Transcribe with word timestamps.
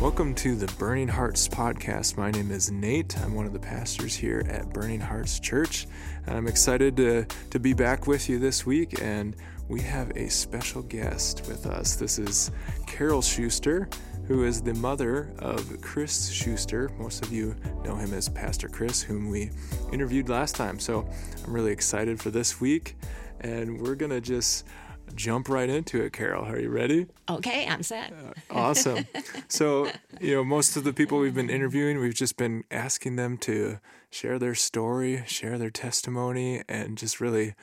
Welcome 0.00 0.36
to 0.36 0.54
the 0.54 0.72
Burning 0.74 1.08
Hearts 1.08 1.48
podcast. 1.48 2.16
My 2.16 2.30
name 2.30 2.52
is 2.52 2.70
Nate. 2.70 3.18
I'm 3.18 3.34
one 3.34 3.46
of 3.46 3.52
the 3.52 3.58
pastors 3.58 4.14
here 4.14 4.46
at 4.48 4.72
Burning 4.72 5.00
Hearts 5.00 5.40
Church. 5.40 5.88
And 6.24 6.36
I'm 6.36 6.46
excited 6.46 6.96
to, 6.98 7.26
to 7.50 7.58
be 7.58 7.72
back 7.72 8.06
with 8.06 8.28
you 8.28 8.38
this 8.38 8.64
week. 8.64 9.02
And 9.02 9.34
we 9.66 9.80
have 9.80 10.16
a 10.16 10.30
special 10.30 10.82
guest 10.82 11.48
with 11.48 11.66
us. 11.66 11.96
This 11.96 12.20
is 12.20 12.52
Carol 12.86 13.20
Schuster, 13.20 13.88
who 14.28 14.44
is 14.44 14.62
the 14.62 14.74
mother 14.74 15.32
of 15.40 15.80
Chris 15.80 16.30
Schuster. 16.30 16.92
Most 16.96 17.24
of 17.24 17.32
you 17.32 17.56
know 17.84 17.96
him 17.96 18.14
as 18.14 18.28
Pastor 18.28 18.68
Chris, 18.68 19.02
whom 19.02 19.28
we 19.28 19.50
interviewed 19.92 20.28
last 20.28 20.54
time. 20.54 20.78
So 20.78 21.08
I'm 21.44 21.52
really 21.52 21.72
excited 21.72 22.20
for 22.20 22.30
this 22.30 22.60
week. 22.60 22.96
And 23.40 23.80
we're 23.80 23.96
going 23.96 24.12
to 24.12 24.20
just 24.20 24.64
jump 25.14 25.48
right 25.48 25.68
into 25.68 26.02
it, 26.02 26.12
Carol. 26.12 26.44
Are 26.44 26.58
you 26.58 26.70
ready? 26.70 27.06
Okay, 27.28 27.66
I'm 27.66 27.82
set. 27.82 28.12
Uh, 28.12 28.32
awesome. 28.50 29.06
so, 29.48 29.90
you 30.20 30.34
know, 30.34 30.44
most 30.44 30.76
of 30.76 30.84
the 30.84 30.92
people 30.92 31.18
we've 31.18 31.34
been 31.34 31.50
interviewing, 31.50 31.98
we've 31.98 32.14
just 32.14 32.36
been 32.36 32.64
asking 32.70 33.16
them 33.16 33.36
to 33.38 33.78
share 34.10 34.38
their 34.38 34.54
story, 34.54 35.24
share 35.26 35.58
their 35.58 35.70
testimony, 35.70 36.62
and 36.68 36.98
just 36.98 37.20
really 37.20 37.54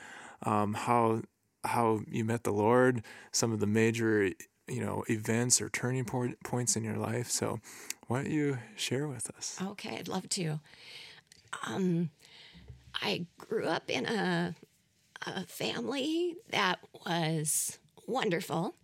um, 0.42 0.74
how 0.74 1.22
how 1.64 2.00
you 2.08 2.24
met 2.24 2.44
the 2.44 2.52
Lord, 2.52 3.02
some 3.32 3.52
of 3.52 3.60
the 3.60 3.66
major 3.66 4.30
you 4.68 4.80
know 4.80 5.04
events 5.08 5.60
or 5.60 5.68
turning 5.68 6.04
point, 6.04 6.40
points 6.44 6.76
in 6.76 6.84
your 6.84 6.96
life. 6.96 7.30
So, 7.30 7.60
why 8.06 8.22
don't 8.22 8.32
you 8.32 8.58
share 8.76 9.08
with 9.08 9.30
us? 9.36 9.58
Okay, 9.62 9.96
I'd 9.96 10.08
love 10.08 10.28
to. 10.30 10.60
Um, 11.66 12.10
I 13.02 13.26
grew 13.38 13.66
up 13.66 13.90
in 13.90 14.06
a 14.06 14.54
a 15.26 15.44
family 15.44 16.36
that 16.50 16.78
was 17.04 17.78
wonderful. 18.06 18.74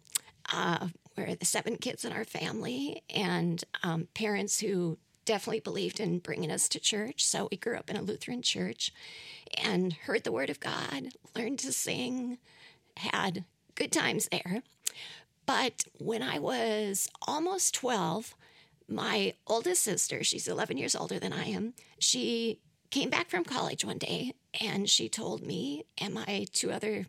Uh, 0.53 0.89
we're 1.17 1.35
the 1.35 1.45
seven 1.45 1.77
kids 1.77 2.05
in 2.05 2.13
our 2.13 2.25
family, 2.25 3.03
and 3.15 3.63
um, 3.83 4.09
parents 4.15 4.61
who 4.61 4.99
definitely 5.25 5.61
believed 5.61 6.01
in 6.01 6.19
bringing 6.19 6.51
us 6.51 6.69
to 6.69 6.81
church. 6.81 7.25
So 7.25 7.49
we 7.51 7.57
grew 7.57 7.77
up 7.77 7.89
in 7.89 7.97
a 7.97 8.03
Lutheran 8.03 8.43
church 8.43 8.93
and 9.63 9.93
heard 9.93 10.25
the 10.25 10.33
Word 10.33 10.51
of 10.51 10.59
God, 10.59 11.11
learned 11.37 11.61
to 11.61 11.73
sing, 11.73 12.39
had 12.97 13.45
good 13.75 13.93
times 13.93 14.29
there. 14.31 14.63
But 15.47 15.85
when 15.99 16.23
I 16.23 16.39
was 16.39 17.09
almost 17.27 17.75
12, 17.75 18.35
my 18.89 19.35
oldest 19.47 19.83
sister, 19.83 20.25
she's 20.25 20.49
11 20.49 20.77
years 20.77 20.97
older 20.97 21.19
than 21.19 21.33
I 21.33 21.45
am, 21.45 21.75
she 21.99 22.59
came 22.91 23.11
back 23.11 23.31
from 23.31 23.45
college 23.45 23.85
one 23.85 23.99
day 23.99 24.33
and 24.61 24.89
she 24.89 25.09
told 25.09 25.47
me 25.47 25.85
and 25.99 26.15
my 26.15 26.47
two 26.53 26.71
other 26.71 27.07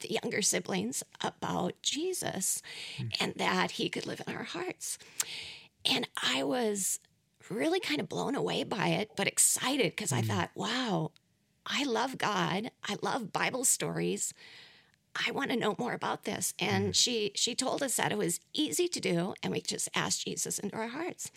the 0.00 0.18
younger 0.22 0.42
siblings 0.42 1.02
about 1.20 1.80
Jesus 1.80 2.60
mm. 2.98 3.14
and 3.20 3.34
that 3.36 3.72
he 3.72 3.88
could 3.88 4.06
live 4.06 4.20
in 4.26 4.34
our 4.34 4.42
hearts. 4.42 4.98
And 5.84 6.08
I 6.20 6.42
was 6.42 6.98
really 7.48 7.80
kind 7.80 8.00
of 8.00 8.08
blown 8.08 8.34
away 8.34 8.64
by 8.64 8.88
it, 8.88 9.12
but 9.16 9.26
excited 9.26 9.92
because 9.92 10.10
mm. 10.10 10.18
I 10.18 10.22
thought, 10.22 10.50
wow, 10.54 11.12
I 11.66 11.84
love 11.84 12.18
God. 12.18 12.70
I 12.88 12.96
love 13.02 13.32
Bible 13.32 13.64
stories. 13.64 14.34
I 15.26 15.30
want 15.30 15.50
to 15.50 15.56
know 15.56 15.74
more 15.78 15.92
about 15.92 16.24
this. 16.24 16.54
And 16.58 16.88
mm. 16.88 16.94
she 16.94 17.32
she 17.34 17.54
told 17.54 17.82
us 17.82 17.96
that 17.96 18.12
it 18.12 18.18
was 18.18 18.40
easy 18.52 18.88
to 18.88 19.00
do 19.00 19.34
and 19.42 19.52
we 19.52 19.60
just 19.60 19.88
asked 19.94 20.24
Jesus 20.24 20.58
into 20.58 20.76
our 20.76 20.88
hearts. 20.88 21.30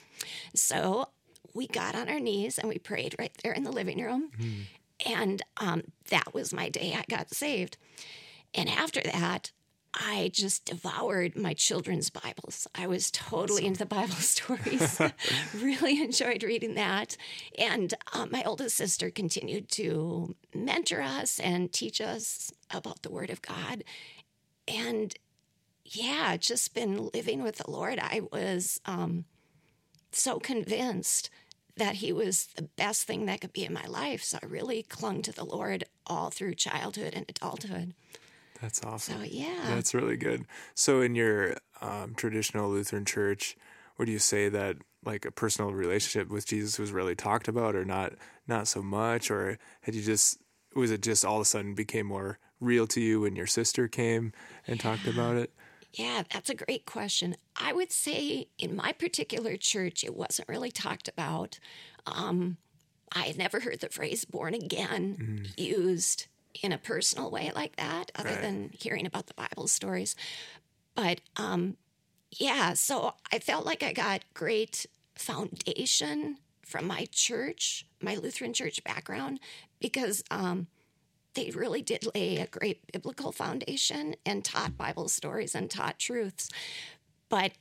So 0.53 1.09
we 1.53 1.67
got 1.67 1.95
on 1.95 2.09
our 2.09 2.19
knees 2.19 2.58
and 2.58 2.67
we 2.67 2.78
prayed 2.78 3.16
right 3.19 3.36
there 3.44 3.53
in 3.53 3.64
the 3.64 3.72
living 3.72 4.02
room. 4.03 4.31
Mm. 4.40 4.64
And 5.06 5.42
um, 5.58 5.84
that 6.10 6.34
was 6.34 6.54
my 6.54 6.70
day 6.70 6.96
I 6.98 7.04
got 7.10 7.34
saved. 7.34 7.78
And 8.54 8.70
after 8.70 9.02
that, 9.02 9.52
I 9.94 10.30
just 10.34 10.66
devoured 10.66 11.38
my 11.38 11.54
children's 11.54 12.10
Bibles. 12.10 12.68
I 12.76 12.88
was 12.88 13.10
totally 13.12 13.62
awesome. 13.62 13.68
into 13.68 13.80
the 13.80 13.86
Bible 13.86 14.16
stories. 14.16 15.00
really 15.56 16.02
enjoyed 16.02 16.44
reading 16.44 16.75
that. 16.75 17.16
And 17.58 17.94
um, 18.14 18.30
my 18.31 18.44
oldest 18.44 18.75
sister 18.75 19.09
continued 19.09 19.69
to 19.72 20.36
mentor 20.53 21.02
us 21.02 21.40
and 21.40 21.72
teach 21.72 22.02
us 22.02 22.52
about 22.72 23.03
the 23.03 23.12
Word 23.12 23.30
of 23.30 23.42
God. 23.42 23.84
And 24.68 25.16
yeah, 25.86 26.36
just 26.38 26.74
been 26.74 27.09
living 27.14 27.42
with 27.44 27.58
the 27.58 27.69
Lord. 27.69 28.00
I 28.00 28.22
was 28.31 28.81
um, 28.86 29.25
so 30.12 30.40
convinced 30.40 31.30
that 31.78 31.96
he 31.96 32.13
was 32.13 32.47
the 32.56 32.63
best 32.78 33.03
thing 33.03 33.25
that 33.25 33.41
could 33.41 33.53
be 33.53 33.66
in 33.66 33.74
my 33.74 33.86
life. 33.86 34.24
So 34.24 34.40
I 34.41 34.46
really 34.46 34.84
clung 34.84 35.22
to 35.24 35.31
the 35.31 35.44
Lord 35.44 35.84
all 36.06 36.30
through 36.30 36.56
childhood 36.56 37.13
and 37.13 37.25
adulthood. 37.28 37.94
That's 38.62 38.84
awesome. 38.84 39.18
So, 39.18 39.24
yeah. 39.24 39.66
That's 39.68 39.94
really 39.94 40.18
good. 40.18 40.46
So, 40.74 41.02
in 41.02 41.13
your 41.13 41.58
um, 41.81 42.16
traditional 42.16 42.69
Lutheran 42.69 43.03
church, 43.03 43.58
would 43.97 44.08
you 44.08 44.19
say 44.19 44.50
that 44.50 44.78
like 45.03 45.25
a 45.25 45.31
personal 45.31 45.72
relationship 45.72 46.30
with 46.30 46.47
Jesus 46.47 46.80
was 46.80 46.91
really 46.91 47.16
talked 47.16 47.47
about 47.47 47.75
or 47.75 47.86
not 47.86 48.13
not 48.47 48.68
so 48.68 48.81
much 48.81 49.30
or 49.30 49.59
had 49.81 49.94
you 49.94 50.02
just 50.02 50.40
was 50.75 50.92
it 50.92 51.02
just 51.02 51.24
all 51.24 51.36
of 51.36 51.42
a 51.42 51.46
sudden 51.46 51.75
became 51.75 52.07
more 52.07 52.40
real 52.59 52.88
to 52.88 53.02
you 53.02 53.22
when 53.22 53.36
your 53.36 53.47
sister 53.47 53.88
came 53.88 54.34
and 54.68 54.78
yeah. 54.78 54.92
talked 54.92 55.07
about 55.07 55.36
it? 55.36 55.53
Yeah, 55.95 56.23
that's 56.31 56.50
a 56.50 56.56
great 56.56 56.85
question. 56.85 57.38
I 57.56 57.72
would 57.72 57.91
say 57.91 58.47
in 58.59 58.75
my 58.75 58.91
particular 58.91 59.56
church, 59.56 60.03
it 60.03 60.16
wasn't 60.16 60.50
really 60.50 60.72
talked 60.72 61.07
about. 61.07 61.57
Um, 62.06 62.57
I 63.13 63.23
had 63.23 63.38
never 63.38 63.61
heard 63.61 63.79
the 63.79 63.89
phrase 63.89 64.25
born 64.25 64.53
again 64.53 65.16
mm. 65.17 65.59
used 65.59 66.28
in 66.61 66.73
a 66.73 66.78
personal 66.78 67.31
way 67.31 67.51
like 67.56 67.78
that, 67.78 68.11
other 68.16 68.31
right. 68.31 68.41
than 68.41 68.72
hearing 68.78 69.06
about 69.06 69.28
the 69.28 69.33
Bible 69.35 69.67
stories. 69.67 70.16
But 70.95 71.22
um, 71.38 71.78
yeah, 72.31 72.73
so 72.73 73.13
I 73.31 73.39
felt 73.39 73.66
like 73.66 73.81
I 73.81 73.94
got 73.94 74.23
great 74.33 74.85
foundation 75.16 76.38
from 76.66 76.88
my 76.88 77.07
church, 77.12 77.85
my 78.01 78.16
Lutheran 78.16 78.53
church 78.53 78.83
background, 78.83 79.39
because 79.79 80.23
um, 80.29 80.67
they 81.35 81.51
really 81.51 81.81
did 81.81 82.07
lay 82.16 82.38
a 82.38 82.47
great 82.47 82.91
biblical 82.91 83.31
foundation 83.31 84.16
and 84.25 84.44
taught 84.44 84.78
Bible 84.78 85.07
stories 85.07 85.53
and 85.53 85.69
taught 85.69 86.00
truths. 86.00 86.50
But 87.29 87.51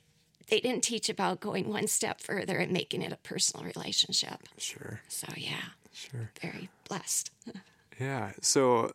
they 0.47 0.59
didn't 0.59 0.83
teach 0.83 1.09
about 1.09 1.39
going 1.39 1.69
one 1.69 1.87
step 1.87 2.21
further 2.21 2.57
and 2.57 2.71
making 2.71 3.01
it 3.01 3.11
a 3.11 3.17
personal 3.17 3.65
relationship. 3.65 4.47
Sure. 4.57 5.01
So, 5.07 5.27
yeah. 5.35 5.73
Sure. 5.91 6.31
Very 6.41 6.69
blessed. 6.87 7.31
yeah. 7.99 8.31
So, 8.41 8.91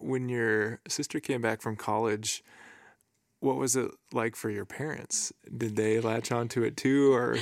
when 0.00 0.28
your 0.28 0.80
sister 0.88 1.20
came 1.20 1.40
back 1.40 1.60
from 1.60 1.76
college, 1.76 2.42
what 3.40 3.56
was 3.56 3.76
it 3.76 3.90
like 4.12 4.36
for 4.36 4.50
your 4.50 4.64
parents? 4.64 5.32
Did 5.56 5.76
they 5.76 6.00
latch 6.00 6.32
onto 6.32 6.62
it 6.62 6.76
too, 6.76 7.12
or? 7.12 7.38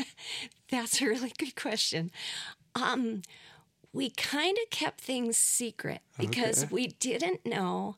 That's 0.70 1.00
a 1.00 1.06
really 1.06 1.32
good 1.38 1.56
question. 1.56 2.10
Um, 2.74 3.22
we 3.92 4.10
kind 4.10 4.56
of 4.62 4.70
kept 4.70 5.00
things 5.00 5.36
secret 5.36 6.00
because 6.18 6.64
okay. 6.64 6.74
we 6.74 6.86
didn't 6.88 7.44
know. 7.44 7.96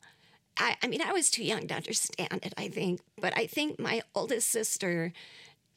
I, 0.59 0.77
I 0.83 0.87
mean, 0.87 1.01
I 1.03 1.13
was 1.13 1.31
too 1.31 1.45
young 1.45 1.67
to 1.69 1.75
understand 1.75 2.41
it, 2.43 2.55
I 2.57 2.69
think, 2.69 3.01
but 3.21 3.37
I 3.37 3.47
think 3.47 3.79
my 3.79 4.03
oldest 4.15 4.51
sister, 4.51 5.13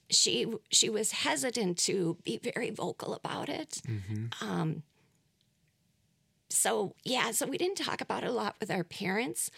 she 0.10 0.48
she 0.70 0.90
was 0.90 1.12
hesitant 1.12 1.78
to 1.80 2.18
be 2.24 2.38
very 2.38 2.70
vocal 2.70 3.14
about 3.14 3.50
it. 3.50 3.82
Mm-hmm. 3.88 4.26
Um, 4.42 4.84
so 6.50 6.96
yeah, 7.04 7.32
so 7.32 7.46
we 7.46 7.58
didn't 7.58 7.78
talk 7.78 8.02
about 8.02 8.24
it 8.24 8.30
a 8.30 8.34
lot 8.34 8.56
with 8.60 8.72
our 8.72 8.84
parents, 8.84 9.52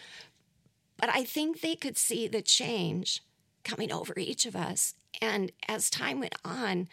but 0.98 1.08
I 1.08 1.24
think 1.24 1.60
they 1.60 1.76
could 1.76 1.96
see 1.96 2.28
the 2.28 2.42
change 2.42 3.22
coming 3.64 3.92
over 3.92 4.18
each 4.18 4.44
of 4.46 4.56
us. 4.56 4.94
And 5.20 5.52
as 5.68 5.90
time 5.90 6.20
went 6.20 6.34
on, 6.44 6.88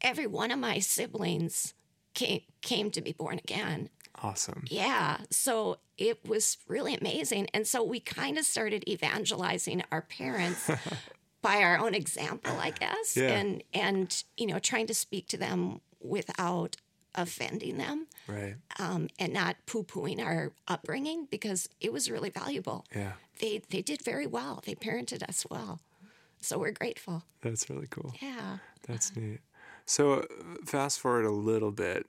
every 0.00 0.26
one 0.26 0.50
of 0.50 0.58
my 0.58 0.78
siblings 0.78 1.74
came 2.14 2.42
came 2.62 2.90
to 2.92 3.00
be 3.00 3.12
born 3.12 3.38
again. 3.38 3.90
Awesome. 4.22 4.64
Yeah. 4.68 5.18
So 5.30 5.78
it 5.98 6.26
was 6.26 6.56
really 6.68 6.94
amazing. 6.94 7.48
And 7.52 7.66
so 7.66 7.82
we 7.82 8.00
kind 8.00 8.38
of 8.38 8.44
started 8.44 8.88
evangelizing 8.88 9.82
our 9.92 10.02
parents 10.02 10.70
by 11.42 11.62
our 11.62 11.78
own 11.78 11.94
example, 11.94 12.56
I 12.58 12.70
guess. 12.70 13.16
Yeah. 13.16 13.30
And 13.30 13.62
and 13.72 14.24
you 14.36 14.46
know, 14.46 14.58
trying 14.58 14.86
to 14.86 14.94
speak 14.94 15.26
to 15.28 15.36
them 15.36 15.80
without 16.00 16.76
offending 17.14 17.78
them. 17.78 18.06
Right. 18.26 18.56
Um, 18.78 19.08
and 19.18 19.32
not 19.32 19.56
poo-pooing 19.66 20.24
our 20.24 20.52
upbringing 20.66 21.28
because 21.30 21.68
it 21.80 21.92
was 21.92 22.10
really 22.10 22.30
valuable. 22.30 22.84
Yeah. 22.94 23.12
They 23.40 23.62
they 23.70 23.82
did 23.82 24.02
very 24.02 24.26
well. 24.26 24.62
They 24.64 24.74
parented 24.74 25.22
us 25.28 25.44
well. 25.50 25.80
So 26.40 26.58
we're 26.58 26.72
grateful. 26.72 27.24
That's 27.40 27.70
really 27.70 27.86
cool. 27.88 28.14
Yeah. 28.20 28.58
That's 28.86 29.16
neat. 29.16 29.40
So, 29.86 30.26
fast 30.64 31.00
forward 31.00 31.24
a 31.24 31.30
little 31.30 31.72
bit. 31.72 32.06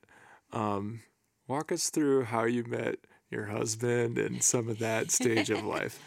Um, 0.53 1.01
walk 1.47 1.71
us 1.71 1.89
through 1.89 2.23
how 2.23 2.45
you 2.45 2.63
met 2.63 2.95
your 3.29 3.45
husband 3.45 4.17
and 4.17 4.41
some 4.41 4.69
of 4.69 4.79
that 4.79 5.11
stage 5.11 5.49
of 5.49 5.63
life. 5.65 5.99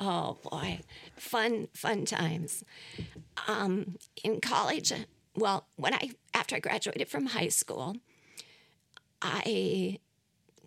Oh 0.00 0.38
boy, 0.50 0.80
fun, 1.16 1.68
fun 1.74 2.04
times. 2.04 2.64
Um, 3.46 3.96
in 4.24 4.40
college, 4.40 4.92
well, 5.36 5.66
when 5.76 5.94
I 5.94 6.10
after 6.34 6.56
I 6.56 6.60
graduated 6.60 7.08
from 7.08 7.26
high 7.26 7.48
school, 7.48 7.96
I 9.20 9.98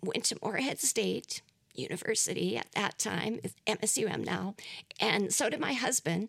went 0.02 0.24
to 0.24 0.38
Moorhead 0.42 0.80
State 0.80 1.42
University 1.74 2.56
at 2.56 2.72
that 2.72 2.98
time, 2.98 3.40
MSUM 3.66 4.24
now, 4.24 4.54
and 5.00 5.32
so 5.32 5.50
did 5.50 5.60
my 5.60 5.74
husband. 5.74 6.28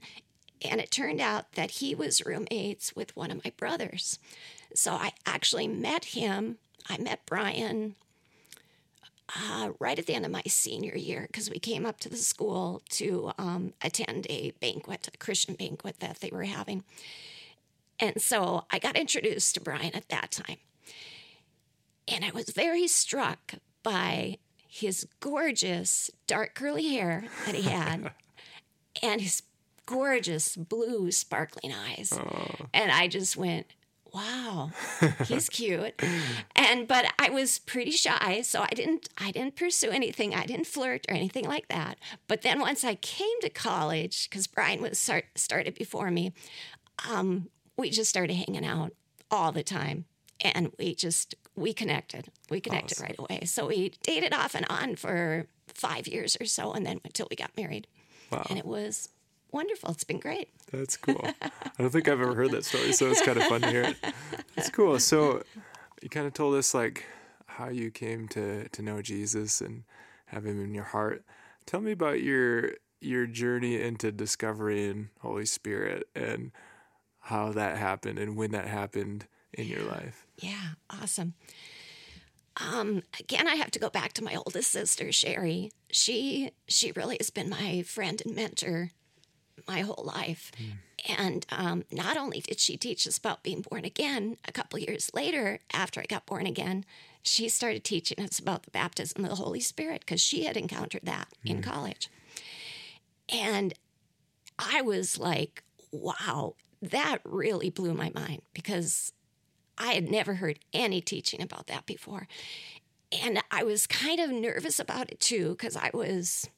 And 0.62 0.82
it 0.82 0.92
turned 0.92 1.22
out 1.22 1.54
that 1.54 1.72
he 1.72 1.94
was 1.94 2.26
roommates 2.26 2.96
with 2.96 3.16
one 3.16 3.32
of 3.32 3.44
my 3.44 3.52
brothers. 3.58 4.20
So 4.74 4.94
I 4.94 5.12
actually 5.26 5.68
met 5.68 6.06
him. 6.06 6.58
I 6.90 6.98
met 6.98 7.26
Brian 7.26 7.96
uh, 9.36 9.72
right 9.80 10.00
at 10.00 10.06
the 10.06 10.14
end 10.14 10.26
of 10.26 10.32
my 10.32 10.44
senior 10.48 10.96
year 10.96 11.26
because 11.28 11.50
we 11.50 11.60
came 11.60 11.86
up 11.86 12.00
to 12.00 12.10
the 12.10 12.18
school 12.18 12.82
to 12.90 13.32
um, 13.38 13.74
attend 13.82 14.26
a 14.30 14.52
banquet, 14.62 15.10
a 15.14 15.18
Christian 15.18 15.56
banquet 15.56 16.00
that 16.00 16.20
they 16.22 16.30
were 16.32 16.44
having. 16.44 16.84
And 18.00 18.22
so 18.22 18.66
I 18.72 18.80
got 18.80 18.96
introduced 18.96 19.56
to 19.56 19.62
Brian 19.62 19.96
at 19.96 20.10
that 20.10 20.32
time. 20.32 20.58
And 22.08 22.24
I 22.24 22.32
was 22.32 22.52
very 22.52 22.88
struck 22.88 23.56
by 23.84 24.38
his 24.68 25.08
gorgeous 25.20 26.10
dark 26.26 26.54
curly 26.56 26.90
hair 26.90 27.26
that 27.46 27.56
he 27.56 27.70
had 27.70 28.12
and 29.04 29.22
his 29.22 29.42
gorgeous 29.88 30.56
blue 30.56 31.10
sparkling 31.12 31.74
eyes. 31.74 32.14
Oh. 32.16 32.68
And 32.74 32.92
I 32.92 33.08
just 33.08 33.36
went, 33.36 33.66
wow, 34.14 34.70
he's 35.26 35.50
cute. 35.50 36.00
And 36.56 36.88
but 36.88 37.06
I 37.18 37.30
was 37.32 37.58
pretty 37.60 37.92
shy, 37.92 38.42
so 38.44 38.62
I 38.62 38.68
didn't 38.76 39.10
I 39.18 39.32
didn't 39.32 39.56
pursue 39.56 39.90
anything. 39.90 40.36
I 40.36 40.46
didn't 40.46 40.68
flirt 40.68 41.06
or 41.10 41.16
anything 41.16 41.46
like 41.46 41.68
that. 41.70 41.98
But 42.28 42.44
then 42.44 42.60
once 42.60 42.84
I 42.84 42.94
came 42.96 43.42
to 43.42 43.50
college, 43.50 44.30
because 44.30 44.46
Brian 44.46 44.82
was 44.82 45.00
start, 45.00 45.26
started 45.36 45.74
before 45.74 46.12
me, 46.12 46.34
um, 47.10 47.50
we 47.78 47.90
just 47.90 48.10
started 48.10 48.36
hanging 48.36 48.66
out 48.66 48.94
all 49.32 49.52
the 49.52 49.64
time, 49.64 50.06
and 50.42 50.72
we 50.78 50.94
just 50.96 51.36
we 51.56 51.74
connected. 51.74 52.28
We 52.50 52.62
connected 52.62 52.98
Awesome. 53.00 53.06
right 53.08 53.20
away. 53.20 53.46
So 53.46 53.68
we 53.68 53.94
dated 54.04 54.34
off 54.34 54.54
and 54.56 54.66
on 54.70 54.96
for 54.96 55.48
five 55.74 56.08
years 56.08 56.38
or 56.40 56.46
so, 56.46 56.72
and 56.74 56.86
then 56.86 57.00
until 57.04 57.28
we 57.30 57.36
got 57.36 57.52
married, 57.58 57.88
Wow. 58.32 58.46
and 58.50 58.58
it 58.60 58.66
was 58.66 59.10
wonderful. 59.52 59.92
It's 59.92 60.04
been 60.04 60.20
great. 60.20 60.50
That's 60.72 60.98
cool. 60.98 61.22
I 61.42 61.50
don't 61.78 61.90
think 61.90 62.08
I've 62.08 62.22
ever 62.22 62.36
heard 62.36 62.52
that 62.52 62.66
story, 62.66 62.94
so 62.94 63.08
it's 63.08 63.22
kind 63.22 63.38
of 63.38 63.44
fun 63.46 63.62
to 63.62 63.70
hear 63.70 63.84
it. 63.84 63.98
That's 64.56 64.70
cool. 64.70 65.00
So 65.00 65.44
you 66.02 66.10
kind 66.10 66.28
of 66.28 66.34
told 66.34 66.56
us 66.56 66.74
like 66.74 67.06
how 67.46 67.70
you 67.70 67.92
came 67.92 68.28
to 68.30 68.68
to 68.70 68.82
know 68.82 69.02
Jesus 69.02 69.62
and 69.62 69.84
have 70.28 70.46
him 70.46 70.64
in 70.64 70.74
your 70.74 70.84
heart. 70.84 71.24
Tell 71.66 71.82
me 71.82 71.92
about 71.92 72.22
your 72.22 72.72
your 73.00 73.28
journey 73.28 73.82
into 73.82 74.12
discovering 74.12 75.10
the 75.16 75.22
Holy 75.22 75.46
Spirit 75.46 76.08
and 76.16 76.52
how 77.20 77.52
that 77.52 77.78
happened 77.78 78.20
and 78.20 78.36
when 78.36 78.52
that 78.52 78.68
happened 78.68 79.28
in 79.54 79.68
your 79.68 79.84
life. 79.84 80.26
Yeah, 80.38 80.76
awesome. 80.90 81.34
Um, 82.60 83.04
again, 83.20 83.48
I 83.48 83.56
have 83.56 83.72
to 83.72 83.80
go 83.80 83.90
back 83.90 84.14
to 84.14 84.24
my 84.24 84.36
oldest 84.36 84.72
sister, 84.72 85.12
Sherry. 85.12 85.72
She 85.92 86.52
she 86.68 86.92
really 86.92 87.18
has 87.20 87.30
been 87.30 87.50
my 87.50 87.84
friend 87.84 88.22
and 88.26 88.36
mentor 88.36 88.92
my 89.68 89.82
whole 89.82 90.04
life. 90.06 90.52
And 91.18 91.46
um, 91.52 91.84
not 91.92 92.18
only 92.18 92.42
did 92.42 92.60
she 92.60 92.78
teach 92.78 93.08
us 93.08 93.18
about 93.18 93.44
being 93.44 93.62
born 93.62 93.86
again, 93.86 94.38
a 94.48 94.52
couple 94.52 94.80
years 94.80 95.12
later, 95.14 95.60
after 95.74 96.02
I 96.02 96.06
got 96.06 96.26
born 96.26 96.46
again, 96.46 96.86
she 97.22 97.50
started 97.50 97.84
teaching 97.84 98.24
us 98.24 98.40
about 98.40 98.64
the 98.64 98.72
baptism 98.72 99.24
of 99.24 99.30
the 99.30 99.36
Holy 99.36 99.60
Spirit 99.60 100.02
because 100.02 100.22
she 100.22 100.46
had 100.46 100.58
encountered 100.58 101.02
that 101.04 101.28
in 101.46 101.62
college. 101.62 102.10
And 103.30 103.74
I 104.58 104.82
was 104.82 105.20
like, 105.20 105.64
wow, 105.92 106.56
that 106.82 107.20
really 107.24 107.70
blew 107.70 107.94
my 107.94 108.12
mind 108.14 108.42
because 108.54 109.12
I 109.78 109.94
had 109.94 110.10
never 110.10 110.36
heard 110.36 110.60
any 110.74 111.02
teaching 111.02 111.42
about 111.42 111.68
that 111.68 111.86
before. 111.86 112.28
And 113.24 113.42
I 113.52 113.64
was 113.64 113.88
kind 113.88 114.20
of 114.20 114.32
nervous 114.32 114.80
about 114.80 115.12
it 115.12 115.20
too 115.20 115.52
because 115.52 115.76
I 115.76 115.92
was, 115.94 116.50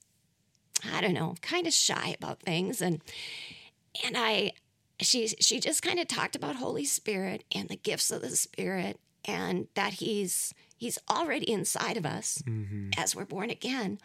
I 0.93 1.01
don't 1.01 1.13
know, 1.13 1.35
kind 1.41 1.67
of 1.67 1.73
shy 1.73 2.15
about 2.17 2.41
things. 2.41 2.81
And 2.81 3.01
and 4.05 4.15
I 4.17 4.51
she 4.99 5.27
she 5.27 5.59
just 5.59 5.81
kind 5.81 5.99
of 5.99 6.07
talked 6.07 6.35
about 6.35 6.57
Holy 6.57 6.85
Spirit 6.85 7.43
and 7.53 7.69
the 7.69 7.75
gifts 7.75 8.11
of 8.11 8.21
the 8.21 8.29
Spirit 8.29 8.99
and 9.25 9.67
that 9.75 9.93
he's 9.93 10.53
he's 10.77 10.97
already 11.09 11.49
inside 11.49 11.97
of 11.97 12.05
us 12.05 12.41
as 12.97 13.15
we're 13.15 13.25
born 13.25 13.49
again. 13.49 13.99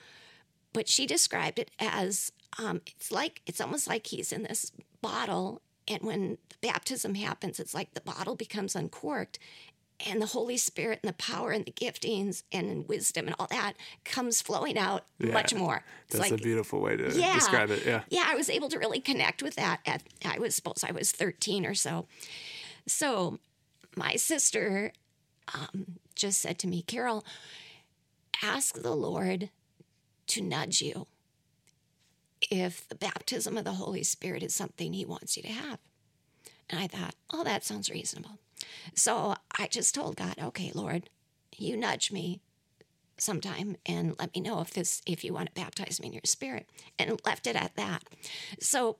But 0.72 0.88
she 0.88 1.06
described 1.06 1.58
it 1.58 1.70
as 1.78 2.32
um, 2.58 2.80
it's 2.86 3.12
like 3.12 3.42
it's 3.46 3.60
almost 3.60 3.86
like 3.88 4.06
he's 4.08 4.32
in 4.32 4.42
this 4.42 4.72
bottle, 5.00 5.60
and 5.86 6.02
when 6.02 6.38
the 6.48 6.56
baptism 6.68 7.14
happens, 7.14 7.60
it's 7.60 7.74
like 7.74 7.94
the 7.94 8.00
bottle 8.00 8.34
becomes 8.34 8.74
uncorked, 8.74 9.38
and 10.06 10.20
the 10.20 10.26
Holy 10.26 10.56
Spirit 10.56 11.00
and 11.02 11.08
the 11.08 11.14
power 11.16 11.50
and 11.52 11.64
the 11.64 11.72
giftings 11.72 12.42
and 12.52 12.86
wisdom 12.88 13.26
and 13.26 13.36
all 13.38 13.46
that 13.50 13.74
comes 14.04 14.42
flowing 14.42 14.76
out 14.76 15.04
much 15.18 15.54
more. 15.54 15.82
It's 16.06 16.16
That's 16.18 16.30
like 16.30 16.40
a 16.40 16.42
beautiful 16.42 16.80
way 16.80 16.96
to 16.96 17.12
Yeah. 17.12 17.34
describe 17.34 17.70
it. 17.70 17.84
Yeah. 17.86 18.02
yeah, 18.08 18.24
I 18.26 18.34
was 18.34 18.50
able 18.50 18.68
to 18.70 18.78
really 18.78 19.00
connect 19.00 19.42
with 19.42 19.54
that. 19.56 19.80
At 19.86 20.02
I 20.24 20.38
was 20.38 20.54
suppose 20.54 20.84
I 20.86 20.92
was 20.92 21.12
thirteen 21.12 21.64
or 21.64 21.74
so. 21.74 22.06
So 22.86 23.38
my 23.96 24.16
sister 24.16 24.92
um, 25.54 25.98
just 26.14 26.40
said 26.40 26.58
to 26.60 26.66
me, 26.66 26.82
Carol, 26.82 27.24
ask 28.42 28.80
the 28.82 28.94
Lord 28.94 29.50
to 30.28 30.42
nudge 30.42 30.80
you 30.82 31.06
if 32.50 32.86
the 32.88 32.94
baptism 32.94 33.56
of 33.56 33.64
the 33.64 33.72
Holy 33.72 34.02
Spirit 34.02 34.42
is 34.42 34.54
something 34.54 34.92
He 34.92 35.04
wants 35.04 35.36
you 35.36 35.42
to 35.44 35.52
have. 35.52 35.78
And 36.68 36.80
I 36.80 36.86
thought, 36.86 37.14
oh, 37.32 37.44
that 37.44 37.64
sounds 37.64 37.90
reasonable. 37.90 38.38
So 38.94 39.36
I 39.58 39.66
just 39.66 39.94
told 39.94 40.16
God, 40.16 40.34
okay, 40.40 40.70
Lord, 40.74 41.10
you 41.56 41.76
nudge 41.76 42.10
me 42.12 42.40
sometime 43.16 43.76
and 43.86 44.16
let 44.18 44.34
me 44.34 44.40
know 44.40 44.60
if 44.60 44.70
this 44.70 45.00
if 45.06 45.24
you 45.24 45.32
want 45.32 45.54
to 45.54 45.60
baptize 45.60 46.00
me 46.00 46.08
in 46.08 46.12
your 46.12 46.22
spirit 46.24 46.68
and 46.98 47.20
left 47.24 47.46
it 47.46 47.56
at 47.56 47.76
that. 47.76 48.02
So 48.60 48.98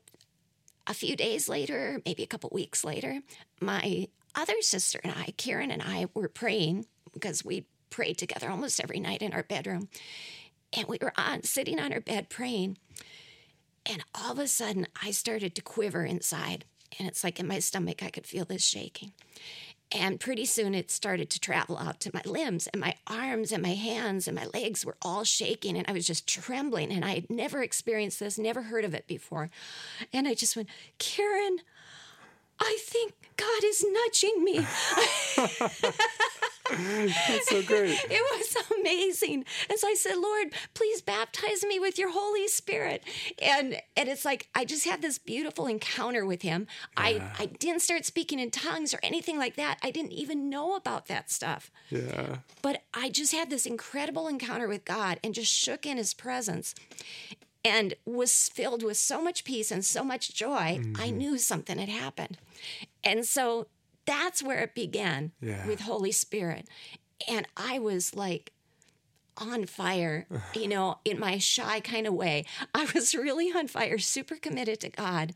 a 0.87 0.95
few 0.95 1.17
days 1.17 1.49
later 1.49 2.01
maybe 2.05 2.23
a 2.23 2.27
couple 2.27 2.51
weeks 2.53 2.85
later 2.85 3.21
my 3.61 4.07
other 4.35 4.61
sister 4.61 5.01
and 5.03 5.15
i 5.17 5.33
karen 5.37 5.71
and 5.71 5.83
i 5.83 6.07
were 6.15 6.29
praying 6.29 6.85
because 7.13 7.45
we 7.45 7.65
prayed 7.91 8.19
together 8.19 8.51
almost 8.51 8.83
every 8.83 9.01
night 9.01 9.23
in 9.23 9.33
our 9.33 9.43
bedroom 9.43 9.89
and 10.77 10.87
we 10.89 10.99
were 11.01 11.13
on 11.17 11.43
sitting 11.43 11.79
on 11.81 11.93
our 11.93 12.01
bed 12.01 12.29
praying 12.29 12.77
and 13.87 14.05
all 14.15 14.33
of 14.33 14.39
a 14.39 14.47
sudden 14.49 14.87
i 15.03 15.11
started 15.11 15.55
to 15.55 15.63
quiver 15.63 16.05
inside 16.05 16.65
and 16.99 17.09
it's 17.09 17.25
like 17.25 17.41
in 17.41 17.47
my 17.47 17.59
stomach 17.59 18.03
i 18.03 18.11
could 18.11 18.27
feel 18.27 18.45
this 18.45 18.65
shaking 18.65 19.13
and 19.95 20.19
pretty 20.19 20.45
soon 20.45 20.75
it 20.75 20.91
started 20.91 21.31
to 21.31 21.41
travel 21.41 21.79
out 21.79 22.01
to 22.01 22.11
my 22.13 22.23
limbs 22.25 22.67
and 22.67 22.81
my 22.81 22.97
arms 23.07 23.53
and 23.53 23.63
my 23.63 23.75
hands 23.75 24.27
and 24.27 24.35
my 24.37 24.47
legs 24.53 24.85
were 24.85 24.97
all 25.03 25.23
shaking 25.23 25.77
and 25.77 25.87
I 25.89 25.93
was 25.93 26.07
just 26.07 26.27
trembling. 26.27 26.91
And 26.91 27.05
I 27.05 27.15
had 27.15 27.31
never 27.31 27.63
experienced 27.63 28.19
this, 28.19 28.37
never 28.37 28.63
heard 28.63 28.85
of 28.85 28.93
it 28.95 29.07
before. 29.07 29.51
And 30.13 30.27
I 30.27 30.35
just 30.35 30.57
went, 30.57 30.69
Karen, 30.99 31.59
I 32.59 32.77
think 32.81 33.13
God 33.37 33.63
is 33.65 33.85
nudging 33.89 34.43
me. 34.43 34.67
That's 36.71 37.49
so 37.49 37.63
great. 37.63 37.99
It 38.11 38.23
was 38.39 38.57
amazing. 38.79 39.45
And 39.69 39.79
so 39.79 39.89
I 39.89 39.95
said, 39.95 40.17
Lord, 40.17 40.53
please 40.75 41.03
baptize 41.03 41.65
me 41.65 41.79
with 41.79 41.99
your 41.99 42.11
Holy 42.11 42.49
Spirit. 42.49 43.03
And 43.41 43.81
and 43.97 44.09
it's 44.09 44.25
like 44.25 44.49
I 44.55 44.65
just 44.65 44.85
had 44.85 45.03
this 45.03 45.19
beautiful 45.19 45.67
encounter 45.67 46.25
with 46.25 46.43
him. 46.43 46.67
I, 46.97 47.23
I 47.39 47.47
didn't 47.47 47.83
start 47.83 48.05
speaking 48.05 48.39
in 48.39 48.51
tongues 48.51 48.95
or 48.95 49.01
anything 49.03 49.39
like 49.39 49.57
that. 49.57 49.79
I 49.83 49.91
didn't 49.91 50.13
even 50.13 50.49
know 50.49 50.77
about 50.77 51.07
that 51.07 51.31
stuff. 51.31 51.71
Yeah. 51.91 52.39
But 52.63 52.83
I 52.93 53.11
just 53.11 53.33
had 53.33 53.51
this 53.51 53.67
incredible 53.67 54.29
encounter 54.29 54.69
with 54.69 54.85
God 54.85 55.19
and 55.23 55.35
just 55.35 55.53
shook 55.53 55.87
in 55.87 55.97
his 55.97 56.15
presence 56.15 56.75
and 57.65 57.95
was 58.05 58.49
filled 58.51 58.83
with 58.83 58.97
so 58.97 59.23
much 59.23 59.45
peace 59.45 59.71
and 59.71 59.85
so 59.85 60.05
much 60.05 60.35
joy. 60.35 60.55
I 60.55 60.79
mm-hmm. 60.79 61.17
knew 61.17 61.39
something 61.39 61.79
had 61.79 61.89
happened. 61.89 62.37
And 63.03 63.25
so 63.25 63.69
that's 64.07 64.43
where 64.43 64.61
it 64.61 64.75
began 64.75 65.33
Yeah. 65.41 65.67
with 65.67 65.81
Holy 65.81 66.13
Spirit. 66.13 66.69
And 67.29 67.47
I 67.57 67.79
was 67.79 68.15
like, 68.15 68.53
on 69.37 69.67
fire, 69.67 70.27
you 70.55 70.69
know, 70.69 70.99
in 71.05 71.19
my 71.19 71.39
shy 71.39 71.81
kind 71.81 72.07
of 72.07 72.15
way. 72.15 72.45
I 72.75 72.87
was 72.95 73.15
really 73.15 73.51
on 73.51 73.67
fire, 73.67 73.99
super 73.99 74.37
committed 74.37 74.81
to 74.81 74.91
God, 74.91 75.35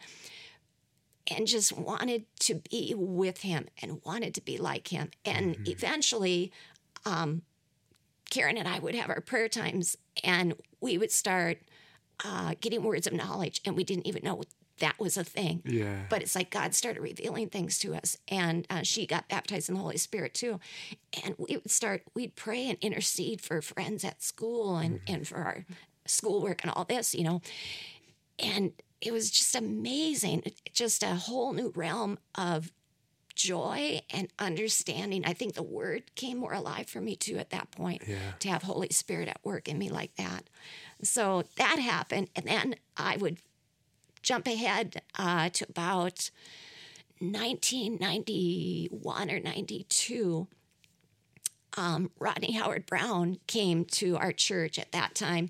and 1.30 1.46
just 1.46 1.76
wanted 1.76 2.24
to 2.40 2.54
be 2.70 2.94
with 2.96 3.42
Him 3.42 3.66
and 3.82 4.00
wanted 4.04 4.34
to 4.34 4.40
be 4.40 4.56
like 4.56 4.88
Him. 4.88 5.10
And 5.24 5.56
eventually, 5.68 6.52
um, 7.04 7.42
Karen 8.30 8.56
and 8.56 8.68
I 8.68 8.78
would 8.78 8.94
have 8.94 9.10
our 9.10 9.20
prayer 9.20 9.48
times, 9.48 9.96
and 10.22 10.54
we 10.80 10.96
would 10.96 11.10
start 11.10 11.58
uh, 12.24 12.54
getting 12.60 12.82
words 12.82 13.06
of 13.06 13.12
knowledge, 13.12 13.60
and 13.64 13.76
we 13.76 13.84
didn't 13.84 14.06
even 14.06 14.22
know 14.24 14.42
that 14.78 14.98
was 14.98 15.16
a 15.16 15.24
thing. 15.24 15.62
Yeah. 15.64 16.04
But 16.08 16.22
it's 16.22 16.34
like 16.34 16.50
God 16.50 16.74
started 16.74 17.00
revealing 17.00 17.48
things 17.48 17.78
to 17.80 17.94
us, 17.94 18.16
and 18.28 18.66
uh, 18.70 18.82
she 18.82 19.06
got 19.06 19.28
baptized 19.28 19.68
in 19.68 19.74
the 19.74 19.80
Holy 19.80 19.96
Spirit 19.98 20.34
too. 20.34 20.60
And 21.24 21.34
we 21.38 21.56
would 21.56 21.70
start, 21.70 22.02
we'd 22.14 22.36
pray 22.36 22.68
and 22.68 22.78
intercede 22.80 23.40
for 23.40 23.60
friends 23.62 24.04
at 24.04 24.22
school 24.22 24.76
and, 24.76 25.00
and 25.06 25.26
for 25.26 25.38
our 25.38 25.64
schoolwork 26.06 26.62
and 26.62 26.72
all 26.74 26.84
this, 26.84 27.14
you 27.14 27.24
know. 27.24 27.40
And 28.38 28.72
it 29.00 29.12
was 29.12 29.30
just 29.30 29.54
amazing, 29.54 30.42
It- 30.44 30.60
just 30.72 31.02
a 31.02 31.14
whole 31.14 31.52
new 31.52 31.72
realm 31.74 32.18
of 32.34 32.72
joy 33.34 34.00
and 34.10 34.28
understanding. 34.40 35.24
I 35.24 35.32
think 35.32 35.54
the 35.54 35.62
word 35.62 36.12
came 36.16 36.38
more 36.38 36.52
alive 36.52 36.88
for 36.88 37.00
me 37.00 37.14
too 37.14 37.38
at 37.38 37.50
that 37.50 37.70
point 37.70 38.02
Yeah. 38.06 38.32
to 38.40 38.48
have 38.48 38.62
Holy 38.64 38.88
Spirit 38.90 39.28
at 39.28 39.38
work 39.44 39.68
in 39.68 39.78
me 39.78 39.88
like 39.90 40.16
that. 40.16 40.48
So 41.02 41.44
that 41.56 41.78
happened. 41.78 42.30
And 42.34 42.46
then 42.46 42.74
I 42.96 43.16
would 43.16 43.38
jump 44.28 44.46
ahead 44.46 45.02
uh, 45.18 45.48
to 45.48 45.64
about 45.70 46.30
1991 47.18 49.30
or 49.30 49.40
92. 49.40 50.46
Um, 51.78 52.10
Rodney 52.18 52.52
Howard-Browne 52.52 53.38
came 53.46 53.86
to 53.86 54.18
our 54.18 54.32
church 54.32 54.78
at 54.78 54.92
that 54.92 55.14
time 55.14 55.48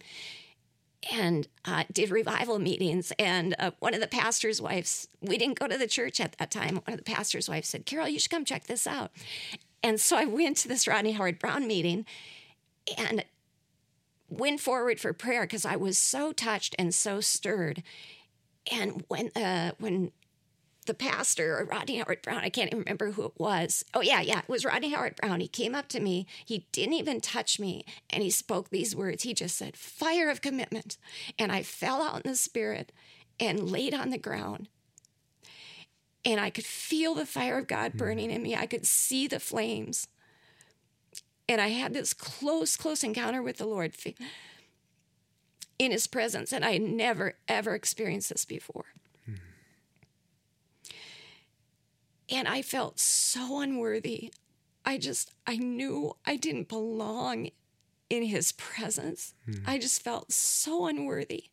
and 1.12 1.48
uh, 1.64 1.82
did 1.90 2.10
revival 2.10 2.60
meetings. 2.60 3.12
And 3.18 3.56
uh, 3.58 3.72
one 3.80 3.94
of 3.94 4.00
the 4.00 4.06
pastor's 4.06 4.62
wives, 4.62 5.08
we 5.20 5.38
didn't 5.38 5.58
go 5.58 5.66
to 5.66 5.76
the 5.76 5.88
church 5.88 6.20
at 6.20 6.38
that 6.38 6.52
time. 6.52 6.76
One 6.76 6.94
of 6.94 6.98
the 6.98 7.02
pastor's 7.02 7.48
wives 7.48 7.68
said, 7.68 7.84
Carol, 7.84 8.08
you 8.08 8.20
should 8.20 8.30
come 8.30 8.44
check 8.44 8.68
this 8.68 8.86
out. 8.86 9.10
And 9.82 10.00
so 10.00 10.16
I 10.16 10.24
went 10.24 10.56
to 10.58 10.68
this 10.68 10.86
Rodney 10.86 11.10
Howard-Browne 11.12 11.66
meeting 11.66 12.06
and 12.96 13.24
went 14.28 14.60
forward 14.60 15.00
for 15.00 15.12
prayer 15.12 15.42
because 15.42 15.64
I 15.64 15.74
was 15.74 15.98
so 15.98 16.32
touched 16.32 16.76
and 16.78 16.94
so 16.94 17.20
stirred. 17.20 17.82
And 18.70 19.04
when 19.08 19.30
uh, 19.36 19.72
when 19.78 20.12
the 20.86 20.94
pastor 20.94 21.58
or 21.58 21.64
Rodney 21.64 21.98
Howard-Browne, 21.98 22.42
I 22.42 22.48
can't 22.48 22.68
even 22.68 22.80
remember 22.80 23.12
who 23.12 23.24
it 23.24 23.32
was. 23.38 23.84
Oh 23.94 24.00
yeah, 24.00 24.20
yeah, 24.20 24.38
it 24.40 24.48
was 24.48 24.64
Rodney 24.64 24.90
Howard-Browne. 24.90 25.40
He 25.40 25.48
came 25.48 25.74
up 25.74 25.88
to 25.88 26.00
me. 26.00 26.26
He 26.44 26.66
didn't 26.72 26.94
even 26.94 27.20
touch 27.20 27.60
me, 27.60 27.84
and 28.10 28.22
he 28.22 28.30
spoke 28.30 28.70
these 28.70 28.96
words. 28.96 29.22
He 29.22 29.34
just 29.34 29.56
said, 29.56 29.76
"Fire 29.76 30.30
of 30.30 30.40
commitment," 30.40 30.96
and 31.38 31.52
I 31.52 31.62
fell 31.62 32.02
out 32.02 32.24
in 32.24 32.30
the 32.30 32.36
spirit 32.36 32.92
and 33.38 33.70
laid 33.70 33.94
on 33.94 34.10
the 34.10 34.18
ground. 34.18 34.68
And 36.24 36.40
I 36.40 36.50
could 36.50 36.64
feel 36.64 37.14
the 37.14 37.26
fire 37.26 37.58
of 37.58 37.68
God 37.68 37.94
burning 37.96 38.30
in 38.30 38.42
me. 38.42 38.56
I 38.56 38.66
could 38.66 38.86
see 38.86 39.26
the 39.26 39.40
flames. 39.40 40.08
And 41.48 41.60
I 41.60 41.68
had 41.68 41.94
this 41.94 42.12
close, 42.12 42.76
close 42.76 43.02
encounter 43.02 43.42
with 43.42 43.56
the 43.56 43.66
Lord 43.66 43.94
in 45.78 45.92
his 45.92 46.06
presence. 46.06 46.52
And 46.52 46.64
I 46.64 46.72
had 46.72 46.82
never, 46.82 47.34
ever 47.46 47.74
experienced 47.74 48.30
this 48.30 48.44
before. 48.44 48.86
And 52.30 52.46
I 52.46 52.62
felt 52.62 53.00
so 53.00 53.60
unworthy. 53.60 54.32
I 54.84 54.98
just, 54.98 55.32
I 55.46 55.56
knew 55.56 56.14
I 56.26 56.36
didn't 56.36 56.68
belong 56.68 57.50
in 58.10 58.22
his 58.22 58.52
presence. 58.52 59.34
Hmm. 59.44 59.62
I 59.66 59.78
just 59.78 60.02
felt 60.02 60.32
so 60.32 60.86
unworthy. 60.86 61.44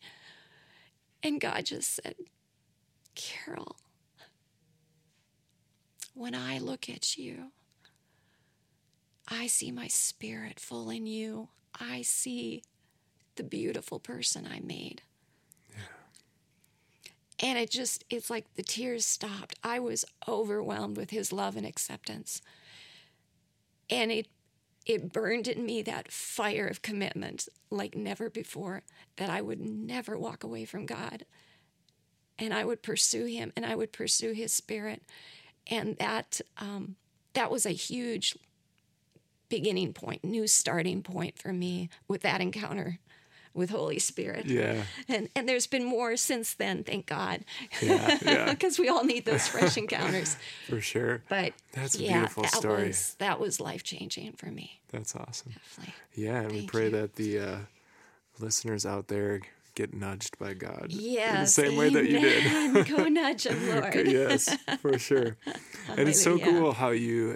And 1.23 1.41
God 1.41 1.65
just 1.65 1.95
said, 1.95 2.15
Carol, 3.15 3.77
when 6.13 6.35
I 6.35 6.59
look 6.59 6.89
at 6.89 7.17
you, 7.17 7.51
I 9.27 9.47
see 9.47 9.71
my 9.71 9.87
spirit 9.87 10.59
full 10.59 10.89
in 10.89 11.07
you. 11.07 11.49
I 11.79 12.03
see 12.03 12.63
the 13.35 13.43
beautiful 13.43 13.99
person 13.99 14.47
I 14.51 14.59
made. 14.59 15.01
And 17.39 17.57
it 17.57 17.69
just, 17.69 18.05
it's 18.09 18.29
like 18.29 18.53
the 18.55 18.63
tears 18.63 19.05
stopped. 19.05 19.59
I 19.63 19.79
was 19.79 20.05
overwhelmed 20.27 20.97
with 20.97 21.09
his 21.09 21.33
love 21.33 21.57
and 21.57 21.65
acceptance. 21.65 22.41
And 23.89 24.11
it, 24.11 24.27
it 24.85 25.11
burned 25.11 25.47
in 25.47 25.65
me 25.65 25.81
that 25.81 26.11
fire 26.11 26.65
of 26.65 26.81
commitment 26.81 27.49
like 27.69 27.95
never 27.95 28.29
before 28.29 28.83
that 29.17 29.29
I 29.29 29.41
would 29.41 29.59
never 29.59 30.17
walk 30.17 30.43
away 30.43 30.63
from 30.63 30.85
God. 30.85 31.25
And 32.39 32.53
I 32.53 32.63
would 32.63 32.81
pursue 32.81 33.25
him 33.25 33.51
and 33.55 33.65
I 33.65 33.75
would 33.75 33.91
pursue 33.91 34.31
his 34.31 34.53
spirit. 34.53 35.03
And 35.67 35.97
that, 35.97 36.39
um, 36.57 36.95
that 37.33 37.51
was 37.51 37.65
a 37.65 37.71
huge 37.71 38.37
beginning 39.49 39.93
point, 39.93 40.23
new 40.23 40.47
starting 40.47 41.03
point 41.03 41.37
for 41.37 41.51
me 41.51 41.89
with 42.07 42.21
that 42.21 42.41
encounter 42.41 42.99
with 43.55 43.69
Holy 43.71 43.97
Spirit. 43.97 44.45
Yeah. 44.45 44.83
And 45.07 45.29
and 45.35 45.49
there's 45.49 45.65
been 45.65 45.83
more 45.83 46.17
since 46.17 46.53
then, 46.53 46.83
thank 46.83 47.07
God. 47.07 47.43
Yeah, 47.81 48.19
yeah. 48.23 48.45
Because 48.55 48.77
we 48.77 48.89
all 48.89 49.03
need 49.03 49.25
those 49.25 49.47
fresh 49.47 49.77
encounters. 49.77 50.37
For 50.69 50.81
sure. 50.81 51.23
But 51.29 51.53
That's 51.73 51.95
a 51.95 52.03
yeah, 52.03 52.19
beautiful 52.19 52.43
that 52.43 52.53
story. 52.53 52.87
was 52.87 53.15
that 53.19 53.39
was 53.39 53.59
life 53.59 53.83
changing 53.83 54.33
for 54.33 54.47
me. 54.47 54.81
That's 54.91 55.15
awesome. 55.15 55.53
Definitely. 55.53 55.93
Yeah, 56.13 56.41
and 56.41 56.51
we 56.51 56.67
pray 56.67 56.85
you. 56.85 56.91
that 56.91 57.15
the 57.15 57.39
uh, 57.39 57.57
listeners 58.39 58.85
out 58.85 59.07
there 59.07 59.41
get 59.75 59.93
nudged 59.93 60.37
by 60.37 60.53
God 60.53 60.91
in 60.91 61.41
the 61.41 61.45
same 61.45 61.75
way 61.75 61.89
that 61.89 62.05
you 62.05 62.19
did. 62.19 62.87
Go 62.87 63.07
nudge 63.07 63.45
him, 63.45 63.69
Lord. 63.69 64.07
yes, 64.07 64.55
for 64.79 64.97
sure. 64.97 65.35
and 65.89 66.07
it's 66.07 66.21
so 66.21 66.39
cool 66.39 66.71
how 66.71 66.89
you, 66.91 67.35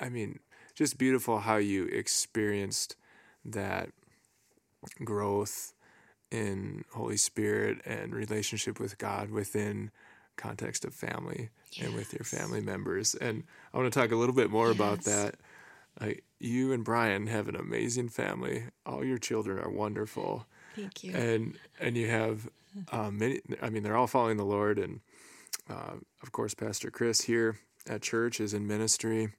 I 0.00 0.08
mean, 0.08 0.38
just 0.74 0.96
beautiful 0.96 1.40
how 1.40 1.56
you 1.56 1.84
experienced 1.84 2.96
that 3.44 3.90
growth 5.04 5.72
in 6.30 6.84
Holy 6.92 7.16
Spirit 7.16 7.80
and 7.84 8.14
relationship 8.14 8.78
with 8.78 8.98
God 8.98 9.30
within 9.30 9.90
context 10.36 10.84
of 10.84 10.94
family 10.94 11.50
and 11.82 11.94
with 11.94 12.12
your 12.12 12.24
family 12.24 12.60
members. 12.60 13.14
And 13.14 13.44
I 13.72 13.78
want 13.78 13.92
to 13.92 13.98
talk 13.98 14.12
a 14.12 14.16
little 14.16 14.34
bit 14.34 14.50
more 14.50 14.70
about 14.70 15.02
that. 15.04 15.36
You 16.38 16.72
and 16.72 16.84
Brian 16.84 17.26
have 17.26 17.48
an 17.48 17.56
amazing 17.56 18.10
family. 18.10 18.64
All 18.86 19.04
your 19.04 19.18
children 19.18 19.58
are 19.58 19.70
wonderful 19.70 20.46
Thank 20.76 21.02
you. 21.02 21.12
and 21.12 21.58
and 21.80 21.96
you 21.96 22.06
have 22.08 22.48
um, 22.92 23.18
many. 23.18 23.40
I 23.60 23.70
mean, 23.70 23.82
they're 23.82 23.96
all 23.96 24.06
following 24.06 24.36
the 24.36 24.44
Lord, 24.44 24.78
and 24.78 25.00
uh, 25.68 25.94
of 26.22 26.30
course, 26.30 26.54
Pastor 26.54 26.90
Chris 26.92 27.22
here 27.22 27.58
at 27.88 28.02
church 28.02 28.38
is 28.38 28.54
in 28.54 28.68
ministry. 28.68 29.32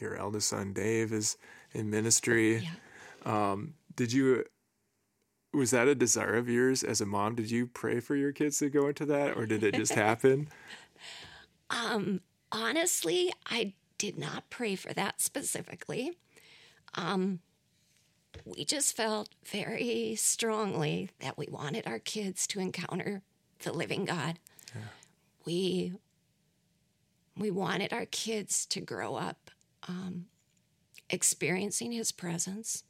Your 0.00 0.16
eldest 0.16 0.48
son 0.48 0.72
Dave 0.72 1.12
is 1.12 1.36
in 1.72 1.90
ministry. 1.90 2.66
yeah. 3.26 3.56
Did 3.96 4.12
you? 4.12 4.44
Was 5.54 5.70
that 5.70 5.88
a 5.88 5.94
desire 5.94 6.34
of 6.34 6.48
yours 6.48 6.82
as 6.82 7.00
a 7.00 7.06
mom? 7.06 7.36
Did 7.36 7.50
you 7.50 7.66
pray 7.66 8.00
for 8.00 8.16
your 8.16 8.32
kids 8.32 8.58
to 8.58 8.68
go 8.68 8.88
into 8.88 9.06
that, 9.06 9.36
or 9.36 9.46
did 9.46 9.62
it 9.62 9.74
just 9.74 9.94
happen? 9.94 10.48
um, 11.70 12.20
honestly, 12.50 13.32
I 13.46 13.74
did 13.98 14.18
not 14.18 14.50
pray 14.50 14.74
for 14.74 14.92
that 14.92 15.20
specifically. 15.20 16.12
Um, 16.94 17.40
we 18.44 18.64
just 18.64 18.96
felt 18.96 19.30
very 19.44 20.14
strongly 20.16 21.10
that 21.20 21.38
we 21.38 21.46
wanted 21.50 21.86
our 21.86 21.98
kids 21.98 22.46
to 22.48 22.60
encounter 22.60 23.22
the 23.60 23.72
living 23.72 24.04
God. 24.04 24.38
Yeah. 24.74 24.82
We 25.44 25.92
we 27.36 27.50
wanted 27.50 27.92
our 27.92 28.06
kids 28.06 28.64
to 28.66 28.80
grow 28.80 29.16
up 29.16 29.50
um, 29.88 30.26
experiencing 31.10 31.92
His 31.92 32.12
presence, 32.12 32.84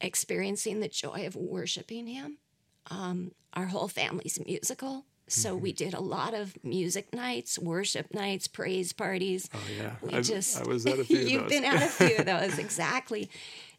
experiencing 0.00 0.80
the 0.80 0.88
joy 0.88 1.26
of 1.26 1.36
worshiping 1.36 2.06
Him. 2.06 2.38
Um, 2.90 3.32
our 3.54 3.66
whole 3.66 3.88
family's 3.88 4.38
musical. 4.44 5.06
So 5.28 5.56
we 5.56 5.72
did 5.72 5.92
a 5.92 6.00
lot 6.00 6.34
of 6.34 6.56
music 6.62 7.12
nights, 7.12 7.58
worship 7.58 8.14
nights, 8.14 8.46
praise 8.46 8.92
parties. 8.92 9.50
Oh 9.52 9.58
yeah, 9.76 9.96
We 10.00 10.14
I, 10.14 10.22
just 10.22 10.60
I 10.60 10.68
was 10.68 10.86
at 10.86 11.00
a 11.00 11.04
few 11.04 11.18
of 11.22 11.28
you've 11.28 11.48
been 11.48 11.64
at 11.64 11.82
a 11.82 11.88
few 11.88 12.16
of 12.16 12.26
those 12.26 12.58
exactly. 12.58 13.28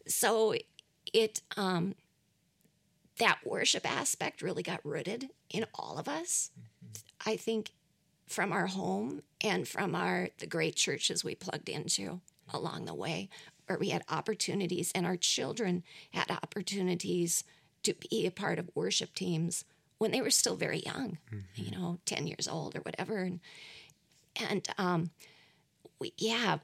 So 0.08 0.56
it 1.14 1.42
um, 1.56 1.96
that 3.18 3.40
worship 3.46 3.90
aspect 3.90 4.42
really 4.42 4.64
got 4.64 4.82
rooted 4.84 5.30
in 5.50 5.66
all 5.74 5.98
of 5.98 6.10
us. 6.10 6.52
Mm-hmm. 6.60 7.30
I 7.30 7.38
think 7.38 7.72
from 8.28 8.52
our 8.52 8.68
home 8.68 9.22
and 9.42 9.66
from 9.66 9.96
our 9.96 10.30
the 10.40 10.48
great 10.48 10.76
churches 10.76 11.24
we 11.24 11.34
plugged 11.34 11.70
into 11.70 12.20
along 12.54 12.86
the 12.86 12.94
way, 12.94 13.30
where 13.68 13.78
we 13.78 13.90
had 13.90 14.04
opportunities, 14.10 14.92
and 14.96 15.06
our 15.06 15.18
children 15.18 15.84
had 16.12 16.32
opportunities 16.32 17.44
to 17.84 17.94
be 17.94 18.26
a 18.26 18.32
part 18.32 18.60
of 18.60 18.70
worship 18.76 19.14
teams 19.14 19.64
when 20.00 20.12
they 20.12 20.22
were 20.22 20.30
still 20.32 20.56
very 20.56 20.80
young, 20.80 21.18
Mm-hmm. 21.34 21.64
you 21.64 21.72
know, 21.72 22.00
ten 22.06 22.28
years 22.28 22.48
old 22.48 22.76
or 22.76 22.82
whatever, 22.82 23.18
and 23.18 23.40
and 24.50 24.68
um, 24.78 25.10
we, 26.00 26.14
yeah, 26.18 26.58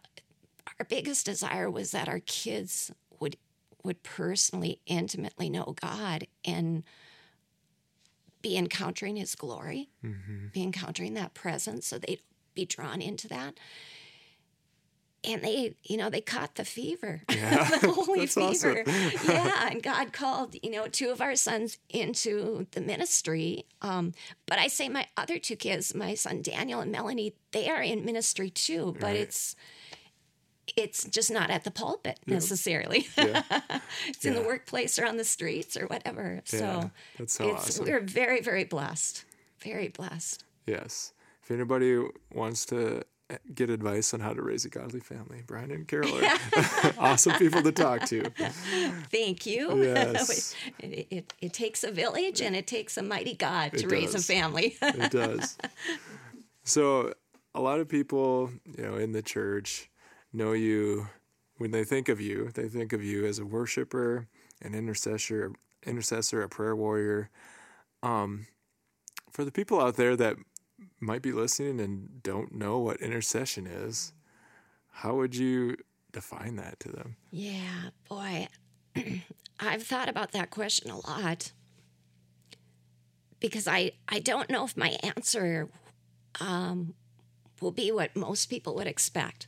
our 0.80 0.86
biggest 0.88 1.26
desire 1.26 1.70
was 1.70 1.92
that 1.92 2.08
our 2.08 2.20
kids 2.20 2.92
would 3.20 3.38
would 3.84 4.02
personally, 4.04 4.80
intimately 4.86 5.50
know 5.50 5.76
God 5.82 6.28
and 6.46 6.84
be 8.42 8.56
encountering 8.58 9.16
His 9.18 9.36
glory, 9.36 9.90
be 10.54 10.64
encountering 10.64 11.14
that 11.16 11.34
presence, 11.34 11.88
so 11.88 11.98
they'd 11.98 12.22
be 12.54 12.66
drawn 12.66 13.02
into 13.02 13.28
that. 13.30 13.56
And 15.26 15.42
they, 15.42 15.76
you 15.84 15.96
know, 15.96 16.10
they 16.10 16.20
caught 16.20 16.56
the 16.56 16.66
fever, 16.66 17.22
Yeah, 17.30 17.64
the 17.80 17.90
holy 17.94 18.20
that's 18.22 18.36
awesome. 18.36 18.84
fever. 18.84 18.84
yeah, 19.32 19.70
and 19.72 19.82
God 19.82 20.12
called, 20.12 20.56
you 20.62 20.70
know, 20.70 20.88
two 20.88 21.12
of 21.12 21.22
our 21.22 21.36
sons 21.36 21.78
into 21.90 22.68
the 22.72 22.82
ministry. 22.82 23.66
Um, 23.82 24.14
but 24.48 24.60
I 24.60 24.68
say 24.68 24.90
my 24.90 25.08
other 25.16 25.40
two 25.40 25.56
kids, 25.56 25.96
my 25.96 26.14
son 26.16 26.42
Daniel 26.42 26.82
and 26.82 26.92
Melanie, 26.92 27.36
they 27.52 27.70
are 27.70 27.82
in 27.82 28.04
ministry 28.04 28.50
too. 28.50 28.94
But 29.00 29.04
Right. 29.08 29.16
it's 29.18 29.56
it's 30.78 31.04
just 31.06 31.30
not 31.30 31.50
at 31.50 31.64
the 31.66 31.72
pulpit 31.72 32.20
necessarily. 32.26 33.08
Yeah. 33.18 33.44
it's 34.08 34.26
in 34.26 34.34
the 34.34 34.42
workplace 34.42 34.98
or 34.98 35.06
on 35.06 35.18
the 35.18 35.26
streets 35.26 35.76
or 35.78 35.88
whatever. 35.88 36.42
Yeah, 36.52 36.60
So 36.60 36.92
that's 37.18 37.34
so 37.34 37.50
it's 37.50 37.68
awesome. 37.80 37.86
we're 37.86 38.00
very 38.00 38.42
very 38.42 38.64
blessed, 38.64 39.26
very 39.60 39.90
blessed. 39.90 40.44
Yes. 40.66 41.14
If 41.44 41.52
anybody 41.52 42.02
wants 42.34 42.66
to 42.68 43.04
get 43.54 43.70
advice 43.70 44.14
on 44.14 44.20
how 44.20 44.34
to 44.34 44.42
raise 44.42 44.66
a 44.66 44.70
godly 44.70 45.00
family. 45.00 45.44
Brian 45.46 45.72
and 45.72 45.88
Carol 45.88 46.24
are 46.24 46.38
awesome 46.98 47.34
people 47.34 47.62
to 47.64 47.72
talk 47.72 48.06
to. 48.08 48.24
Thank 49.12 49.46
you. 49.46 49.72
Yes. 49.84 50.56
it, 50.80 51.08
it, 51.10 51.34
it 51.42 51.54
takes 51.54 51.84
a 51.84 51.92
village 51.92 52.42
and 52.42 52.56
it 52.56 52.68
takes 52.68 52.98
a 52.98 53.04
mighty 53.04 53.34
God 53.34 53.74
to 53.78 53.88
raise 53.88 54.16
a 54.16 54.20
family. 54.20 54.78
it 54.82 55.12
does. 55.12 55.58
So, 56.64 57.14
a 57.54 57.62
lot 57.62 57.80
of 57.80 57.88
people, 57.90 58.52
you 58.78 58.84
know, 58.84 58.96
in 58.96 59.12
the 59.12 59.22
church 59.22 59.90
know 60.32 60.54
you 60.54 61.08
when 61.58 61.72
they 61.72 61.84
think 61.84 62.10
of 62.10 62.20
you, 62.20 62.50
they 62.54 62.68
think 62.68 62.94
of 62.94 63.04
you 63.04 63.26
as 63.26 63.40
a 63.40 63.46
worshiper, 63.46 64.28
an 64.62 64.74
intercessor, 64.74 65.52
intercessor, 65.86 66.42
a 66.42 66.50
prayer 66.50 66.76
warrior. 66.76 67.30
Um, 68.02 68.48
for 69.32 69.46
the 69.46 69.52
people 69.52 69.80
out 69.80 69.96
there 69.96 70.16
that 70.16 70.38
might 71.04 71.22
be 71.22 71.32
listening 71.32 71.80
and 71.80 72.24
don't 72.24 72.54
know 72.54 72.80
what 72.80 73.02
intercession 73.02 73.68
is, 73.68 74.14
how 74.90 75.16
would 75.16 75.36
you 75.36 75.76
define 76.12 76.56
that 76.58 76.80
to 76.82 76.90
them? 76.90 77.16
yeah, 77.32 77.90
boy. 78.10 78.48
I've 79.60 79.84
thought 79.84 80.10
about 80.10 80.32
that 80.32 80.50
question 80.50 80.90
a 80.90 80.98
lot 80.98 81.52
because 83.40 83.68
I, 83.68 83.92
I 84.08 84.20
don't 84.20 84.50
know 84.50 84.66
if 84.66 84.78
my 84.78 84.98
answer 85.04 85.70
um, 86.40 86.94
will 87.62 87.72
be 87.72 87.92
what 87.92 88.16
most 88.16 88.48
people 88.48 88.76
would 88.76 88.88
expect. 88.88 89.48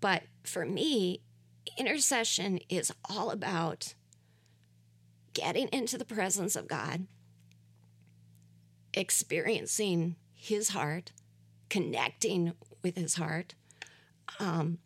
But 0.00 0.24
for 0.44 0.64
me, 0.64 1.22
intercession 1.76 2.60
is 2.68 2.92
all 3.08 3.30
about 3.30 3.94
getting 5.34 5.68
into 5.68 5.98
the 5.98 6.04
presence 6.04 6.56
of 6.56 6.68
God, 6.68 7.06
experiencing 8.94 10.16
His 10.48 10.70
heart, 10.70 11.12
connecting 11.70 12.52
with 12.82 12.96
His 12.96 13.14
heart, 13.14 13.54
um, 14.40 14.78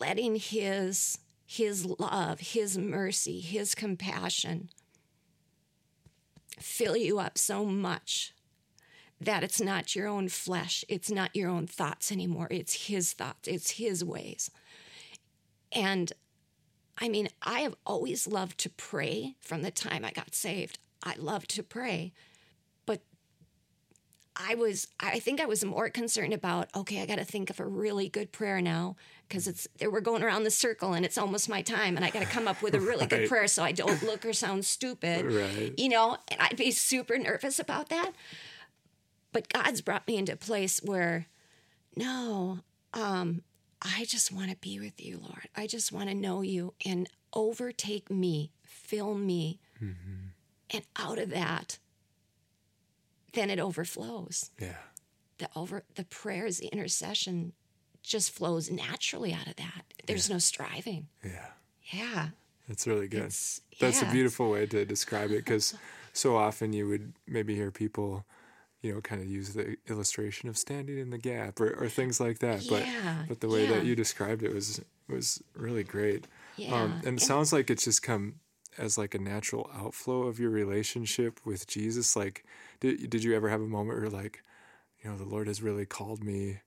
letting 0.00 0.36
His 0.36 1.18
His 1.46 1.86
love, 1.86 2.40
His 2.40 2.78
mercy, 2.78 3.40
His 3.40 3.74
compassion 3.74 4.70
fill 6.58 6.96
you 6.96 7.18
up 7.18 7.36
so 7.36 7.64
much 7.64 8.32
that 9.20 9.42
it's 9.42 9.60
not 9.60 9.94
your 9.94 10.06
own 10.06 10.28
flesh, 10.28 10.84
it's 10.88 11.10
not 11.10 11.34
your 11.34 11.48
own 11.48 11.66
thoughts 11.66 12.12
anymore. 12.12 12.48
It's 12.50 12.86
His 12.88 13.12
thoughts, 13.12 13.48
it's 13.48 13.72
His 13.72 14.04
ways. 14.04 14.50
And 15.72 16.12
I 16.98 17.08
mean, 17.08 17.28
I 17.42 17.60
have 17.60 17.74
always 17.84 18.26
loved 18.26 18.58
to 18.58 18.70
pray 18.70 19.34
from 19.40 19.62
the 19.62 19.70
time 19.70 20.04
I 20.04 20.12
got 20.12 20.34
saved. 20.34 20.78
I 21.02 21.14
love 21.18 21.46
to 21.48 21.62
pray. 21.62 22.12
I 24.36 24.56
was, 24.56 24.88
I 24.98 25.20
think 25.20 25.40
I 25.40 25.46
was 25.46 25.64
more 25.64 25.88
concerned 25.88 26.32
about, 26.32 26.68
okay, 26.74 27.00
I 27.00 27.06
got 27.06 27.18
to 27.18 27.24
think 27.24 27.50
of 27.50 27.60
a 27.60 27.66
really 27.66 28.08
good 28.08 28.32
prayer 28.32 28.60
now 28.60 28.96
because 29.28 29.46
it's, 29.46 29.68
we're 29.80 30.00
going 30.00 30.22
around 30.24 30.42
the 30.42 30.50
circle 30.50 30.92
and 30.92 31.04
it's 31.04 31.16
almost 31.16 31.48
my 31.48 31.62
time 31.62 31.96
and 31.96 32.04
I 32.04 32.10
got 32.10 32.20
to 32.20 32.26
come 32.28 32.48
up 32.48 32.60
with 32.60 32.74
a 32.74 32.80
really 32.80 33.06
good 33.06 33.28
prayer 33.28 33.46
so 33.46 33.62
I 33.62 33.70
don't 33.72 34.02
look 34.02 34.24
or 34.26 34.32
sound 34.32 34.64
stupid 34.64 35.24
Right. 35.26 35.72
you 35.78 35.88
know, 35.88 36.16
and 36.28 36.40
I'd 36.40 36.56
be 36.56 36.72
super 36.72 37.16
nervous 37.16 37.58
about 37.60 37.90
that. 37.90 38.10
But 39.32 39.52
God's 39.52 39.80
brought 39.80 40.06
me 40.06 40.16
into 40.16 40.32
a 40.32 40.36
place 40.36 40.80
where, 40.82 41.26
no, 41.96 42.58
um, 42.92 43.42
I 43.82 44.04
just 44.04 44.32
want 44.32 44.50
to 44.50 44.56
be 44.56 44.80
with 44.80 45.04
you, 45.04 45.18
Lord. 45.22 45.48
I 45.56 45.66
just 45.66 45.92
want 45.92 46.08
to 46.08 46.14
know 46.14 46.42
you 46.42 46.74
and 46.84 47.08
overtake 47.32 48.10
me, 48.10 48.50
fill 48.64 49.14
me. 49.14 49.60
And 50.70 50.82
out 50.96 51.18
of 51.18 51.30
that, 51.30 51.78
then 53.34 53.50
it 53.50 53.58
overflows. 53.58 54.50
Yeah. 54.60 54.76
The 55.38 55.48
over 55.56 55.84
the 55.94 56.04
prayers, 56.04 56.58
the 56.58 56.68
intercession 56.68 57.52
just 58.02 58.30
flows 58.30 58.70
naturally 58.70 59.32
out 59.32 59.46
of 59.46 59.56
that. 59.56 59.84
There's 60.06 60.28
no 60.30 60.38
striving. 60.38 61.08
Yeah. 61.24 61.46
Yeah. 61.92 62.28
That's 62.68 62.86
really 62.86 63.08
good. 63.08 63.20
It's- 63.24 63.60
That's 63.80 64.02
a 64.02 64.06
beautiful 64.06 64.50
way 64.50 64.66
to 64.66 64.84
describe 64.84 65.30
it 65.30 65.44
because 65.44 65.74
so 66.12 66.36
often 66.36 66.72
you 66.72 66.86
would 66.88 67.14
maybe 67.26 67.54
hear 67.54 67.70
people, 67.70 68.24
you 68.82 68.94
know, 68.94 69.00
kind 69.00 69.20
of 69.20 69.28
use 69.28 69.54
the 69.54 69.76
illustration 69.88 70.48
of 70.48 70.56
standing 70.56 70.98
in 70.98 71.10
the 71.10 71.18
gap 71.18 71.60
or, 71.60 71.70
or 71.82 71.88
things 71.88 72.20
like 72.20 72.38
that. 72.38 72.64
But 72.68 72.86
Yeah, 72.86 73.24
but 73.28 73.40
the 73.40 73.48
way 73.48 73.64
yeah. 73.64 73.72
that 73.74 73.84
you 73.84 73.96
described 73.96 74.42
it 74.42 74.54
was 74.54 74.80
was 75.08 75.42
really 75.54 75.84
great. 75.84 76.26
Yeah. 76.56 76.74
Um, 76.74 77.00
and 77.04 77.18
it 77.18 77.22
sounds 77.22 77.52
like 77.52 77.68
it's 77.70 77.84
just 77.84 78.02
come 78.02 78.36
as 78.78 78.98
like 78.98 79.14
a 79.14 79.18
natural 79.18 79.70
outflow 79.74 80.22
of 80.22 80.38
your 80.38 80.50
relationship 80.50 81.40
with 81.44 81.66
Jesus. 81.66 82.16
Like, 82.16 82.44
did 82.80 83.10
did 83.10 83.24
you 83.24 83.34
ever 83.34 83.48
have 83.48 83.60
a 83.60 83.66
moment 83.66 84.00
where 84.00 84.10
like, 84.10 84.42
you 85.02 85.10
know, 85.10 85.16
the 85.16 85.24
Lord 85.24 85.46
has 85.46 85.62
really 85.62 85.86
called 85.86 86.22
me 86.24 86.60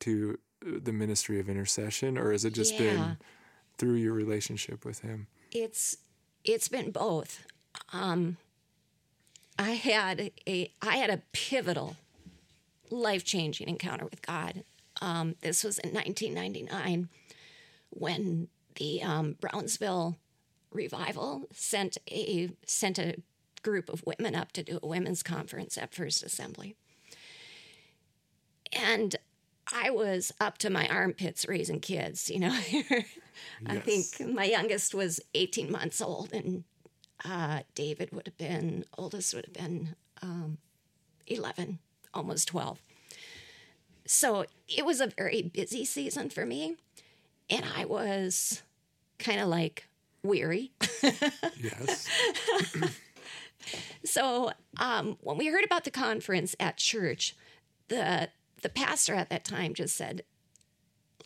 to 0.00 0.38
uh, 0.66 0.78
the 0.82 0.92
ministry 0.92 1.38
of 1.40 1.48
intercession, 1.48 2.16
or 2.18 2.32
has 2.32 2.44
it 2.44 2.54
just 2.54 2.76
Yeah. 2.78 2.92
been 2.94 3.16
through 3.78 3.94
your 3.94 4.12
relationship 4.12 4.84
with 4.84 5.00
Him? 5.00 5.26
it's 5.52 5.96
it's 6.44 6.68
been 6.68 6.90
both. 6.90 7.46
Um, 7.92 8.36
I 9.58 9.72
had 9.72 10.30
a 10.46 10.70
I 10.82 10.96
had 10.96 11.10
a 11.10 11.22
pivotal, 11.32 11.96
life 12.90 13.24
changing 13.24 13.68
encounter 13.68 14.04
with 14.04 14.22
God. 14.22 14.64
Um, 15.00 15.36
this 15.40 15.62
was 15.64 15.78
in 15.78 15.92
1999 15.92 17.08
when 17.90 18.48
the 18.76 19.02
um, 19.02 19.36
Brownsville 19.40 20.16
revival 20.72 21.46
sent 21.52 21.98
a 22.10 22.50
sent 22.66 22.98
a 22.98 23.16
group 23.62 23.88
of 23.88 24.04
women 24.06 24.34
up 24.34 24.52
to 24.52 24.62
do 24.62 24.78
a 24.82 24.86
women's 24.86 25.22
conference 25.22 25.76
at 25.76 25.94
First 25.94 26.22
Assembly, 26.22 26.76
and 28.72 29.16
I 29.72 29.90
was 29.90 30.32
up 30.40 30.58
to 30.58 30.70
my 30.70 30.86
armpits 30.88 31.46
raising 31.46 31.80
kids. 31.80 32.30
You 32.30 32.40
know, 32.40 32.52
I 33.66 33.76
think 33.78 34.06
my 34.20 34.44
youngest 34.44 34.94
was 34.94 35.20
18 35.34 35.70
months 35.70 36.00
old, 36.00 36.32
and 36.32 36.64
uh, 37.24 37.60
David 37.74 38.10
would 38.12 38.26
have 38.26 38.38
been 38.38 38.84
oldest 38.96 39.34
would 39.34 39.46
have 39.46 39.54
been 39.54 39.94
um, 40.22 40.58
11, 41.26 41.78
almost 42.14 42.48
12. 42.48 42.80
So 44.06 44.46
it 44.68 44.86
was 44.86 45.00
a 45.00 45.08
very 45.08 45.42
busy 45.42 45.84
season 45.84 46.30
for 46.30 46.46
me, 46.46 46.76
and 47.50 47.64
I 47.76 47.84
was 47.84 48.62
kind 49.18 49.40
of 49.40 49.48
like 49.48 49.87
weary. 50.28 50.72
Yes. 51.60 52.08
So 54.04 54.52
um, 54.78 55.16
when 55.20 55.36
we 55.36 55.46
heard 55.48 55.64
about 55.64 55.84
the 55.84 55.90
conference 55.90 56.54
at 56.58 56.76
church, 56.76 57.36
the 57.88 58.30
the 58.62 58.68
pastor 58.68 59.14
at 59.14 59.30
that 59.30 59.44
time 59.44 59.74
just 59.74 59.96
said, 59.96 60.22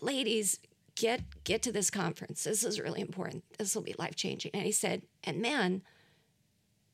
"Ladies, 0.01 0.59
get 0.95 1.23
get 1.45 1.63
to 1.63 1.73
this 1.73 1.91
conference. 1.91 2.45
This 2.45 2.65
is 2.65 2.81
really 2.81 3.01
important. 3.01 3.45
This 3.59 3.75
will 3.75 3.83
be 3.83 3.95
life 3.99 4.17
changing." 4.17 4.53
And 4.55 4.65
he 4.65 4.73
said, 4.73 5.03
"And 5.25 5.41
men, 5.41 5.83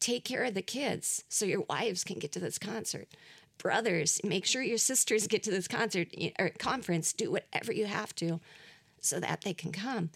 take 0.00 0.24
care 0.24 0.44
of 0.44 0.54
the 0.54 0.62
kids 0.62 1.24
so 1.28 1.44
your 1.44 1.64
wives 1.68 2.04
can 2.04 2.18
get 2.18 2.32
to 2.32 2.40
this 2.40 2.58
concert. 2.58 3.08
Brothers, 3.58 4.20
make 4.22 4.46
sure 4.46 4.62
your 4.62 4.78
sisters 4.78 5.26
get 5.26 5.42
to 5.44 5.50
this 5.50 5.66
concert 5.66 6.08
or 6.38 6.50
conference. 6.50 7.12
Do 7.12 7.32
whatever 7.32 7.72
you 7.72 7.86
have 7.86 8.14
to, 8.16 8.40
so 9.00 9.20
that 9.20 9.42
they 9.42 9.54
can 9.54 9.72
come." 9.72 10.10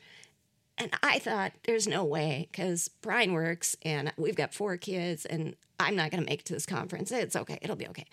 And 0.82 0.90
I 1.00 1.20
thought, 1.20 1.52
there's 1.62 1.86
no 1.86 2.02
way 2.02 2.48
because 2.50 2.88
Brian 3.02 3.32
works 3.32 3.76
and 3.82 4.12
we've 4.16 4.34
got 4.34 4.52
four 4.52 4.76
kids 4.76 5.24
and 5.24 5.54
I'm 5.78 5.94
not 5.94 6.10
going 6.10 6.24
to 6.24 6.28
make 6.28 6.40
it 6.40 6.46
to 6.46 6.54
this 6.54 6.66
conference. 6.66 7.12
It's 7.12 7.36
okay. 7.36 7.56
It'll 7.62 7.76
be 7.76 7.86
okay. 7.86 8.06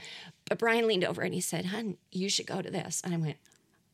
But 0.48 0.60
Brian 0.60 0.86
leaned 0.86 1.04
over 1.04 1.24
and 1.24 1.34
he 1.34 1.42
said, 1.42 1.66
Hun, 1.66 1.98
you 2.12 2.30
should 2.30 2.46
go 2.46 2.62
to 2.62 2.70
this. 2.70 3.02
And 3.04 3.16
I 3.16 3.18
went, 3.18 3.38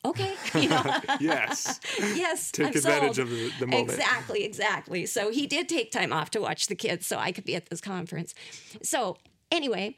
okay. 0.04 0.34
You 0.60 0.68
know, 0.68 0.82
yes. 1.20 1.80
yes. 1.98 2.50
Take 2.50 2.66
I'm 2.66 2.72
advantage 2.74 3.16
sold. 3.16 3.28
of 3.28 3.30
the, 3.30 3.50
the 3.60 3.66
moment. 3.66 3.88
Exactly, 3.88 4.44
exactly. 4.44 5.06
So 5.06 5.30
he 5.30 5.46
did 5.46 5.70
take 5.70 5.90
time 5.90 6.12
off 6.12 6.30
to 6.32 6.40
watch 6.42 6.66
the 6.66 6.76
kids 6.76 7.06
so 7.06 7.16
I 7.16 7.32
could 7.32 7.44
be 7.44 7.56
at 7.56 7.70
this 7.70 7.80
conference. 7.80 8.34
So 8.82 9.16
anyway, 9.50 9.96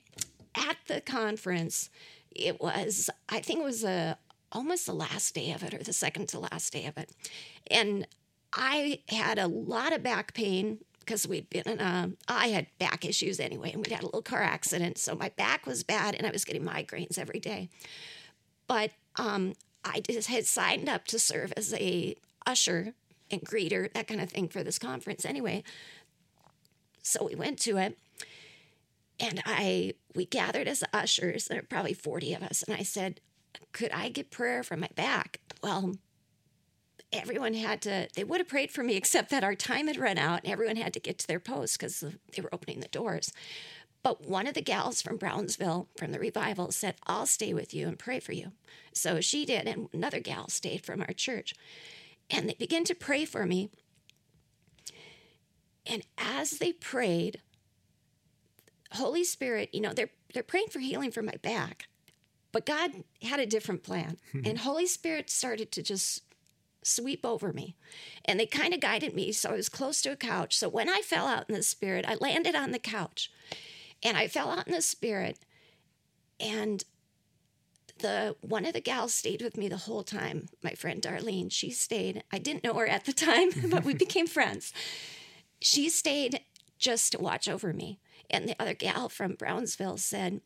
at 0.55 0.77
the 0.87 1.01
conference, 1.01 1.91
it 2.31 2.61
was, 2.61 3.11
I 3.29 3.41
think 3.41 3.59
it 3.59 3.65
was 3.65 3.83
a, 3.83 4.19
almost 4.53 4.87
the 4.87 4.95
last 4.95 5.35
day 5.35 5.51
of 5.51 5.65
it 5.65 5.75
or 5.75 5.79
the 5.79 5.93
second 5.93 6.29
to 6.29 6.39
last 6.39 6.73
day 6.73 6.87
of 6.87 6.97
it. 6.97 7.11
And 7.73 8.07
I 8.53 9.01
had 9.09 9.39
a 9.39 9.47
lot 9.47 9.93
of 9.93 10.03
back 10.03 10.35
pain 10.35 10.79
because 11.01 11.27
we'd 11.27 11.49
been 11.49 11.67
in 11.67 11.81
a, 11.81 12.11
I 12.29 12.49
had 12.49 12.67
back 12.79 13.05
issues 13.05 13.41
anyway, 13.41 13.73
and 13.73 13.79
we'd 13.79 13.93
had 13.93 14.03
a 14.03 14.07
little 14.07 14.23
car 14.23 14.43
accident. 14.43 14.99
So 14.99 15.15
my 15.15 15.31
back 15.31 15.67
was 15.67 15.83
bad 15.83 16.15
and 16.15 16.27
I 16.27 16.31
was 16.31 16.45
getting 16.45 16.65
migraines 16.65 17.19
every 17.19 17.41
day. 17.41 17.69
But 18.67 18.91
um, 19.17 19.55
I 19.85 20.01
just 20.01 20.29
had 20.29 20.47
signed 20.47 20.89
up 20.89 21.07
to 21.07 21.19
serve 21.19 21.53
as 21.57 21.73
a 21.75 22.15
usher 22.47 22.93
and 23.31 23.41
greeter, 23.43 23.93
that 23.95 24.07
kind 24.07 24.21
of 24.21 24.31
thing 24.31 24.49
for 24.49 24.63
this 24.63 24.79
conference 24.79 25.25
anyway. 25.25 25.63
So 27.03 27.25
we 27.25 27.35
went 27.35 27.59
to 27.61 27.79
it 27.79 27.99
and 29.21 29.43
I 29.45 29.95
we 30.15 30.27
gathered 30.27 30.69
as 30.69 30.85
ushers, 30.93 31.47
there 31.47 31.59
were 31.59 31.67
probably 31.67 31.95
40 31.95 32.35
of 32.35 32.43
us, 32.43 32.63
and 32.63 32.77
I 32.77 32.83
said, 32.83 33.21
Could 33.73 33.93
I 33.93 34.09
get 34.09 34.31
prayer 34.31 34.63
for 34.63 34.77
my 34.77 34.89
back? 34.95 35.41
Well, 35.63 35.97
everyone 37.13 37.55
had 37.55 37.83
to 37.83 38.09
they 38.17 38.25
would 38.25 38.41
have 38.41 38.49
prayed 38.49 38.71
for 38.71 38.83
me 38.85 38.97
except 38.99 39.31
that 39.31 39.45
our 39.45 39.55
time 39.55 39.89
had 39.89 39.97
run 39.99 40.19
out 40.19 40.43
and 40.45 40.53
everyone 40.53 40.77
had 40.77 40.95
to 40.95 41.01
get 41.01 41.19
to 41.19 41.27
their 41.27 41.41
posts 41.41 41.77
because 41.77 42.01
they 42.01 42.43
were 42.43 42.55
opening 42.55 42.81
the 42.81 42.89
doors 42.89 43.33
But 44.03 44.27
one 44.29 44.47
of 44.47 44.55
the 44.55 44.63
gals 44.63 45.03
from 45.03 45.19
Brownsville 45.19 45.89
from 45.99 46.13
the 46.13 46.21
revival 46.21 46.73
said, 46.73 46.97
I'll 47.07 47.27
stay 47.27 47.55
with 47.55 47.75
you 47.75 47.89
and 47.89 47.99
pray 47.99 48.21
for 48.21 48.33
you. 48.33 48.53
So 48.95 49.21
she 49.21 49.45
did, 49.45 49.69
and 49.69 49.89
another 49.93 50.21
gal 50.21 50.49
stayed 50.49 50.87
from 50.87 51.03
our 51.03 51.13
church. 51.15 51.55
And 52.31 52.49
they 52.49 52.55
began 52.59 52.85
to 52.85 52.95
pray 52.95 53.25
for 53.27 53.47
me. 53.47 53.71
And 55.87 56.03
as 56.19 56.53
they 56.53 56.73
prayed, 56.73 57.41
Holy 58.93 59.25
Spirit, 59.25 59.71
you 59.73 59.81
know, 59.81 59.93
they're 59.93 60.11
they're 60.35 60.43
praying 60.43 60.69
for 60.71 60.81
healing 60.81 61.11
for 61.11 61.23
my 61.23 61.37
back. 61.43 61.89
But 62.53 62.67
God 62.67 62.93
had 63.23 63.41
a 63.41 63.47
different 63.47 63.83
plan. 63.83 64.19
and 64.45 64.59
Holy 64.59 64.87
Spirit 64.87 65.31
started 65.31 65.73
to 65.73 65.83
just 65.83 66.23
sweep 66.83 67.25
over 67.25 67.53
me. 67.53 67.77
And 68.25 68.39
they 68.39 68.47
kind 68.47 68.75
of 68.75 68.81
guided 68.81 69.15
me. 69.15 69.33
So 69.33 69.51
I 69.51 69.55
was 69.55 69.69
close 69.69 70.01
to 70.03 70.13
a 70.13 70.17
couch. 70.17 70.57
So 70.57 70.69
when 70.69 70.89
I 70.89 71.01
fell 71.01 71.27
out 71.27 71.49
in 71.49 71.55
the 71.55 71.63
spirit, 71.63 72.05
I 72.07 72.15
landed 72.15 72.55
on 72.55 72.71
the 72.71 72.79
couch 72.79 73.31
and 74.03 74.17
I 74.17 74.29
fell 74.29 74.51
out 74.51 74.67
in 74.67 74.73
the 74.73 74.83
spirit. 74.83 75.39
And 76.41 76.85
the 77.99 78.37
one 78.41 78.65
of 78.65 78.73
the 78.73 78.81
gals 78.81 79.15
stayed 79.15 79.43
with 79.43 79.57
me 79.57 79.69
the 79.69 79.77
whole 79.77 80.03
time. 80.03 80.49
My 80.63 80.73
friend 80.73 81.03
Darlene, 81.03 81.51
she 81.51 81.71
stayed. 81.71 82.23
I 82.33 82.39
didn't 82.39 82.65
know 82.65 82.75
her 82.75 82.87
at 82.87 83.05
the 83.05 83.13
time, 83.13 83.51
but 83.71 83.85
we 83.85 83.95
became 84.07 84.27
friends. 84.27 84.73
She 85.61 85.89
stayed 85.89 86.41
just 86.79 87.13
to 87.13 87.19
watch 87.19 87.49
over 87.49 87.73
me. 87.73 87.99
And 88.31 88.49
the 88.49 88.57
other 88.61 88.75
gal 88.75 89.09
from 89.09 89.35
Brownsville 89.35 89.97
said, 89.97 90.41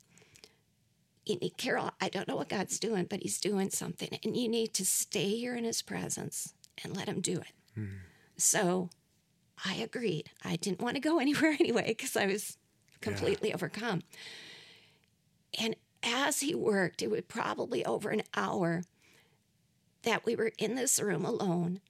Carol, 1.57 1.91
I 2.01 2.09
don't 2.09 2.29
know 2.29 2.37
what 2.37 2.49
God's 2.49 2.79
doing, 2.79 3.07
but 3.09 3.21
He's 3.21 3.41
doing 3.41 3.71
something. 3.71 4.19
And 4.25 4.37
you 4.37 4.49
need 4.49 4.75
to 4.75 4.85
stay 4.85 5.31
here 5.37 5.55
in 5.55 5.65
His 5.65 5.83
presence 5.83 6.55
and 6.83 6.97
let 6.97 7.09
Him 7.09 7.21
do 7.21 7.39
it. 7.39 7.53
Hmm. 7.75 7.87
So 8.37 8.91
I 9.65 9.75
agreed. 9.77 10.31
I 10.45 10.57
didn't 10.57 10.81
want 10.81 10.95
to 10.97 11.01
go 11.01 11.19
anywhere 11.21 11.57
anyway 11.59 11.87
because 11.89 12.17
I 12.17 12.27
was 12.27 12.59
completely 13.01 13.51
yeah. 13.51 13.55
overcome. 13.55 14.03
And 15.61 15.77
as 16.03 16.41
He 16.41 16.55
worked, 16.55 17.03
it 17.03 17.11
was 17.11 17.23
probably 17.29 17.85
over 17.85 18.11
an 18.11 18.23
hour 18.35 18.83
that 20.03 20.25
we 20.25 20.35
were 20.35 20.53
in 20.59 20.75
this 20.75 21.01
room 21.01 21.25
alone. 21.25 21.81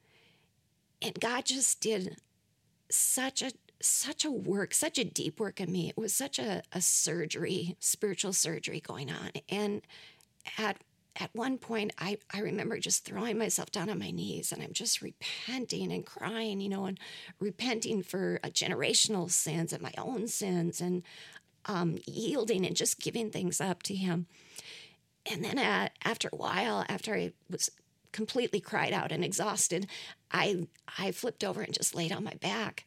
And 1.00 1.18
God 1.18 1.46
just 1.46 1.80
did 1.80 2.16
such 2.90 3.42
a 3.42 3.52
such 3.86 4.24
a 4.24 4.30
work, 4.30 4.74
such 4.74 4.98
a 4.98 5.04
deep 5.04 5.40
work 5.40 5.60
in 5.60 5.70
me. 5.70 5.88
It 5.88 5.96
was 5.96 6.14
such 6.14 6.38
a, 6.38 6.62
a 6.72 6.80
surgery, 6.80 7.76
spiritual 7.80 8.32
surgery 8.32 8.80
going 8.80 9.10
on. 9.10 9.30
And 9.48 9.82
at 10.58 10.78
at 11.20 11.28
one 11.34 11.58
point 11.58 11.92
I, 11.98 12.16
I 12.32 12.40
remember 12.40 12.78
just 12.78 13.04
throwing 13.04 13.38
myself 13.38 13.70
down 13.70 13.90
on 13.90 13.98
my 13.98 14.10
knees 14.10 14.50
and 14.50 14.62
I'm 14.62 14.72
just 14.72 15.02
repenting 15.02 15.92
and 15.92 16.06
crying, 16.06 16.60
you 16.60 16.70
know, 16.70 16.86
and 16.86 16.98
repenting 17.38 18.02
for 18.02 18.40
generational 18.46 19.30
sins 19.30 19.74
and 19.74 19.82
my 19.82 19.92
own 19.98 20.26
sins 20.26 20.80
and 20.80 21.02
um, 21.66 21.98
yielding 22.06 22.64
and 22.64 22.74
just 22.74 22.98
giving 22.98 23.30
things 23.30 23.60
up 23.60 23.82
to 23.84 23.94
him. 23.94 24.26
And 25.30 25.44
then 25.44 25.58
at, 25.58 25.92
after 26.02 26.30
a 26.32 26.36
while, 26.36 26.84
after 26.88 27.14
I 27.14 27.32
was 27.50 27.70
completely 28.12 28.60
cried 28.60 28.92
out 28.92 29.12
and 29.12 29.24
exhausted, 29.24 29.86
I 30.30 30.66
I 30.98 31.12
flipped 31.12 31.44
over 31.44 31.62
and 31.62 31.74
just 31.74 31.94
laid 31.94 32.12
on 32.12 32.24
my 32.24 32.34
back. 32.34 32.84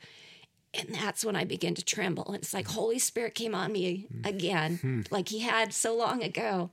And 0.77 0.95
that's 0.95 1.23
when 1.23 1.35
I 1.35 1.45
began 1.45 1.75
to 1.75 1.83
tremble. 1.83 2.25
And 2.27 2.35
it's 2.35 2.53
like 2.53 2.67
Holy 2.67 2.99
Spirit 2.99 3.35
came 3.35 3.55
on 3.55 3.71
me 3.71 4.07
again, 4.23 4.77
hmm. 4.77 5.01
like 5.11 5.29
he 5.29 5.39
had 5.39 5.73
so 5.73 5.95
long 5.95 6.23
ago. 6.23 6.69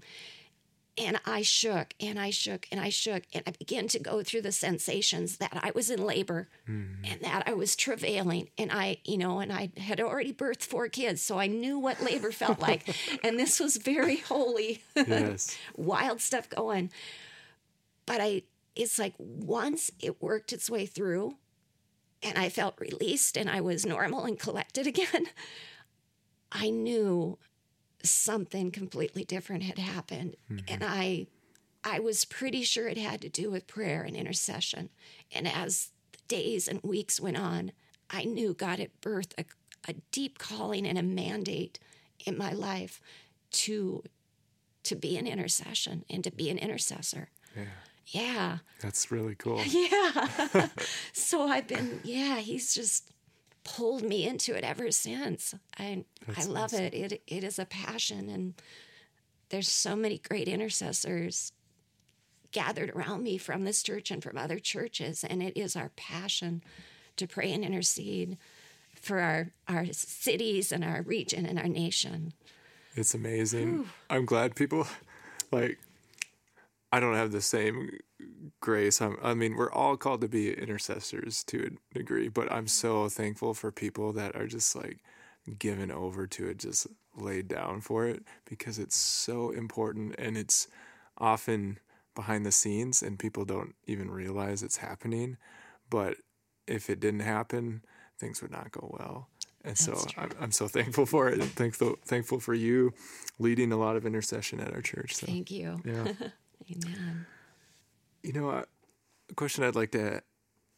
And 0.98 1.18
I 1.24 1.40
shook 1.40 1.94
and 2.00 2.18
I 2.18 2.28
shook 2.28 2.66
and 2.70 2.78
I 2.78 2.90
shook. 2.90 3.22
And 3.32 3.42
I 3.46 3.52
began 3.52 3.88
to 3.88 3.98
go 3.98 4.22
through 4.22 4.42
the 4.42 4.52
sensations 4.52 5.38
that 5.38 5.58
I 5.62 5.72
was 5.74 5.88
in 5.88 6.04
labor 6.04 6.48
mm-hmm. 6.68 7.04
and 7.04 7.20
that 7.22 7.44
I 7.46 7.54
was 7.54 7.74
travailing. 7.76 8.50
And 8.58 8.70
I, 8.70 8.98
you 9.04 9.16
know, 9.16 9.40
and 9.40 9.50
I 9.50 9.70
had 9.78 10.00
already 10.00 10.34
birthed 10.34 10.62
four 10.62 10.88
kids. 10.88 11.22
So 11.22 11.38
I 11.38 11.46
knew 11.46 11.78
what 11.78 12.02
labor 12.02 12.30
felt 12.30 12.60
like. 12.68 12.94
and 13.24 13.38
this 13.38 13.58
was 13.58 13.78
very 13.78 14.16
holy, 14.16 14.82
yes. 14.94 15.56
wild 15.76 16.20
stuff 16.20 16.50
going. 16.50 16.90
But 18.04 18.20
I, 18.20 18.42
it's 18.76 18.98
like 18.98 19.14
once 19.18 19.90
it 19.98 20.20
worked 20.20 20.52
its 20.52 20.68
way 20.68 20.84
through, 20.84 21.36
and 22.22 22.38
I 22.38 22.48
felt 22.48 22.80
released 22.80 23.36
and 23.36 23.50
I 23.50 23.60
was 23.60 23.84
normal 23.84 24.24
and 24.24 24.38
collected 24.38 24.86
again, 24.86 25.26
I 26.52 26.70
knew 26.70 27.38
something 28.02 28.70
completely 28.70 29.24
different 29.24 29.62
had 29.62 29.78
happened. 29.78 30.36
Mm-hmm. 30.50 30.64
And 30.68 30.84
I 30.84 31.26
I 31.84 31.98
was 31.98 32.24
pretty 32.24 32.62
sure 32.62 32.86
it 32.88 32.98
had 32.98 33.20
to 33.22 33.28
do 33.28 33.50
with 33.50 33.66
prayer 33.66 34.02
and 34.02 34.16
intercession. 34.16 34.90
And 35.32 35.48
as 35.48 35.90
the 36.12 36.18
days 36.28 36.68
and 36.68 36.80
weeks 36.82 37.20
went 37.20 37.36
on, 37.36 37.72
I 38.08 38.24
knew 38.24 38.54
God 38.54 38.78
had 38.78 39.00
birthed 39.00 39.32
a, 39.36 39.44
a 39.90 39.94
deep 40.12 40.38
calling 40.38 40.86
and 40.86 40.96
a 40.96 41.02
mandate 41.02 41.80
in 42.24 42.38
my 42.38 42.52
life 42.52 43.00
to 43.50 44.04
to 44.84 44.96
be 44.96 45.16
an 45.16 45.26
intercession 45.26 46.04
and 46.10 46.24
to 46.24 46.30
be 46.30 46.50
an 46.50 46.58
intercessor. 46.58 47.30
Yeah. 47.56 47.64
Yeah. 48.08 48.58
That's 48.80 49.10
really 49.10 49.34
cool. 49.34 49.62
Yeah. 49.66 50.68
so 51.12 51.42
I've 51.46 51.66
been, 51.66 52.00
yeah, 52.04 52.36
he's 52.36 52.74
just 52.74 53.10
pulled 53.64 54.02
me 54.02 54.26
into 54.26 54.56
it 54.56 54.64
ever 54.64 54.90
since. 54.90 55.54
I 55.78 56.04
That's 56.26 56.46
I 56.46 56.50
love 56.50 56.64
awesome. 56.74 56.84
it. 56.84 56.94
It 56.94 57.22
it 57.26 57.44
is 57.44 57.58
a 57.58 57.64
passion 57.64 58.28
and 58.28 58.54
there's 59.50 59.68
so 59.68 59.94
many 59.94 60.18
great 60.18 60.48
intercessors 60.48 61.52
gathered 62.50 62.90
around 62.90 63.22
me 63.22 63.38
from 63.38 63.64
this 63.64 63.82
church 63.82 64.10
and 64.10 64.22
from 64.22 64.36
other 64.36 64.58
churches 64.58 65.24
and 65.24 65.42
it 65.42 65.56
is 65.56 65.76
our 65.76 65.90
passion 65.96 66.62
to 67.16 67.26
pray 67.26 67.52
and 67.52 67.64
intercede 67.64 68.36
for 69.00 69.20
our 69.20 69.52
our 69.68 69.86
cities 69.92 70.72
and 70.72 70.84
our 70.84 71.02
region 71.02 71.46
and 71.46 71.58
our 71.58 71.68
nation. 71.68 72.32
It's 72.94 73.14
amazing. 73.14 73.74
Whew. 73.74 73.86
I'm 74.10 74.26
glad 74.26 74.54
people 74.56 74.86
like 75.50 75.78
I 76.92 77.00
don't 77.00 77.14
have 77.14 77.32
the 77.32 77.40
same 77.40 77.98
grace. 78.60 79.00
I'm, 79.00 79.16
i 79.22 79.32
mean, 79.32 79.56
we're 79.56 79.72
all 79.72 79.96
called 79.96 80.20
to 80.20 80.28
be 80.28 80.52
intercessors 80.52 81.42
to 81.44 81.78
a 81.94 81.98
degree, 81.98 82.28
but 82.28 82.52
I'm 82.52 82.68
so 82.68 83.08
thankful 83.08 83.54
for 83.54 83.72
people 83.72 84.12
that 84.12 84.36
are 84.36 84.46
just 84.46 84.76
like 84.76 84.98
given 85.58 85.90
over 85.90 86.26
to 86.26 86.48
it, 86.48 86.58
just 86.58 86.86
laid 87.16 87.48
down 87.48 87.80
for 87.80 88.06
it 88.06 88.22
because 88.44 88.78
it's 88.78 88.96
so 88.96 89.50
important 89.50 90.14
and 90.18 90.36
it's 90.36 90.68
often 91.18 91.78
behind 92.14 92.44
the 92.44 92.52
scenes 92.52 93.02
and 93.02 93.18
people 93.18 93.44
don't 93.44 93.74
even 93.86 94.10
realize 94.10 94.62
it's 94.62 94.76
happening. 94.76 95.38
But 95.88 96.18
if 96.66 96.90
it 96.90 97.00
didn't 97.00 97.20
happen, 97.20 97.82
things 98.18 98.42
would 98.42 98.52
not 98.52 98.70
go 98.70 98.94
well. 98.98 99.28
And 99.64 99.76
That's 99.76 99.84
so 99.84 100.06
I'm, 100.16 100.30
I'm, 100.40 100.52
so 100.52 100.68
thankful 100.68 101.06
for 101.06 101.28
it 101.28 101.40
thankful 101.40 101.96
thankful 102.04 102.40
for 102.40 102.52
you 102.52 102.92
leading 103.38 103.70
a 103.70 103.76
lot 103.76 103.96
of 103.96 104.04
intercession 104.04 104.58
at 104.60 104.72
our 104.74 104.80
church. 104.80 105.14
So, 105.14 105.26
Thank 105.26 105.50
you. 105.50 105.80
Yeah. 105.84 106.12
Amen. 106.72 107.26
You 108.22 108.32
know, 108.32 108.50
a 108.50 108.64
question 109.34 109.64
I'd 109.64 109.74
like 109.74 109.92
to 109.92 110.22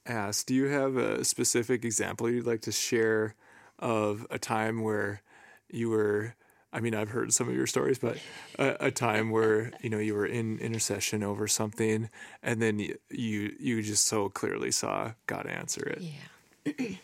ask 0.07 0.45
do 0.47 0.55
you 0.55 0.67
have 0.67 0.97
a 0.97 1.25
specific 1.25 1.83
example 1.83 2.29
you'd 2.29 2.47
like 2.47 2.61
to 2.61 2.71
share 2.71 3.35
of 3.79 4.27
a 4.31 4.39
time 4.39 4.83
where 4.83 5.23
you 5.71 5.89
were 5.89 6.35
I 6.75 6.81
mean, 6.81 6.93
I've 6.93 7.11
heard 7.11 7.33
some 7.33 7.49
of 7.49 7.55
your 7.55 7.69
stories, 7.69 8.01
but 8.01 8.19
a, 8.59 8.87
a, 8.87 8.91
time 8.91 9.31
where 9.31 9.71
you 9.81 9.89
know 9.89 9.99
you 9.99 10.13
were 10.15 10.27
in 10.27 10.59
intercession 10.59 11.23
over 11.23 11.47
something, 11.47 12.11
and 12.43 12.61
then 12.61 12.81
you 12.81 12.99
you, 13.09 13.55
you 13.61 13.81
just 13.81 14.09
so 14.09 14.29
clearly 14.29 14.73
saw 14.73 15.13
God 15.29 15.47
answer 15.47 15.85
it. 15.85 16.03
Yeah, 16.67 16.97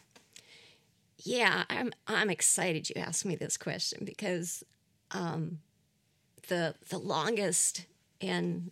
yeah. 1.19 1.65
I'm 1.71 1.93
I'm 2.09 2.31
excited 2.31 2.91
you 2.91 3.01
asked 3.01 3.25
me 3.25 3.37
this 3.37 3.57
question 3.57 4.05
because 4.05 4.65
um, 5.13 5.61
the 6.49 6.75
the 6.89 6.99
longest 6.99 7.87
and 8.21 8.71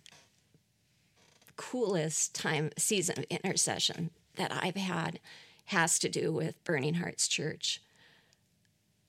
coolest 1.57 2.35
time 2.35 2.71
season 2.79 3.19
of 3.19 3.25
intercession 3.25 4.11
that 4.37 4.53
I've 4.53 4.77
had 4.77 5.21
has 5.67 5.99
to 5.99 6.09
do 6.09 6.33
with 6.33 6.63
Burning 6.65 6.95
Hearts 6.95 7.29
Church. 7.29 7.83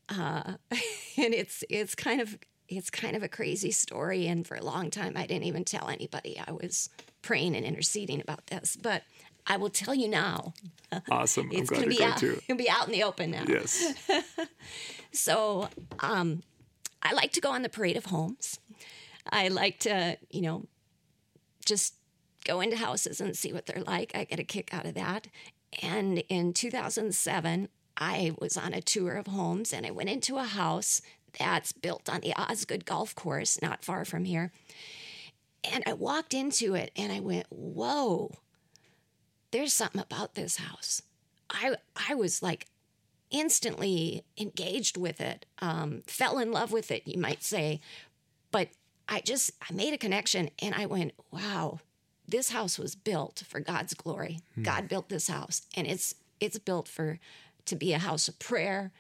Uh, 0.09 0.53
and 0.71 1.33
it's 1.33 1.63
it's 1.69 1.95
kind 1.95 2.21
of 2.21 2.37
it's 2.67 2.89
kind 2.89 3.15
of 3.15 3.23
a 3.23 3.27
crazy 3.27 3.71
story 3.71 4.27
and 4.27 4.45
for 4.45 4.55
a 4.55 4.63
long 4.63 4.89
time 4.89 5.13
I 5.15 5.25
didn't 5.25 5.45
even 5.45 5.63
tell 5.63 5.89
anybody 5.89 6.41
I 6.45 6.51
was 6.51 6.89
praying 7.21 7.55
and 7.55 7.65
interceding 7.65 8.21
about 8.21 8.47
this 8.47 8.75
but 8.75 9.03
I 9.49 9.57
will 9.57 9.69
tell 9.69 9.95
you 9.95 10.07
now. 10.07 10.53
Awesome. 11.11 11.49
it's 11.51 11.69
going 11.69 11.83
to 11.83 11.89
be 11.89 12.03
out. 12.03 12.21
It'll 12.23 12.55
be 12.55 12.67
out 12.67 12.87
in 12.87 12.91
the 12.91 13.03
open 13.03 13.29
now. 13.29 13.43
Yes. 13.47 13.93
so, 15.11 15.69
um, 15.99 16.41
I 17.03 17.13
like 17.13 17.31
to 17.33 17.41
go 17.41 17.51
on 17.51 17.61
the 17.61 17.69
parade 17.69 17.95
of 17.95 18.05
homes. 18.05 18.59
I 19.31 19.47
like 19.49 19.79
to, 19.79 20.17
you 20.29 20.41
know, 20.41 20.65
just 21.65 21.95
go 22.45 22.61
into 22.61 22.77
houses 22.77 23.21
and 23.21 23.35
see 23.35 23.53
what 23.53 23.65
they're 23.65 23.83
like. 23.83 24.11
I 24.15 24.23
get 24.23 24.39
a 24.39 24.43
kick 24.43 24.73
out 24.73 24.85
of 24.85 24.95
that. 24.95 25.27
And 25.81 26.19
in 26.29 26.53
2007, 26.53 27.69
I 27.97 28.33
was 28.39 28.57
on 28.57 28.73
a 28.73 28.81
tour 28.81 29.13
of 29.13 29.27
homes 29.27 29.73
and 29.73 29.85
I 29.85 29.91
went 29.91 30.09
into 30.09 30.37
a 30.37 30.43
house 30.43 31.01
that's 31.37 31.71
built 31.71 32.09
on 32.09 32.21
the 32.21 32.33
Osgood 32.33 32.85
Golf 32.85 33.13
Course, 33.13 33.61
not 33.61 33.83
far 33.83 34.05
from 34.05 34.25
here. 34.25 34.51
And 35.71 35.83
I 35.85 35.93
walked 35.93 36.33
into 36.33 36.75
it 36.75 36.91
and 36.95 37.11
I 37.11 37.19
went, 37.19 37.45
whoa, 37.49 38.31
there's 39.51 39.73
something 39.73 40.01
about 40.01 40.35
this 40.35 40.57
house. 40.57 41.01
I, 41.49 41.75
I 42.09 42.15
was 42.15 42.41
like 42.41 42.67
instantly 43.31 44.23
engaged 44.37 44.97
with 44.97 45.21
it, 45.21 45.45
um, 45.59 46.03
fell 46.07 46.39
in 46.39 46.51
love 46.51 46.71
with 46.71 46.91
it, 46.91 47.07
you 47.07 47.19
might 47.19 47.43
say. 47.43 47.79
But 48.51 48.69
I 49.09 49.21
just 49.21 49.51
I 49.61 49.73
made 49.73 49.93
a 49.93 49.97
connection 49.97 50.49
and 50.61 50.73
I 50.75 50.85
went, 50.85 51.13
wow, 51.31 51.79
this 52.27 52.51
house 52.51 52.77
was 52.77 52.95
built 52.95 53.43
for 53.47 53.59
God's 53.59 53.93
glory. 53.93 54.39
Hmm. 54.55 54.63
God 54.63 54.87
built 54.87 55.09
this 55.09 55.27
house, 55.27 55.63
and 55.75 55.87
it's 55.87 56.13
it's 56.39 56.59
built 56.59 56.87
for 56.87 57.19
to 57.65 57.75
be 57.75 57.91
a 57.93 57.99
house 57.99 58.27
of 58.27 58.39
prayer, 58.39 58.91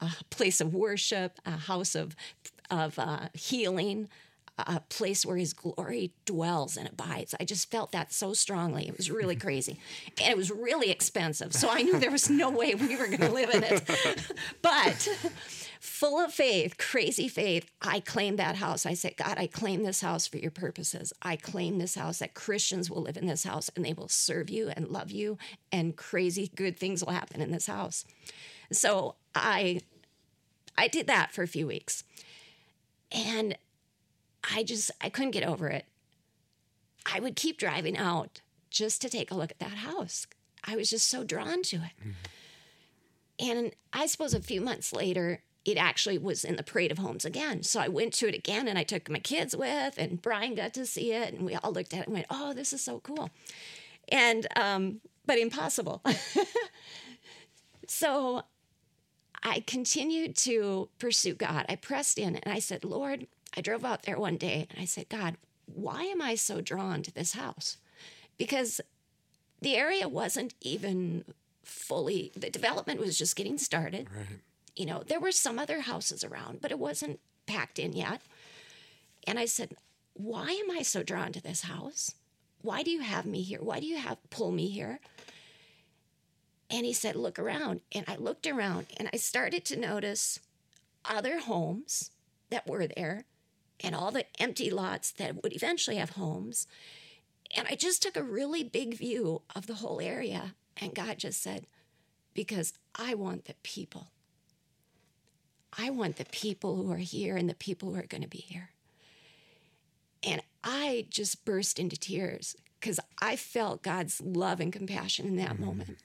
a 0.00 0.10
place 0.30 0.60
of 0.60 0.74
worship, 0.74 1.38
a 1.46 1.52
house 1.52 1.94
of 1.94 2.16
of 2.70 2.98
uh, 2.98 3.28
healing, 3.32 4.08
a 4.58 4.80
place 4.80 5.26
where 5.26 5.36
his 5.36 5.52
glory 5.52 6.12
dwells 6.24 6.76
and 6.76 6.88
abides. 6.88 7.34
I 7.38 7.44
just 7.44 7.70
felt 7.70 7.92
that 7.92 8.12
so 8.12 8.34
strongly. 8.34 8.88
It 8.88 8.96
was 8.96 9.10
really 9.10 9.36
crazy. 9.46 9.78
And 10.20 10.30
it 10.30 10.36
was 10.36 10.50
really 10.50 10.90
expensive. 10.90 11.54
So 11.54 11.68
I 11.68 11.82
knew 11.82 11.98
there 11.98 12.10
was 12.10 12.30
no 12.30 12.50
way 12.58 12.74
we 12.74 12.96
were 12.96 13.06
going 13.06 13.18
to 13.18 13.30
live 13.30 13.50
in 13.50 13.64
it. 13.64 14.32
but 14.62 15.08
full 15.84 16.18
of 16.18 16.32
faith, 16.32 16.78
crazy 16.78 17.28
faith, 17.28 17.70
I 17.82 18.00
claim 18.00 18.36
that 18.36 18.56
house. 18.56 18.86
I 18.86 18.94
said, 18.94 19.18
God, 19.18 19.36
I 19.36 19.46
claim 19.46 19.82
this 19.82 20.00
house 20.00 20.26
for 20.26 20.38
your 20.38 20.50
purposes. 20.50 21.12
I 21.20 21.36
claim 21.36 21.78
this 21.78 21.94
house 21.94 22.20
that 22.20 22.32
Christians 22.32 22.90
will 22.90 23.02
live 23.02 23.18
in 23.18 23.26
this 23.26 23.44
house 23.44 23.70
and 23.76 23.84
they 23.84 23.92
will 23.92 24.08
serve 24.08 24.48
you 24.48 24.70
and 24.74 24.88
love 24.88 25.10
you, 25.10 25.36
and 25.70 25.94
crazy 25.94 26.50
good 26.56 26.78
things 26.78 27.04
will 27.04 27.12
happen 27.12 27.42
in 27.42 27.50
this 27.50 27.66
house. 27.66 28.06
So 28.72 29.16
I 29.34 29.80
I 30.76 30.88
did 30.88 31.06
that 31.06 31.32
for 31.32 31.42
a 31.42 31.48
few 31.48 31.66
weeks. 31.66 32.02
And 33.12 33.56
I 34.54 34.62
just 34.64 34.90
I 35.02 35.10
couldn't 35.10 35.32
get 35.32 35.44
over 35.44 35.68
it. 35.68 35.84
I 37.12 37.20
would 37.20 37.36
keep 37.36 37.58
driving 37.58 37.98
out 37.98 38.40
just 38.70 39.02
to 39.02 39.10
take 39.10 39.30
a 39.30 39.34
look 39.34 39.50
at 39.50 39.58
that 39.58 39.78
house. 39.78 40.26
I 40.64 40.76
was 40.76 40.88
just 40.88 41.10
so 41.10 41.24
drawn 41.24 41.62
to 41.64 41.76
it. 41.76 41.92
Mm-hmm. 42.00 42.10
And 43.38 43.72
I 43.92 44.06
suppose 44.06 44.32
a 44.32 44.40
few 44.40 44.62
months 44.62 44.92
later, 44.92 45.42
it 45.64 45.78
actually 45.78 46.18
was 46.18 46.44
in 46.44 46.56
the 46.56 46.62
parade 46.62 46.92
of 46.92 46.98
homes 46.98 47.24
again. 47.24 47.62
So 47.62 47.80
I 47.80 47.88
went 47.88 48.12
to 48.14 48.28
it 48.28 48.34
again 48.34 48.68
and 48.68 48.78
I 48.78 48.82
took 48.82 49.08
my 49.08 49.18
kids 49.18 49.56
with, 49.56 49.96
and 49.96 50.20
Brian 50.20 50.54
got 50.54 50.74
to 50.74 50.84
see 50.84 51.12
it. 51.12 51.32
And 51.32 51.46
we 51.46 51.54
all 51.54 51.72
looked 51.72 51.94
at 51.94 52.00
it 52.00 52.06
and 52.06 52.14
went, 52.14 52.26
oh, 52.30 52.52
this 52.52 52.72
is 52.72 52.82
so 52.82 53.00
cool. 53.00 53.30
And, 54.08 54.46
um, 54.56 55.00
but 55.24 55.38
impossible. 55.38 56.02
so 57.88 58.42
I 59.42 59.60
continued 59.66 60.36
to 60.38 60.90
pursue 60.98 61.34
God. 61.34 61.64
I 61.68 61.76
pressed 61.76 62.18
in 62.18 62.36
and 62.36 62.52
I 62.52 62.58
said, 62.58 62.84
Lord, 62.84 63.26
I 63.56 63.62
drove 63.62 63.84
out 63.84 64.02
there 64.02 64.18
one 64.18 64.36
day 64.36 64.66
and 64.70 64.80
I 64.80 64.84
said, 64.84 65.08
God, 65.08 65.36
why 65.66 66.02
am 66.04 66.20
I 66.20 66.34
so 66.34 66.60
drawn 66.60 67.02
to 67.02 67.12
this 67.12 67.32
house? 67.32 67.78
Because 68.36 68.80
the 69.62 69.76
area 69.76 70.08
wasn't 70.08 70.52
even 70.60 71.24
fully, 71.62 72.32
the 72.36 72.50
development 72.50 73.00
was 73.00 73.16
just 73.16 73.36
getting 73.36 73.56
started. 73.56 74.08
Right. 74.14 74.40
You 74.76 74.86
know, 74.86 75.02
there 75.06 75.20
were 75.20 75.32
some 75.32 75.58
other 75.58 75.80
houses 75.80 76.24
around, 76.24 76.60
but 76.60 76.70
it 76.70 76.78
wasn't 76.78 77.20
packed 77.46 77.78
in 77.78 77.92
yet. 77.92 78.22
And 79.26 79.38
I 79.38 79.44
said, 79.44 79.76
why 80.14 80.50
am 80.50 80.70
I 80.70 80.82
so 80.82 81.02
drawn 81.02 81.32
to 81.32 81.42
this 81.42 81.62
house? 81.62 82.14
Why 82.62 82.82
do 82.82 82.90
you 82.90 83.00
have 83.00 83.26
me 83.26 83.42
here? 83.42 83.60
Why 83.60 83.80
do 83.80 83.86
you 83.86 83.98
have 83.98 84.18
pull 84.30 84.50
me 84.50 84.68
here? 84.68 85.00
And 86.70 86.86
he 86.86 86.92
said, 86.92 87.14
look 87.14 87.38
around. 87.38 87.80
And 87.92 88.04
I 88.08 88.16
looked 88.16 88.46
around 88.46 88.86
and 88.96 89.08
I 89.12 89.16
started 89.16 89.64
to 89.66 89.78
notice 89.78 90.40
other 91.04 91.40
homes 91.40 92.10
that 92.50 92.66
were 92.66 92.86
there 92.86 93.24
and 93.80 93.94
all 93.94 94.10
the 94.10 94.24
empty 94.40 94.70
lots 94.70 95.10
that 95.12 95.42
would 95.42 95.54
eventually 95.54 95.96
have 95.96 96.10
homes. 96.10 96.66
And 97.56 97.66
I 97.68 97.74
just 97.74 98.02
took 98.02 98.16
a 98.16 98.22
really 98.22 98.64
big 98.64 98.96
view 98.96 99.42
of 99.54 99.66
the 99.66 99.74
whole 99.74 100.00
area. 100.00 100.54
And 100.76 100.94
God 100.94 101.18
just 101.18 101.42
said, 101.42 101.66
because 102.32 102.72
I 102.94 103.14
want 103.14 103.44
the 103.44 103.54
people. 103.62 104.08
I 105.76 105.90
want 105.90 106.16
the 106.16 106.26
people 106.26 106.76
who 106.76 106.92
are 106.92 106.98
here 106.98 107.36
and 107.36 107.48
the 107.48 107.54
people 107.54 107.92
who 107.92 107.98
are 107.98 108.06
going 108.06 108.22
to 108.22 108.28
be 108.28 108.38
here. 108.38 108.70
And 110.22 110.42
I 110.62 111.06
just 111.10 111.44
burst 111.44 111.78
into 111.78 111.96
tears 111.96 112.56
because 112.80 113.00
I 113.20 113.36
felt 113.36 113.82
God's 113.82 114.20
love 114.20 114.60
and 114.60 114.72
compassion 114.72 115.26
in 115.26 115.36
that 115.36 115.54
mm-hmm. 115.54 115.64
moment. 115.64 115.98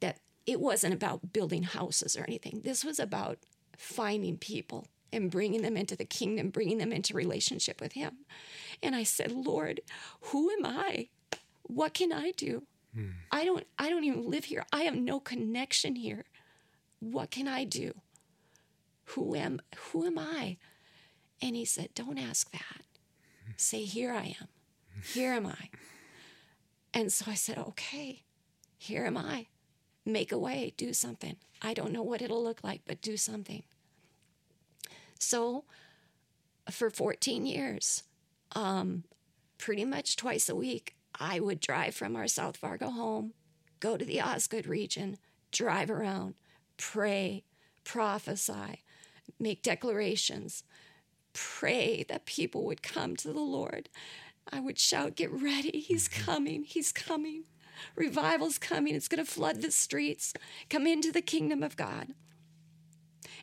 That 0.00 0.18
it 0.46 0.60
wasn't 0.60 0.94
about 0.94 1.32
building 1.32 1.62
houses 1.62 2.16
or 2.16 2.24
anything, 2.24 2.62
this 2.64 2.84
was 2.84 2.98
about 2.98 3.38
finding 3.76 4.36
people 4.36 4.86
and 5.12 5.30
bringing 5.30 5.62
them 5.62 5.76
into 5.76 5.96
the 5.96 6.04
kingdom, 6.04 6.50
bringing 6.50 6.78
them 6.78 6.92
into 6.92 7.14
relationship 7.14 7.80
with 7.80 7.92
Him. 7.92 8.18
And 8.82 8.96
I 8.96 9.04
said, 9.04 9.30
Lord, 9.30 9.80
who 10.20 10.50
am 10.50 10.66
I? 10.66 11.08
What 11.62 11.94
can 11.94 12.12
I 12.12 12.32
do? 12.32 12.64
Hmm. 12.94 13.10
I 13.30 13.44
don't 13.44 13.66
I 13.78 13.88
don't 13.88 14.04
even 14.04 14.30
live 14.30 14.44
here. 14.44 14.64
I 14.72 14.82
have 14.82 14.96
no 14.96 15.20
connection 15.20 15.96
here. 15.96 16.24
What 17.00 17.30
can 17.30 17.48
I 17.48 17.64
do? 17.64 17.94
Who 19.06 19.34
am 19.34 19.60
who 19.76 20.06
am 20.06 20.18
I? 20.18 20.56
And 21.42 21.56
he 21.56 21.64
said, 21.64 21.90
Don't 21.94 22.18
ask 22.18 22.50
that. 22.52 22.82
Say, 23.56 23.82
Here 23.84 24.12
I 24.12 24.36
am. 24.40 24.48
Here 25.12 25.32
am 25.32 25.46
I. 25.46 25.70
And 26.92 27.12
so 27.12 27.30
I 27.30 27.34
said, 27.34 27.58
Okay, 27.58 28.22
here 28.78 29.04
am 29.04 29.16
I. 29.16 29.46
Make 30.06 30.32
a 30.32 30.38
way, 30.38 30.74
do 30.76 30.92
something. 30.92 31.36
I 31.62 31.74
don't 31.74 31.92
know 31.92 32.02
what 32.02 32.22
it'll 32.22 32.42
look 32.42 32.62
like, 32.62 32.82
but 32.86 33.00
do 33.00 33.16
something. 33.16 33.62
So 35.18 35.64
for 36.70 36.90
14 36.90 37.46
years, 37.46 38.02
um, 38.52 39.04
pretty 39.58 39.84
much 39.84 40.16
twice 40.16 40.48
a 40.48 40.54
week, 40.54 40.94
I 41.18 41.40
would 41.40 41.60
drive 41.60 41.94
from 41.94 42.16
our 42.16 42.28
South 42.28 42.56
Fargo 42.56 42.90
home, 42.90 43.32
go 43.80 43.96
to 43.96 44.04
the 44.04 44.20
Osgood 44.20 44.66
region, 44.66 45.16
drive 45.52 45.90
around, 45.90 46.34
pray, 46.76 47.44
prophesy, 47.84 48.83
make 49.38 49.62
declarations, 49.62 50.64
pray 51.32 52.04
that 52.08 52.26
people 52.26 52.64
would 52.64 52.82
come 52.82 53.16
to 53.16 53.32
the 53.32 53.40
Lord. 53.40 53.88
I 54.50 54.60
would 54.60 54.78
shout, 54.78 55.16
Get 55.16 55.32
ready, 55.32 55.80
He's 55.80 56.08
mm-hmm. 56.08 56.24
coming, 56.24 56.64
He's 56.64 56.92
coming. 56.92 57.44
Revival's 57.96 58.58
coming, 58.58 58.94
it's 58.94 59.08
going 59.08 59.24
to 59.24 59.30
flood 59.30 59.60
the 59.60 59.70
streets. 59.70 60.32
Come 60.70 60.86
into 60.86 61.10
the 61.10 61.22
kingdom 61.22 61.62
of 61.62 61.76
God. 61.76 62.14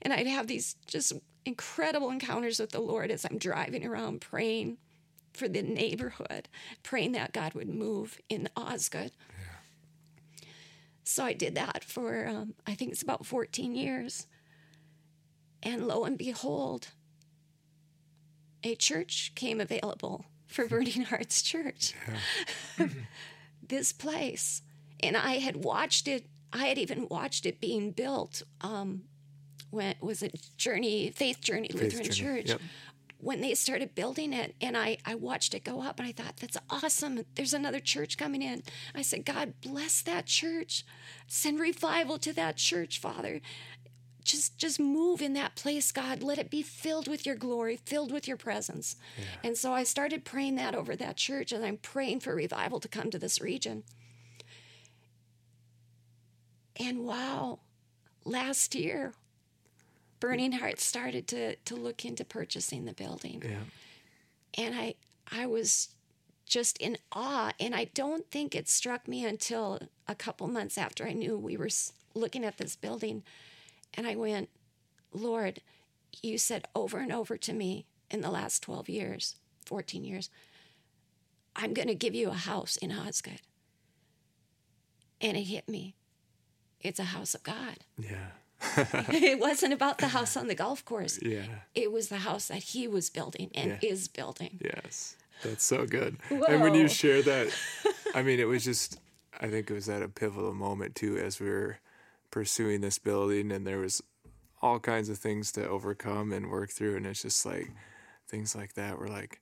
And 0.01 0.13
I'd 0.13 0.27
have 0.27 0.47
these 0.47 0.75
just 0.87 1.13
incredible 1.45 2.09
encounters 2.09 2.59
with 2.59 2.71
the 2.71 2.79
Lord 2.79 3.11
as 3.11 3.25
I'm 3.25 3.37
driving 3.37 3.85
around 3.85 4.21
praying 4.21 4.77
for 5.33 5.47
the 5.47 5.61
neighborhood, 5.61 6.49
praying 6.83 7.13
that 7.13 7.33
God 7.33 7.53
would 7.53 7.69
move 7.69 8.19
in 8.29 8.49
Osgood. 8.55 9.11
Yeah. 9.29 10.47
So 11.03 11.23
I 11.25 11.33
did 11.33 11.55
that 11.55 11.83
for, 11.83 12.27
um, 12.27 12.53
I 12.65 12.73
think 12.73 12.91
it's 12.91 13.01
about 13.01 13.25
14 13.25 13.75
years. 13.75 14.27
And 15.63 15.87
lo 15.87 16.03
and 16.03 16.17
behold, 16.17 16.89
a 18.63 18.75
church 18.75 19.33
came 19.35 19.59
available 19.59 20.25
for 20.47 20.67
Burning 20.67 21.03
Hearts 21.03 21.41
Church. 21.41 21.93
Yeah. 22.77 22.87
this 23.67 23.93
place. 23.93 24.61
And 25.01 25.15
I 25.15 25.33
had 25.33 25.63
watched 25.63 26.07
it, 26.07 26.25
I 26.51 26.65
had 26.65 26.77
even 26.77 27.07
watched 27.09 27.45
it 27.45 27.61
being 27.61 27.91
built 27.91 28.43
um, 28.61 29.03
when 29.69 29.95
was 30.01 30.21
it 30.21 30.49
Journey 30.57 31.11
Faith 31.11 31.41
Journey 31.41 31.69
Faith 31.69 31.81
Lutheran 31.81 32.11
Journey. 32.11 32.41
Church. 32.41 32.49
Yep. 32.49 32.61
When 33.17 33.41
they 33.41 33.53
started 33.53 33.93
building 33.93 34.33
it, 34.33 34.55
and 34.61 34.75
I, 34.75 34.97
I 35.05 35.13
watched 35.13 35.53
it 35.53 35.63
go 35.63 35.83
up, 35.83 35.99
and 35.99 36.07
I 36.07 36.11
thought, 36.11 36.37
that's 36.37 36.57
awesome. 36.71 37.23
There's 37.35 37.53
another 37.53 37.79
church 37.79 38.17
coming 38.17 38.41
in. 38.41 38.63
I 38.95 39.03
said, 39.03 39.25
God, 39.25 39.53
bless 39.61 40.01
that 40.01 40.25
church. 40.25 40.83
Send 41.27 41.59
revival 41.59 42.17
to 42.17 42.33
that 42.33 42.57
church, 42.57 42.99
Father 42.99 43.39
just 44.23 44.57
just 44.57 44.79
move 44.79 45.21
in 45.21 45.33
that 45.33 45.55
place 45.55 45.91
god 45.91 46.21
let 46.21 46.37
it 46.37 46.49
be 46.49 46.61
filled 46.61 47.07
with 47.07 47.25
your 47.25 47.35
glory 47.35 47.77
filled 47.85 48.11
with 48.11 48.27
your 48.27 48.37
presence 48.37 48.95
yeah. 49.17 49.25
and 49.43 49.57
so 49.57 49.73
i 49.73 49.83
started 49.83 50.23
praying 50.23 50.55
that 50.55 50.75
over 50.75 50.95
that 50.95 51.17
church 51.17 51.51
and 51.51 51.65
i'm 51.65 51.77
praying 51.77 52.19
for 52.19 52.35
revival 52.35 52.79
to 52.79 52.87
come 52.87 53.09
to 53.09 53.19
this 53.19 53.41
region 53.41 53.83
and 56.77 57.05
wow 57.05 57.59
last 58.25 58.75
year 58.75 59.13
Burning 60.21 60.53
Heart 60.53 60.79
started 60.79 61.27
to 61.29 61.55
to 61.55 61.75
look 61.75 62.05
into 62.05 62.23
purchasing 62.23 62.85
the 62.85 62.93
building. 62.93 63.43
Yeah. 63.43 64.63
And 64.63 64.75
I 64.75 64.95
I 65.29 65.47
was 65.47 65.89
just 66.45 66.77
in 66.77 66.97
awe 67.11 67.51
and 67.59 67.73
I 67.75 67.85
don't 67.93 68.29
think 68.29 68.55
it 68.55 68.69
struck 68.69 69.07
me 69.07 69.25
until 69.25 69.79
a 70.07 70.15
couple 70.15 70.47
months 70.47 70.77
after 70.77 71.05
I 71.05 71.13
knew 71.13 71.37
we 71.37 71.57
were 71.57 71.69
looking 72.13 72.45
at 72.45 72.57
this 72.57 72.75
building 72.75 73.23
and 73.93 74.07
I 74.07 74.15
went, 74.15 74.49
"Lord, 75.11 75.61
you 76.21 76.37
said 76.37 76.67
over 76.75 76.99
and 76.99 77.11
over 77.11 77.37
to 77.37 77.53
me 77.53 77.85
in 78.09 78.21
the 78.21 78.31
last 78.31 78.63
12 78.63 78.89
years, 78.89 79.35
14 79.65 80.03
years, 80.03 80.29
I'm 81.55 81.73
going 81.73 81.87
to 81.87 81.95
give 81.95 82.15
you 82.15 82.29
a 82.29 82.33
house 82.33 82.77
in 82.77 82.91
Osgood." 82.91 83.41
And 85.19 85.37
it 85.37 85.43
hit 85.43 85.69
me. 85.69 85.95
It's 86.79 86.99
a 86.99 87.05
house 87.05 87.35
of 87.35 87.43
God. 87.43 87.77
Yeah. 87.97 88.31
it 88.77 89.39
wasn't 89.39 89.73
about 89.73 89.97
the 89.99 90.09
house 90.09 90.35
on 90.35 90.47
the 90.47 90.55
golf 90.55 90.83
course. 90.85 91.19
Yeah. 91.21 91.45
It 91.75 91.91
was 91.91 92.09
the 92.09 92.17
house 92.17 92.47
that 92.47 92.63
he 92.63 92.87
was 92.87 93.09
building 93.09 93.51
and 93.53 93.77
yeah. 93.81 93.89
is 93.89 94.07
building. 94.07 94.59
Yes. 94.63 95.15
That's 95.43 95.63
so 95.63 95.85
good. 95.85 96.17
Whoa. 96.29 96.43
And 96.43 96.61
when 96.61 96.75
you 96.75 96.87
share 96.87 97.21
that, 97.23 97.47
I 98.13 98.21
mean, 98.21 98.39
it 98.39 98.47
was 98.47 98.63
just, 98.71 98.99
I 99.39 99.47
think 99.47 99.69
it 99.69 99.73
was 99.73 99.89
at 99.89 100.01
a 100.01 100.07
pivotal 100.07 100.53
moment 100.53 100.95
too, 100.95 101.17
as 101.17 101.39
we 101.39 101.49
were 101.49 101.77
pursuing 102.31 102.81
this 102.81 102.97
building 102.97 103.51
and 103.51 103.67
there 103.67 103.79
was 103.79 104.01
all 104.61 104.79
kinds 104.79 105.09
of 105.09 105.17
things 105.17 105.51
to 105.51 105.67
overcome 105.67 106.31
and 106.31 106.49
work 106.49 106.69
through 106.69 106.95
and 106.95 107.05
it's 107.05 107.21
just 107.23 107.45
like 107.45 107.69
things 108.27 108.55
like 108.55 108.73
that 108.73 108.97
we're 108.97 109.07
like 109.07 109.41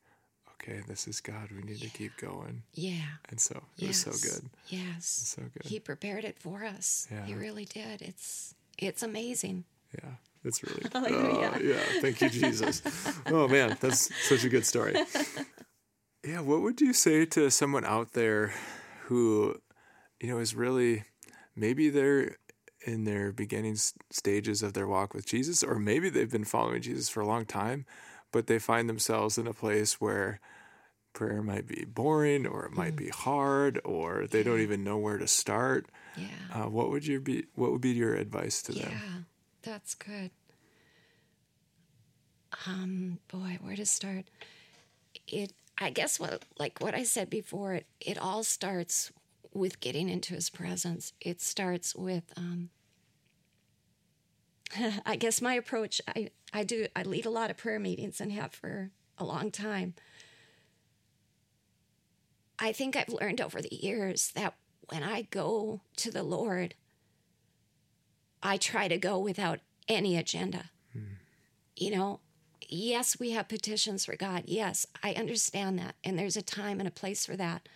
okay 0.62 0.82
this 0.88 1.08
is 1.08 1.22
god 1.22 1.50
we 1.52 1.62
need 1.62 1.78
yeah. 1.78 1.90
to 1.90 1.98
keep 1.98 2.18
going. 2.18 2.64
Yeah. 2.74 3.06
And 3.30 3.40
so 3.40 3.56
it 3.78 3.86
yes. 3.86 4.06
was 4.06 4.22
so 4.22 4.30
good. 4.30 4.50
Yes. 4.68 5.06
So 5.06 5.42
good. 5.42 5.66
He 5.66 5.80
prepared 5.80 6.26
it 6.26 6.40
for 6.40 6.66
us. 6.66 7.08
Yeah. 7.12 7.26
he 7.26 7.34
really 7.34 7.66
did. 7.66 8.02
It's 8.02 8.56
it's 8.78 9.04
amazing. 9.04 9.66
Yeah. 9.94 10.12
It's 10.44 10.64
really 10.64 10.84
Hallelujah. 10.94 11.52
Uh, 11.56 11.60
yeah. 11.60 12.02
Thank 12.02 12.22
you 12.22 12.30
jesus. 12.30 12.82
Oh 13.28 13.48
man 13.48 13.78
that's 13.80 14.14
such 14.28 14.44
a 14.44 14.50
good 14.50 14.66
story. 14.66 14.96
Yeah 16.26 16.42
what 16.42 16.62
would 16.62 16.82
you 16.82 16.94
say 16.94 17.26
to 17.26 17.50
someone 17.50 17.86
out 17.86 18.14
there 18.14 18.54
who 19.06 19.56
you 20.22 20.30
know 20.30 20.40
is 20.40 20.56
really 20.56 21.04
maybe 21.56 21.90
they're 21.90 22.38
in 22.82 23.04
their 23.04 23.32
beginning 23.32 23.76
stages 24.10 24.64
of 24.64 24.74
their 24.74 24.88
walk 24.88 25.14
with 25.14 25.26
Jesus, 25.26 25.64
or 25.64 25.80
maybe 25.80 26.10
they've 26.10 26.32
been 26.32 26.46
following 26.46 26.82
Jesus 26.82 27.10
for 27.10 27.22
a 27.22 27.28
long 27.28 27.46
time, 27.46 27.86
but 28.32 28.48
they 28.48 28.60
find 28.60 28.88
themselves 28.88 29.38
in 29.38 29.48
a 29.48 29.54
place 29.54 30.00
where 30.00 30.40
prayer 31.14 31.42
might 31.42 31.68
be 31.68 31.86
boring, 31.86 32.46
or 32.46 32.66
it 32.66 32.72
might 32.72 32.94
mm. 32.94 32.98
be 32.98 33.10
hard, 33.10 33.82
or 33.84 34.28
they 34.28 34.40
yeah. 34.40 34.44
don't 34.46 34.62
even 34.62 34.84
know 34.84 34.98
where 34.98 35.18
to 35.18 35.28
start. 35.28 35.88
Yeah. 36.16 36.28
Uh, 36.54 36.70
what 36.70 36.90
would 36.90 37.06
your 37.06 37.20
be? 37.20 37.46
What 37.56 37.72
would 37.72 37.82
be 37.82 37.92
your 37.92 38.16
advice 38.16 38.62
to 38.64 38.72
them? 38.74 38.92
Yeah, 38.92 39.20
that's 39.62 39.96
good. 39.96 40.32
Um, 42.66 43.20
boy, 43.28 43.58
where 43.62 43.76
to 43.76 43.86
start? 43.86 44.26
It. 45.28 45.54
I 45.82 45.92
guess 45.92 46.20
what, 46.20 46.44
like 46.58 46.82
what 46.82 46.94
I 46.94 47.04
said 47.04 47.30
before, 47.30 47.74
it 47.74 47.86
it 48.02 48.18
all 48.18 48.44
starts 48.44 49.12
with 49.54 49.80
getting 49.80 50.10
into 50.10 50.36
his 50.36 50.50
presence. 50.50 51.14
It 51.22 51.42
starts 51.42 51.96
with, 51.96 52.32
um, 52.38 52.70
I 55.06 55.16
guess 55.16 55.42
my 55.42 55.54
approach, 55.54 56.02
I, 56.08 56.30
I 56.54 56.64
do, 56.64 56.88
I 56.96 57.04
lead 57.04 57.26
a 57.26 57.32
lot 57.32 57.50
of 57.50 57.58
prayer 57.58 57.80
meetings 57.80 58.22
and 58.22 58.32
have 58.32 58.54
for 58.54 58.92
a 59.18 59.26
long 59.26 59.52
time. 59.52 59.96
I 62.58 62.72
think 62.74 62.96
I've 62.96 63.10
learned 63.10 63.42
over 63.42 63.62
the 63.62 63.74
years 63.74 64.32
that 64.36 64.56
when 64.90 65.04
I 65.04 65.24
go 65.24 65.82
to 65.98 66.12
the 66.12 66.24
Lord, 66.24 66.76
I 68.44 68.58
try 68.58 68.88
to 68.88 68.98
go 68.98 69.18
without 69.20 69.60
any 69.88 70.18
agenda. 70.18 70.72
Hmm. 70.94 71.14
You 71.76 71.92
know, 71.92 72.20
yes, 72.68 73.20
we 73.20 73.32
have 73.32 73.48
petitions 73.48 74.06
for 74.06 74.16
God. 74.16 74.44
Yes, 74.46 74.86
I 75.04 75.14
understand 75.14 75.80
that. 75.80 75.96
And 76.04 76.18
there's 76.18 76.38
a 76.38 76.42
time 76.42 76.80
and 76.80 76.88
a 76.88 76.92
place 76.92 77.26
for 77.26 77.36
that. 77.38 77.68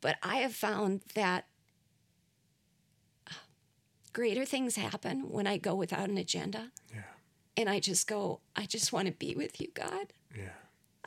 But 0.00 0.16
I 0.22 0.36
have 0.36 0.54
found 0.54 1.02
that 1.14 1.46
uh, 3.30 3.34
greater 4.12 4.44
things 4.44 4.76
happen 4.76 5.30
when 5.30 5.46
I 5.46 5.58
go 5.58 5.74
without 5.74 6.08
an 6.08 6.18
agenda. 6.18 6.70
Yeah. 6.94 7.02
And 7.56 7.68
I 7.68 7.80
just 7.80 8.06
go, 8.06 8.40
I 8.54 8.66
just 8.66 8.92
want 8.92 9.06
to 9.06 9.12
be 9.12 9.34
with 9.34 9.60
you, 9.60 9.68
God. 9.74 10.12
Yeah. 10.36 10.50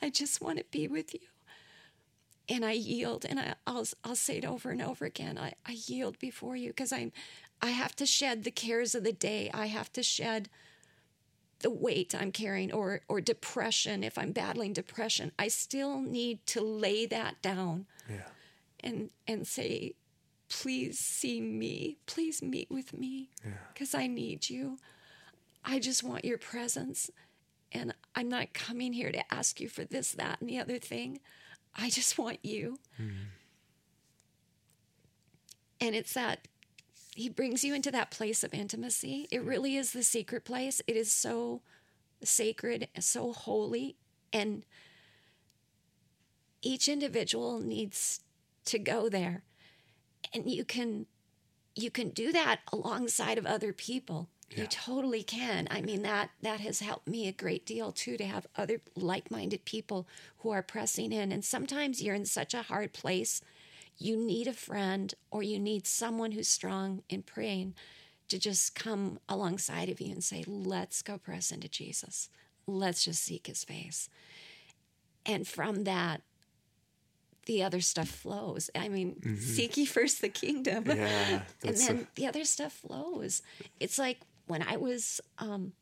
I 0.02 0.10
just 0.10 0.42
want 0.42 0.58
to 0.58 0.66
be 0.72 0.88
with 0.88 1.14
you. 1.14 1.22
And 2.50 2.66
I 2.66 2.74
yield, 2.74 3.26
and 3.26 3.40
I, 3.40 3.56
will 3.66 3.86
I'll 4.04 4.16
say 4.16 4.38
it 4.38 4.46
over 4.46 4.72
and 4.72 4.82
over 4.82 5.06
again. 5.06 5.38
I, 5.38 5.54
I 5.66 5.78
yield 5.86 6.20
before 6.20 6.58
you 6.58 6.70
because 6.70 6.92
I'm, 6.92 7.14
I 7.62 7.70
have 7.70 7.96
to 7.98 8.06
shed 8.06 8.44
the 8.44 8.52
cares 8.52 8.94
of 8.94 9.06
the 9.06 9.14
day. 9.14 9.50
I 9.54 9.68
have 9.68 9.94
to 9.94 10.04
shed 10.04 10.50
the 11.60 11.70
weight 11.70 12.16
I'm 12.20 12.32
carrying, 12.32 12.74
or 12.74 13.02
or 13.08 13.22
depression. 13.22 14.04
If 14.04 14.18
I'm 14.18 14.32
battling 14.32 14.74
depression, 14.74 15.32
I 15.38 15.48
still 15.48 16.02
need 16.02 16.44
to 16.48 16.62
lay 16.62 17.06
that 17.06 17.40
down. 17.44 17.86
Yeah 18.10 18.24
and 18.84 19.10
and 19.28 19.46
say 19.48 19.94
please 20.50 21.00
see 21.00 21.40
me. 21.40 21.98
Please 22.06 22.42
meet 22.42 22.70
with 22.70 22.94
me 22.94 23.30
because 23.74 23.94
yeah. 23.94 24.02
i 24.02 24.08
need 24.08 24.50
you. 24.50 24.78
I 25.64 25.80
just 25.80 26.04
want 26.04 26.26
your 26.26 26.38
presence 26.38 27.10
and 27.72 27.94
i'm 28.16 28.28
not 28.28 28.54
coming 28.54 28.92
here 28.92 29.14
to 29.14 29.34
ask 29.34 29.62
you 29.62 29.70
for 29.70 29.86
this 29.86 30.12
that 30.12 30.42
and 30.42 30.50
the 30.50 30.60
other 30.60 30.78
thing. 30.78 31.20
I 31.76 31.90
just 31.90 32.18
want 32.18 32.40
you. 32.44 32.80
Mm. 33.00 33.12
and 35.80 35.96
it's 35.96 36.14
that 36.14 36.48
he 37.16 37.30
brings 37.30 37.64
you 37.64 37.74
into 37.74 37.92
that 37.92 38.10
place 38.10 38.44
of 38.44 38.54
intimacy. 38.54 39.28
It 39.32 39.44
really 39.44 39.76
is 39.76 39.92
the 39.92 40.04
secret 40.04 40.46
place. 40.46 40.82
It 40.88 40.96
is 40.96 41.12
so 41.12 41.62
sacred 42.24 42.88
so 43.00 43.34
holy 43.34 43.96
and 44.32 44.64
each 46.62 46.88
individual 46.88 47.60
needs 47.60 48.22
to 48.66 48.80
go 48.80 49.10
there. 49.10 49.44
And 50.34 50.50
you 50.50 50.66
can 50.66 51.06
you 51.76 51.90
can 51.90 52.10
do 52.10 52.32
that 52.34 52.60
alongside 52.72 53.38
of 53.38 53.46
other 53.46 53.72
people. 53.72 54.28
Yeah. 54.50 54.62
You 54.62 54.68
totally 54.68 55.24
can. 55.24 55.68
I 55.72 55.82
mean 55.82 56.02
that 56.04 56.32
that 56.42 56.60
has 56.60 56.82
helped 56.82 57.08
me 57.08 57.28
a 57.28 57.32
great 57.32 57.66
deal 57.66 57.92
too 57.92 58.18
to 58.18 58.26
have 58.26 58.48
other 58.58 58.82
like-minded 58.96 59.66
people 59.66 60.08
who 60.40 60.52
are 60.52 60.62
pressing 60.62 61.12
in 61.12 61.32
and 61.32 61.44
sometimes 61.46 62.02
you're 62.02 62.16
in 62.16 62.26
such 62.26 62.54
a 62.54 62.64
hard 62.64 62.94
place 62.94 63.42
you 64.02 64.18
need 64.18 64.48
a 64.48 64.54
friend 64.54 65.14
or 65.30 65.44
you 65.44 65.60
need 65.60 65.86
someone 65.86 66.32
who's 66.32 66.48
strong 66.48 67.04
in 67.08 67.22
praying 67.22 67.76
to 68.30 68.40
just 68.40 68.74
come 68.74 69.20
alongside 69.30 69.90
of 69.90 70.02
you 70.02 70.12
and 70.12 70.24
say, 70.24 70.44
let's 70.48 71.02
go 71.02 71.18
press 71.18 71.52
into 71.52 71.70
Jesus. 71.70 72.30
Let's 72.66 73.04
just 73.06 73.24
seek 73.24 73.48
his 73.48 73.64
face. 73.64 74.10
And 75.26 75.48
from 75.48 75.84
that, 75.84 76.22
the 77.46 77.64
other 77.64 77.82
stuff 77.82 78.08
flows. 78.08 78.70
I 78.76 78.90
mean, 78.90 79.16
mm-hmm. 79.16 79.36
seek 79.36 79.78
ye 79.78 79.86
first 79.86 80.22
the 80.22 80.30
kingdom. 80.30 80.86
Yeah, 80.88 81.42
and 81.66 81.76
then 81.76 82.00
a... 82.00 82.08
the 82.16 82.28
other 82.28 82.46
stuff 82.46 82.74
flows. 82.74 83.42
It's 83.80 83.98
like 83.98 84.20
when 84.48 84.62
I 84.62 84.78
was, 84.78 85.22
um, 85.40 85.74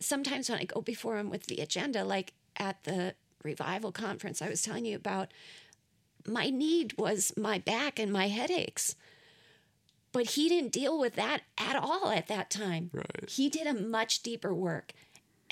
sometimes 0.00 0.48
when 0.48 0.58
I 0.58 0.64
go 0.64 0.80
before 0.80 1.18
him 1.18 1.30
with 1.30 1.46
the 1.46 1.58
agenda, 1.58 2.04
like 2.04 2.32
at 2.56 2.84
the 2.84 3.14
revival 3.42 3.92
conference 3.92 4.40
I 4.40 4.48
was 4.48 4.62
telling 4.62 4.84
you 4.84 4.96
about, 4.96 5.32
my 6.26 6.50
need 6.50 6.94
was 6.98 7.32
my 7.36 7.58
back 7.58 7.98
and 7.98 8.12
my 8.12 8.28
headaches. 8.28 8.94
But 10.12 10.30
he 10.30 10.48
didn't 10.48 10.72
deal 10.72 10.98
with 10.98 11.14
that 11.14 11.40
at 11.56 11.74
all 11.74 12.10
at 12.10 12.28
that 12.28 12.50
time. 12.50 12.90
Right. 12.92 13.28
He 13.28 13.48
did 13.48 13.66
a 13.66 13.72
much 13.72 14.22
deeper 14.22 14.54
work 14.54 14.92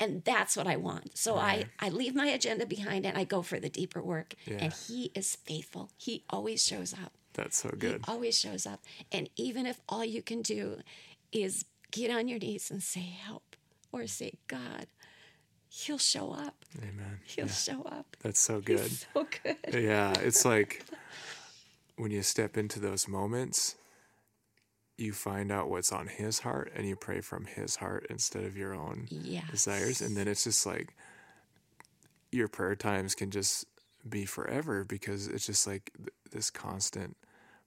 and 0.01 0.23
that's 0.23 0.57
what 0.57 0.67
I 0.67 0.75
want. 0.77 1.17
So 1.17 1.35
right. 1.35 1.67
I 1.79 1.87
I 1.87 1.89
leave 1.89 2.15
my 2.15 2.25
agenda 2.25 2.65
behind 2.65 3.05
and 3.05 3.17
I 3.17 3.23
go 3.23 3.41
for 3.43 3.59
the 3.59 3.69
deeper 3.69 4.01
work. 4.01 4.33
Yeah. 4.45 4.57
And 4.59 4.73
he 4.73 5.11
is 5.13 5.35
faithful. 5.35 5.91
He 5.95 6.23
always 6.29 6.65
shows 6.65 6.93
up. 6.93 7.13
That's 7.33 7.57
so 7.57 7.69
good. 7.69 8.03
He 8.05 8.11
always 8.11 8.37
shows 8.37 8.65
up. 8.65 8.81
And 9.11 9.29
even 9.35 9.65
if 9.65 9.79
all 9.87 10.03
you 10.03 10.21
can 10.21 10.41
do 10.41 10.81
is 11.31 11.65
get 11.91 12.09
on 12.11 12.27
your 12.27 12.39
knees 12.39 12.71
and 12.71 12.81
say 12.81 13.15
help 13.25 13.55
or 13.91 14.07
say 14.07 14.33
God, 14.47 14.87
he'll 15.69 15.99
show 15.99 16.31
up. 16.31 16.65
Amen. 16.79 17.19
He'll 17.23 17.45
yeah. 17.45 17.51
show 17.53 17.83
up. 17.83 18.17
That's 18.23 18.39
so 18.39 18.59
good. 18.59 18.79
He's 18.79 19.05
so 19.13 19.27
good. 19.43 19.57
Yeah, 19.73 20.13
it's 20.19 20.43
like 20.43 20.83
when 21.95 22.11
you 22.11 22.23
step 22.23 22.57
into 22.57 22.79
those 22.79 23.07
moments 23.07 23.75
you 25.01 25.11
find 25.11 25.51
out 25.51 25.69
what's 25.69 25.91
on 25.91 26.07
his 26.07 26.39
heart 26.39 26.71
and 26.75 26.87
you 26.87 26.95
pray 26.95 27.21
from 27.21 27.45
his 27.45 27.77
heart 27.77 28.05
instead 28.09 28.43
of 28.43 28.55
your 28.55 28.73
own 28.73 29.07
yes. 29.09 29.49
desires. 29.49 30.01
And 30.01 30.15
then 30.15 30.27
it's 30.27 30.43
just 30.43 30.65
like 30.65 30.95
your 32.31 32.47
prayer 32.47 32.75
times 32.75 33.15
can 33.15 33.31
just 33.31 33.65
be 34.07 34.25
forever 34.25 34.83
because 34.83 35.27
it's 35.27 35.45
just 35.45 35.67
like 35.67 35.91
this 36.31 36.49
constant 36.49 37.17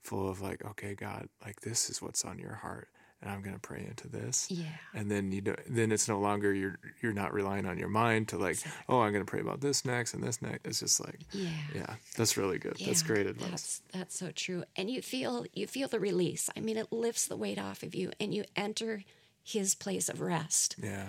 full 0.00 0.28
of 0.28 0.40
like, 0.40 0.64
okay, 0.64 0.94
God, 0.94 1.28
like 1.44 1.60
this 1.60 1.90
is 1.90 2.00
what's 2.00 2.24
on 2.24 2.38
your 2.38 2.54
heart 2.54 2.88
and 3.24 3.32
I'm 3.32 3.40
going 3.40 3.54
to 3.54 3.60
pray 3.60 3.84
into 3.88 4.06
this. 4.06 4.48
Yeah. 4.50 4.66
And 4.92 5.10
then 5.10 5.32
you 5.32 5.40
do, 5.40 5.54
then 5.66 5.90
it's 5.90 6.08
no 6.08 6.20
longer 6.20 6.52
you're 6.52 6.78
you're 7.00 7.14
not 7.14 7.32
relying 7.32 7.66
on 7.66 7.78
your 7.78 7.88
mind 7.88 8.28
to 8.28 8.38
like, 8.38 8.52
exactly. 8.52 8.84
oh, 8.88 9.00
I'm 9.00 9.12
going 9.12 9.24
to 9.24 9.30
pray 9.30 9.40
about 9.40 9.60
this 9.60 9.84
next 9.84 10.14
and 10.14 10.22
this 10.22 10.42
next. 10.42 10.66
It's 10.66 10.80
just 10.80 11.00
like, 11.00 11.20
yeah, 11.32 11.48
yeah, 11.74 11.94
that's 12.16 12.36
really 12.36 12.58
good. 12.58 12.78
Yeah, 12.78 12.88
that's 12.88 13.02
great 13.02 13.26
advice. 13.26 13.50
That's 13.50 13.82
that's 13.92 14.18
so 14.18 14.30
true. 14.30 14.64
And 14.76 14.90
you 14.90 15.00
feel 15.00 15.46
you 15.54 15.66
feel 15.66 15.88
the 15.88 16.00
release. 16.00 16.50
I 16.56 16.60
mean, 16.60 16.76
it 16.76 16.92
lifts 16.92 17.26
the 17.26 17.36
weight 17.36 17.58
off 17.58 17.82
of 17.82 17.94
you, 17.94 18.12
and 18.20 18.34
you 18.34 18.44
enter 18.54 19.02
His 19.42 19.74
place 19.74 20.08
of 20.08 20.20
rest. 20.20 20.76
Yeah. 20.82 21.08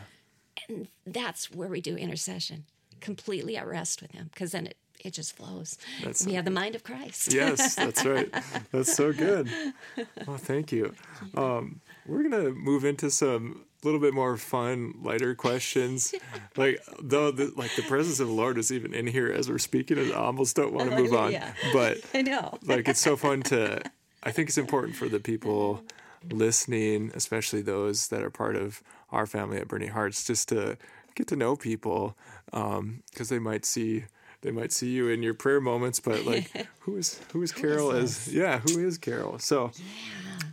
And 0.69 0.87
that's 1.05 1.51
where 1.51 1.67
we 1.67 1.81
do 1.81 1.97
intercession, 1.97 2.63
completely 3.01 3.57
at 3.57 3.67
rest 3.67 4.01
with 4.01 4.11
Him, 4.11 4.29
because 4.33 4.53
then 4.53 4.67
it 4.67 4.77
it 4.99 5.13
just 5.13 5.35
flows. 5.35 5.77
That's 6.03 6.25
we 6.25 6.31
so 6.31 6.35
have 6.35 6.45
the 6.45 6.51
mind 6.51 6.75
of 6.75 6.83
Christ. 6.83 7.33
yes, 7.33 7.75
that's 7.75 8.05
right. 8.05 8.33
That's 8.71 8.93
so 8.93 9.13
good. 9.13 9.49
Well, 10.27 10.37
thank 10.37 10.71
you. 10.71 10.93
Um, 11.35 11.81
we're 12.07 12.23
gonna 12.23 12.49
move 12.51 12.83
into 12.85 13.11
some 13.11 13.65
a 13.83 13.85
little 13.85 13.99
bit 13.99 14.13
more 14.13 14.35
fun, 14.37 14.95
lighter 15.03 15.35
questions. 15.35 16.13
like 16.57 16.81
though, 17.01 17.31
the, 17.31 17.53
like 17.55 17.75
the 17.75 17.83
presence 17.83 18.19
of 18.19 18.27
the 18.27 18.33
Lord 18.33 18.57
is 18.57 18.71
even 18.71 18.93
in 18.93 19.07
here 19.07 19.31
as 19.31 19.49
we're 19.49 19.59
speaking, 19.59 19.97
and 19.99 20.11
I 20.11 20.17
almost 20.17 20.55
don't 20.55 20.73
want 20.73 20.89
to 20.89 20.97
move 20.97 21.13
on. 21.13 21.35
But 21.71 21.99
I 22.13 22.23
know, 22.23 22.57
like 22.63 22.87
it's 22.87 22.99
so 22.99 23.15
fun 23.15 23.43
to. 23.43 23.81
I 24.23 24.31
think 24.31 24.49
it's 24.49 24.57
important 24.57 24.95
for 24.95 25.07
the 25.07 25.19
people 25.19 25.83
listening, 26.31 27.11
especially 27.13 27.61
those 27.61 28.07
that 28.07 28.23
are 28.23 28.31
part 28.31 28.55
of 28.55 28.81
our 29.11 29.27
family 29.27 29.57
at 29.57 29.67
Burning 29.67 29.89
Hearts, 29.89 30.25
just 30.25 30.49
to 30.49 30.77
get 31.13 31.27
to 31.27 31.35
know 31.35 31.55
people 31.55 32.17
because 32.47 32.79
um, 32.79 33.03
they 33.29 33.39
might 33.39 33.65
see 33.65 34.05
they 34.45 34.51
might 34.51 34.71
see 34.71 34.91
you 34.91 35.09
in 35.09 35.23
your 35.23 35.33
prayer 35.33 35.59
moments, 35.59 35.99
but 35.99 36.23
like 36.23 36.67
who 36.81 36.97
is 36.97 37.19
who 37.33 37.41
is 37.41 37.51
Carol 37.51 37.89
who 37.91 37.97
is 37.97 38.27
as 38.27 38.33
yeah, 38.33 38.59
who 38.59 38.85
is 38.85 38.99
Carol? 38.99 39.39
So 39.39 39.71
yeah. 39.75 40.49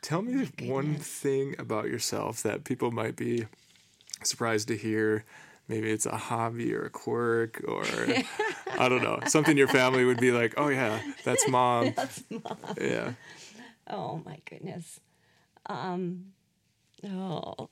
Tell 0.00 0.22
me 0.22 0.48
one 0.62 0.96
thing 0.96 1.54
about 1.58 1.86
yourself 1.86 2.42
that 2.42 2.64
people 2.64 2.90
might 2.90 3.16
be 3.16 3.46
surprised 4.22 4.68
to 4.68 4.76
hear. 4.76 5.24
Maybe 5.68 5.90
it's 5.90 6.04
a 6.04 6.16
hobby 6.16 6.74
or 6.74 6.84
a 6.84 6.90
quirk 6.90 7.62
or 7.66 7.84
I 8.78 8.88
don't 8.88 9.02
know, 9.02 9.18
something 9.26 9.56
your 9.56 9.68
family 9.68 10.04
would 10.04 10.20
be 10.20 10.30
like, 10.30 10.54
oh, 10.58 10.68
yeah, 10.68 11.00
that's 11.24 11.48
mom. 11.48 11.92
That's 11.96 12.22
mom. 12.28 12.58
Yeah. 12.78 13.12
Oh 13.88 14.20
my 14.26 14.40
goodness. 14.48 15.00
Um, 15.66 16.32
oh, 17.06 17.70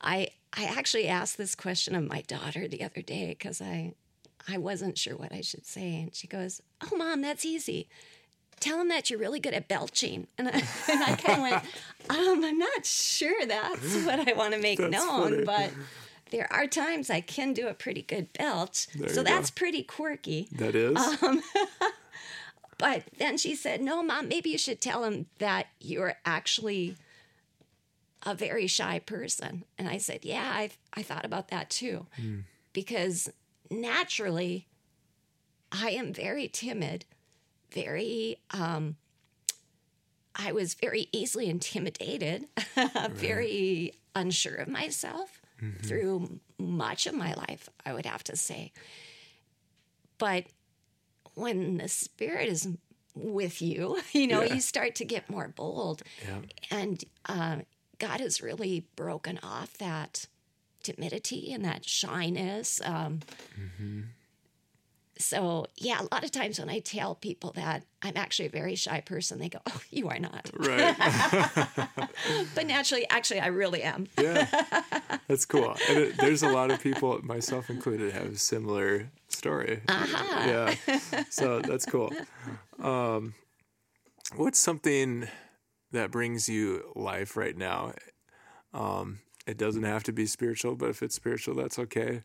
I 0.00 0.28
I 0.54 0.64
actually 0.64 1.08
asked 1.08 1.36
this 1.36 1.54
question 1.54 1.94
of 1.94 2.08
my 2.08 2.22
daughter 2.22 2.66
the 2.66 2.82
other 2.82 3.02
day 3.02 3.28
because 3.28 3.60
I 3.60 3.94
I 4.48 4.58
wasn't 4.58 4.98
sure 4.98 5.16
what 5.16 5.32
I 5.32 5.40
should 5.40 5.66
say, 5.66 6.00
and 6.00 6.14
she 6.14 6.26
goes, 6.26 6.60
"Oh, 6.80 6.96
mom, 6.96 7.20
that's 7.22 7.44
easy. 7.44 7.88
Tell 8.60 8.80
him 8.80 8.88
that 8.88 9.10
you're 9.10 9.18
really 9.18 9.40
good 9.40 9.54
at 9.54 9.68
belching." 9.68 10.26
And 10.38 10.48
I, 10.48 10.62
and 10.90 11.02
I 11.04 11.14
kind 11.16 11.36
of 11.36 11.42
went, 11.42 11.64
um, 12.10 12.44
"I'm 12.44 12.58
not 12.58 12.84
sure 12.86 13.46
that's 13.46 14.04
what 14.04 14.28
I 14.28 14.32
want 14.34 14.54
to 14.54 14.60
make 14.60 14.78
That's 14.78 14.92
known, 14.92 15.30
funny. 15.30 15.44
but." 15.44 15.70
There 16.30 16.50
are 16.50 16.66
times 16.66 17.10
I 17.10 17.20
can 17.20 17.52
do 17.52 17.68
a 17.68 17.74
pretty 17.74 18.00
good 18.00 18.32
belch, 18.32 18.86
There 18.94 19.10
so 19.10 19.20
you 19.20 19.26
go. 19.26 19.30
that's 19.34 19.50
pretty 19.50 19.82
quirky. 19.82 20.48
That 20.52 20.74
is? 20.74 20.96
But 22.78 23.04
then 23.18 23.36
she 23.38 23.54
said, 23.54 23.80
No, 23.80 24.02
mom, 24.02 24.28
maybe 24.28 24.50
you 24.50 24.58
should 24.58 24.80
tell 24.80 25.04
him 25.04 25.26
that 25.38 25.66
you're 25.80 26.14
actually 26.24 26.96
a 28.24 28.34
very 28.34 28.66
shy 28.66 28.98
person. 28.98 29.64
And 29.78 29.88
I 29.88 29.98
said, 29.98 30.24
Yeah, 30.24 30.50
I, 30.52 30.70
I 30.94 31.02
thought 31.02 31.24
about 31.24 31.48
that 31.48 31.70
too. 31.70 32.06
Because 32.72 33.30
naturally, 33.70 34.66
I 35.70 35.90
am 35.90 36.12
very 36.12 36.48
timid, 36.48 37.04
very, 37.72 38.36
um, 38.50 38.96
I 40.34 40.52
was 40.52 40.74
very 40.74 41.08
easily 41.12 41.48
intimidated, 41.48 42.46
very 43.10 43.92
unsure 44.14 44.54
of 44.56 44.68
myself 44.68 45.40
through 45.84 46.40
much 46.58 47.06
of 47.06 47.14
my 47.14 47.34
life, 47.34 47.68
I 47.86 47.92
would 47.92 48.04
have 48.06 48.24
to 48.24 48.36
say. 48.36 48.72
But 50.18 50.46
when 51.34 51.76
the 51.78 51.88
spirit 51.88 52.48
is 52.48 52.66
with 53.14 53.62
you, 53.62 54.00
you 54.12 54.26
know, 54.26 54.42
Yeah. 54.42 54.54
you 54.54 54.60
start 54.60 54.94
to 54.96 55.04
get 55.04 55.30
more 55.30 55.48
bold. 55.48 56.02
Yeah. 56.26 56.40
And 56.70 57.04
uh, 57.26 57.56
God 57.98 58.20
has 58.20 58.40
really 58.42 58.86
broken 58.96 59.38
off 59.42 59.74
that 59.78 60.26
timidity 60.82 61.52
and 61.52 61.64
that 61.64 61.84
shyness. 61.88 62.80
Um, 62.84 63.20
So, 65.18 65.66
yeah, 65.76 66.00
a 66.00 66.08
lot 66.12 66.24
of 66.24 66.32
times 66.32 66.58
when 66.58 66.68
I 66.68 66.80
tell 66.80 67.14
people 67.14 67.52
that 67.52 67.84
I'm 68.00 68.16
actually 68.16 68.46
a 68.46 68.50
very 68.50 68.74
shy 68.74 69.00
person, 69.02 69.38
they 69.38 69.48
go, 69.48 69.60
Oh, 69.68 69.80
you 69.90 70.08
are 70.08 70.18
not. 70.18 70.50
right. 70.54 70.96
But 72.54 72.66
naturally, 72.66 73.06
actually, 73.08 73.40
I 73.40 73.48
really 73.48 73.82
am. 73.82 74.08
Yeah, 74.18 74.46
that's 75.28 75.44
cool. 75.44 75.76
And 75.88 75.98
it, 75.98 76.16
there's 76.18 76.42
a 76.42 76.48
lot 76.48 76.70
of 76.70 76.80
people, 76.80 77.20
myself 77.22 77.70
included, 77.70 78.12
have 78.12 78.26
a 78.32 78.36
similar 78.36 79.10
story. 79.28 79.82
Yeah, 79.88 80.74
so 81.30 81.60
that's 81.60 81.86
cool. 81.86 82.12
Um, 82.80 83.34
what's 84.34 84.58
something 84.58 85.28
that 85.92 86.10
brings 86.10 86.48
you 86.48 86.90
life 86.96 87.36
right 87.36 87.56
now? 87.56 87.92
Um, 88.74 89.20
it 89.46 89.56
doesn't 89.58 89.82
have 89.84 90.02
to 90.04 90.12
be 90.12 90.26
spiritual, 90.26 90.74
but 90.76 90.88
if 90.90 91.02
it's 91.02 91.14
spiritual, 91.14 91.54
that's 91.54 91.78
okay. 91.78 92.22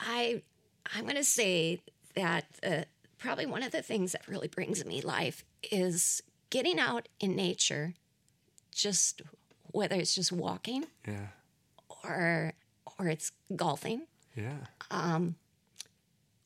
I 0.00 0.42
I'm 0.94 1.04
going 1.04 1.16
to 1.16 1.24
say 1.24 1.80
that 2.14 2.44
uh, 2.66 2.82
probably 3.18 3.46
one 3.46 3.62
of 3.62 3.72
the 3.72 3.82
things 3.82 4.12
that 4.12 4.26
really 4.26 4.48
brings 4.48 4.84
me 4.84 5.00
life 5.02 5.44
is 5.70 6.22
getting 6.50 6.78
out 6.78 7.08
in 7.20 7.36
nature, 7.36 7.94
just 8.74 9.22
whether 9.72 9.96
it's 9.96 10.14
just 10.14 10.32
walking 10.32 10.86
Yeah, 11.06 11.28
or 12.04 12.54
or 12.98 13.08
it's 13.08 13.32
golfing. 13.54 14.06
yeah. 14.34 14.66
Um, 14.90 15.36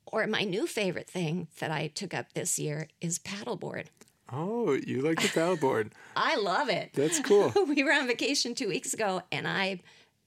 Or 0.06 0.26
my 0.26 0.42
new 0.42 0.66
favorite 0.66 1.08
thing 1.08 1.48
that 1.60 1.70
I 1.70 1.86
took 1.88 2.12
up 2.12 2.32
this 2.32 2.58
year 2.58 2.88
is 3.00 3.18
paddleboard. 3.18 3.86
Oh, 4.32 4.72
you 4.72 5.02
like 5.02 5.20
the 5.20 5.28
paddleboard? 5.28 5.92
I 6.16 6.36
love 6.36 6.68
it. 6.68 6.90
That's 6.94 7.20
cool. 7.20 7.52
we 7.68 7.82
were 7.84 7.92
on 7.92 8.06
vacation 8.06 8.54
two 8.54 8.68
weeks 8.68 8.94
ago, 8.94 9.22
and 9.30 9.46
I 9.46 9.80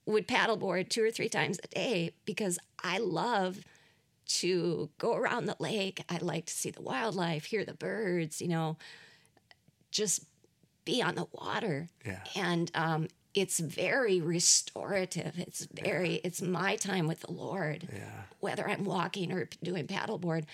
would 0.06 0.28
paddleboard 0.28 0.88
two 0.88 1.02
or 1.02 1.10
three 1.10 1.28
times 1.28 1.58
a 1.64 1.66
day 1.68 2.12
because 2.24 2.58
I 2.82 2.98
love 2.98 3.58
to 4.26 4.88
go 4.98 5.16
around 5.16 5.46
the 5.46 5.56
lake. 5.58 6.02
I 6.08 6.18
like 6.18 6.46
to 6.46 6.52
see 6.52 6.70
the 6.70 6.82
wildlife, 6.82 7.46
hear 7.46 7.64
the 7.64 7.74
birds, 7.74 8.40
you 8.40 8.48
know, 8.48 8.76
just 9.90 10.24
be 10.84 11.02
on 11.02 11.16
the 11.16 11.26
water. 11.32 11.88
Yeah. 12.04 12.20
And 12.34 12.70
um, 12.74 13.08
it's 13.34 13.58
very 13.60 14.20
restorative. 14.20 15.38
It's 15.38 15.66
very, 15.72 16.20
it's 16.24 16.40
my 16.40 16.76
time 16.76 17.06
with 17.06 17.20
the 17.20 17.32
Lord. 17.32 17.88
Yeah. 17.92 18.22
Whether 18.40 18.68
I'm 18.68 18.84
walking 18.84 19.32
or 19.32 19.48
doing 19.62 19.86
paddleboard, 19.86 20.44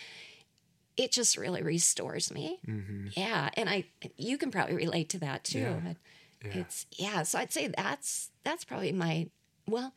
it 0.96 1.12
just 1.12 1.36
really 1.36 1.62
restores 1.62 2.32
me. 2.32 2.58
Mm-hmm. 2.66 3.08
Yeah, 3.12 3.48
and 3.54 3.68
I, 3.68 3.84
you 4.16 4.36
can 4.38 4.50
probably 4.50 4.74
relate 4.74 5.08
to 5.10 5.18
that 5.20 5.44
too. 5.44 5.60
Yeah. 5.60 5.80
But 5.84 5.96
Yeah. 6.44 6.60
It's 6.60 6.86
yeah. 6.92 7.22
So 7.22 7.38
I'd 7.38 7.52
say 7.52 7.68
that's 7.68 8.30
that's 8.44 8.64
probably 8.64 8.92
my 8.92 9.28
well. 9.66 9.94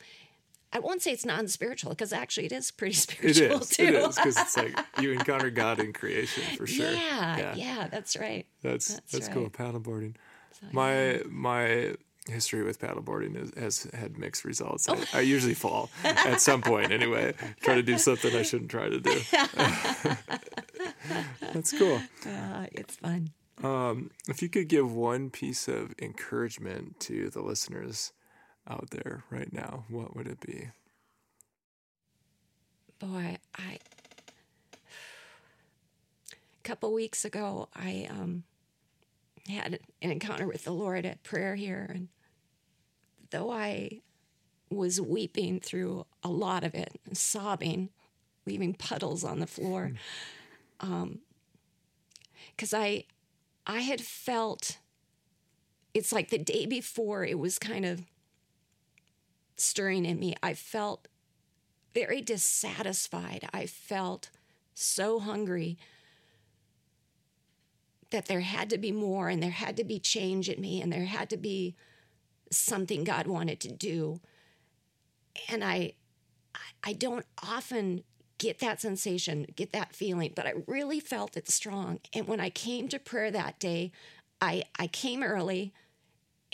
I 0.73 0.79
won't 0.79 1.01
say 1.01 1.11
it's 1.11 1.25
non-spiritual 1.25 1.91
because 1.91 2.11
actually 2.11 2.47
it 2.47 2.51
is 2.51 2.69
pretty 2.69 2.93
spiritual 3.07 3.61
is. 3.61 3.69
too. 3.69 3.83
It 3.83 3.93
is 3.95 4.15
because 4.17 4.37
it's 4.37 4.57
like 4.63 4.77
you 4.99 5.13
encounter 5.13 5.49
God 5.49 5.79
in 5.79 5.93
creation 5.93 6.43
for 6.57 6.67
sure. 6.67 6.91
Yeah, 6.91 7.55
yeah, 7.55 7.87
that's 7.89 8.17
right. 8.17 8.45
That's 8.61 8.87
That's 8.95 9.11
that's, 9.11 9.27
cool. 9.29 9.43
right. 9.43 9.53
Paddleboarding. 9.53 10.15
So, 10.59 10.67
My 10.73 11.21
my 11.29 11.95
history 12.27 12.63
with 12.63 12.79
paddleboarding 12.79 13.35
is, 13.41 13.51
has 13.57 13.83
had 13.93 14.17
mixed 14.17 14.45
results. 14.45 14.87
Oh. 14.89 15.01
I, 15.13 15.19
I 15.19 15.21
usually 15.21 15.53
fall 15.53 15.89
at 16.03 16.41
some 16.41 16.61
point 16.61 16.91
anyway. 16.91 17.33
Try 17.61 17.75
to 17.75 17.83
do 17.83 17.97
something 17.97 18.35
I 18.35 18.41
shouldn't 18.41 18.71
try 18.71 18.89
to 18.89 18.99
do. 18.99 19.19
That's 21.53 21.77
cool. 21.77 22.01
Uh, 22.25 22.65
it's 22.71 22.95
fun. 22.95 23.31
Um, 23.63 24.11
if 24.27 24.41
you 24.41 24.49
could 24.49 24.67
give 24.67 24.91
one 24.91 25.29
piece 25.29 25.67
of 25.67 25.93
encouragement 26.01 26.99
to 27.01 27.29
the 27.29 27.41
listeners 27.41 28.11
out 28.67 28.89
there 28.89 29.23
right 29.29 29.53
now, 29.53 29.85
what 29.87 30.15
would 30.15 30.27
it 30.27 30.41
be? 30.41 30.69
boy, 32.99 33.37
I 33.55 33.79
a 36.33 36.63
couple 36.63 36.93
weeks 36.93 37.25
ago 37.25 37.69
I 37.75 38.07
um 38.09 38.43
had 39.53 39.79
an 40.01 40.11
encounter 40.11 40.47
with 40.47 40.63
the 40.63 40.71
Lord 40.71 41.05
at 41.05 41.23
prayer 41.23 41.55
here 41.55 41.89
and 41.93 42.07
though 43.31 43.51
I 43.51 44.01
was 44.69 44.99
weeping 44.99 45.59
through 45.59 46.05
a 46.23 46.29
lot 46.29 46.63
of 46.63 46.73
it, 46.73 46.99
sobbing, 47.13 47.89
leaving 48.45 48.73
puddles 48.73 49.23
on 49.23 49.39
the 49.39 49.47
floor. 49.47 49.91
Um 50.79 51.19
cuz 52.57 52.73
I 52.73 53.05
I 53.67 53.79
had 53.79 54.01
felt 54.01 54.79
it's 55.93 56.11
like 56.11 56.29
the 56.29 56.37
day 56.37 56.65
before 56.65 57.23
it 57.23 57.39
was 57.39 57.57
kind 57.57 57.85
of 57.85 58.03
stirring 59.57 60.05
in 60.05 60.19
me. 60.19 60.35
I 60.43 60.53
felt 60.53 61.07
very 61.93 62.21
dissatisfied. 62.21 63.47
I 63.53 63.65
felt 63.65 64.29
so 64.73 65.19
hungry 65.19 65.77
that 68.15 68.27
there 68.27 68.39
had 68.39 68.69
to 68.69 68.77
be 68.77 68.93
more 68.93 69.27
and 69.27 69.43
there 69.43 69.51
had 69.51 69.75
to 69.75 69.83
be 69.83 69.99
change 69.99 70.47
in 70.47 70.61
me 70.61 70.81
and 70.81 70.91
there 70.91 71.03
had 71.03 71.29
to 71.29 71.37
be 71.37 71.75
something 72.49 73.03
God 73.03 73.27
wanted 73.27 73.59
to 73.59 73.71
do. 73.71 74.21
And 75.49 75.63
I 75.63 75.93
I 76.81 76.93
don't 76.93 77.25
often 77.43 78.03
get 78.37 78.59
that 78.59 78.79
sensation, 78.79 79.47
get 79.55 79.73
that 79.73 79.93
feeling, 79.93 80.31
but 80.33 80.47
I 80.47 80.53
really 80.65 81.01
felt 81.01 81.35
it 81.35 81.49
strong. 81.49 81.99
And 82.13 82.25
when 82.25 82.39
I 82.39 82.49
came 82.49 82.87
to 82.87 82.99
prayer 82.99 83.31
that 83.31 83.59
day, 83.59 83.91
I 84.39 84.63
I 84.79 84.87
came 84.87 85.21
early 85.21 85.73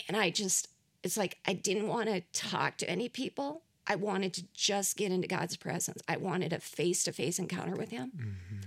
and 0.07 0.17
I 0.17 0.31
just 0.31 0.67
it's 1.03 1.17
like 1.17 1.37
I 1.45 1.53
didn't 1.53 1.87
want 1.87 2.09
to 2.09 2.21
talk 2.33 2.77
to 2.77 2.89
any 2.89 3.07
people. 3.07 3.61
I 3.85 3.95
wanted 3.95 4.33
to 4.33 4.45
just 4.53 4.97
get 4.97 5.11
into 5.11 5.27
God's 5.27 5.57
presence. 5.57 6.01
I 6.07 6.17
wanted 6.17 6.53
a 6.53 6.59
face 6.59 7.03
to 7.03 7.11
face 7.11 7.37
encounter 7.37 7.75
with 7.75 7.91
Him. 7.91 8.11
Mm-hmm. 8.17 8.61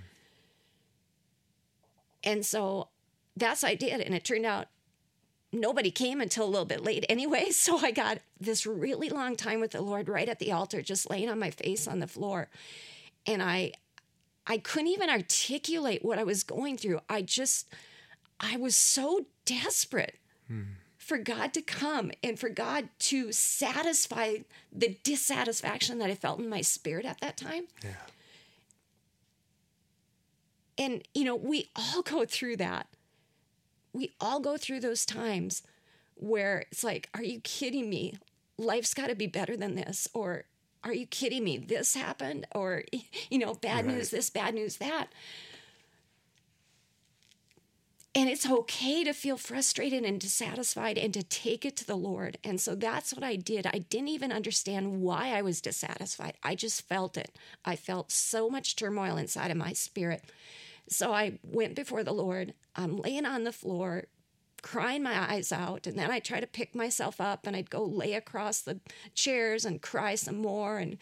And 2.24 2.44
so 2.44 2.88
that's 3.36 3.62
what 3.62 3.70
I 3.70 3.74
did. 3.74 4.00
And 4.00 4.14
it 4.14 4.24
turned 4.24 4.46
out 4.46 4.68
nobody 5.52 5.90
came 5.90 6.20
until 6.20 6.44
a 6.44 6.50
little 6.50 6.64
bit 6.64 6.82
late 6.82 7.04
anyway. 7.08 7.48
So 7.52 7.78
I 7.78 7.92
got 7.92 8.18
this 8.40 8.66
really 8.66 9.08
long 9.08 9.36
time 9.36 9.60
with 9.60 9.70
the 9.70 9.80
Lord 9.80 10.08
right 10.08 10.28
at 10.28 10.38
the 10.38 10.52
altar, 10.52 10.82
just 10.82 11.08
laying 11.08 11.28
on 11.30 11.38
my 11.38 11.50
face 11.50 11.86
on 11.86 12.00
the 12.00 12.06
floor. 12.06 12.48
And 13.26 13.42
I 13.42 13.72
I 14.46 14.58
couldn't 14.58 14.88
even 14.88 15.08
articulate 15.08 16.04
what 16.04 16.18
I 16.18 16.24
was 16.24 16.42
going 16.42 16.76
through. 16.76 17.00
I 17.08 17.22
just 17.22 17.68
I 18.40 18.56
was 18.56 18.76
so 18.76 19.26
desperate 19.46 20.16
for 20.98 21.18
God 21.18 21.54
to 21.54 21.62
come 21.62 22.10
and 22.22 22.38
for 22.38 22.48
God 22.48 22.88
to 22.98 23.32
satisfy 23.32 24.36
the 24.72 24.98
dissatisfaction 25.04 25.98
that 25.98 26.10
I 26.10 26.14
felt 26.14 26.38
in 26.40 26.48
my 26.48 26.60
spirit 26.60 27.06
at 27.06 27.20
that 27.20 27.36
time. 27.36 27.64
Yeah. 27.82 27.90
And, 30.78 31.02
you 31.14 31.24
know, 31.24 31.36
we 31.36 31.70
all 31.76 32.02
go 32.02 32.24
through 32.24 32.56
that. 32.56 32.88
we 33.92 34.12
all 34.20 34.40
go 34.40 34.56
through 34.56 34.80
those 34.80 35.06
times 35.06 35.62
where 36.16 36.64
it's 36.72 36.82
like, 36.82 37.08
are 37.14 37.22
you 37.22 37.40
kidding 37.40 37.88
me? 37.88 38.14
Life's 38.58 38.92
got 38.94 39.06
to 39.08 39.14
be 39.14 39.26
better 39.28 39.56
than 39.56 39.74
this. 39.76 40.08
Or 40.14 40.44
are 40.82 40.92
you 40.92 41.06
kidding 41.06 41.44
me? 41.44 41.58
This 41.58 41.94
happened. 41.94 42.46
Or, 42.54 42.82
you 43.30 43.38
know, 43.38 43.54
bad 43.54 43.86
Right. 43.86 43.94
news, 43.96 44.10
this, 44.10 44.30
bad 44.30 44.54
news, 44.54 44.76
that. 44.78 45.08
And 48.16 48.28
it's 48.28 48.48
okay 48.48 49.02
to 49.02 49.12
feel 49.12 49.36
frustrated 49.36 50.04
and 50.04 50.20
dissatisfied 50.20 50.98
and 50.98 51.12
to 51.14 51.24
take 51.24 51.64
it 51.64 51.76
to 51.78 51.86
the 51.86 51.96
Lord. 51.96 52.38
And 52.44 52.60
so 52.60 52.76
that's 52.76 53.12
what 53.12 53.24
I 53.24 53.34
did. 53.34 53.66
I 53.66 53.78
didn't 53.78 54.08
even 54.08 54.30
understand 54.30 55.00
why 55.00 55.30
I 55.36 55.42
was 55.42 55.60
dissatisfied. 55.60 56.34
I 56.42 56.54
just 56.54 56.86
felt 56.86 57.16
it. 57.16 57.36
I 57.64 57.74
felt 57.74 58.12
so 58.12 58.48
much 58.48 58.76
turmoil 58.76 59.16
inside 59.16 59.50
of 59.50 59.56
my 59.56 59.72
spirit. 59.72 60.22
So 60.88 61.12
I 61.12 61.40
went 61.42 61.74
before 61.74 62.04
the 62.04 62.12
Lord. 62.12 62.54
I'm 62.76 62.98
laying 62.98 63.26
on 63.26 63.42
the 63.42 63.52
floor, 63.52 64.04
crying 64.62 65.02
my 65.02 65.32
eyes 65.32 65.50
out. 65.50 65.88
And 65.88 65.98
then 65.98 66.12
I 66.12 66.20
try 66.20 66.38
to 66.38 66.46
pick 66.46 66.72
myself 66.72 67.20
up 67.20 67.48
and 67.48 67.56
I'd 67.56 67.70
go 67.70 67.84
lay 67.84 68.12
across 68.12 68.60
the 68.60 68.78
chairs 69.14 69.64
and 69.64 69.82
cry 69.82 70.14
some 70.14 70.36
more 70.36 70.78
and 70.78 70.98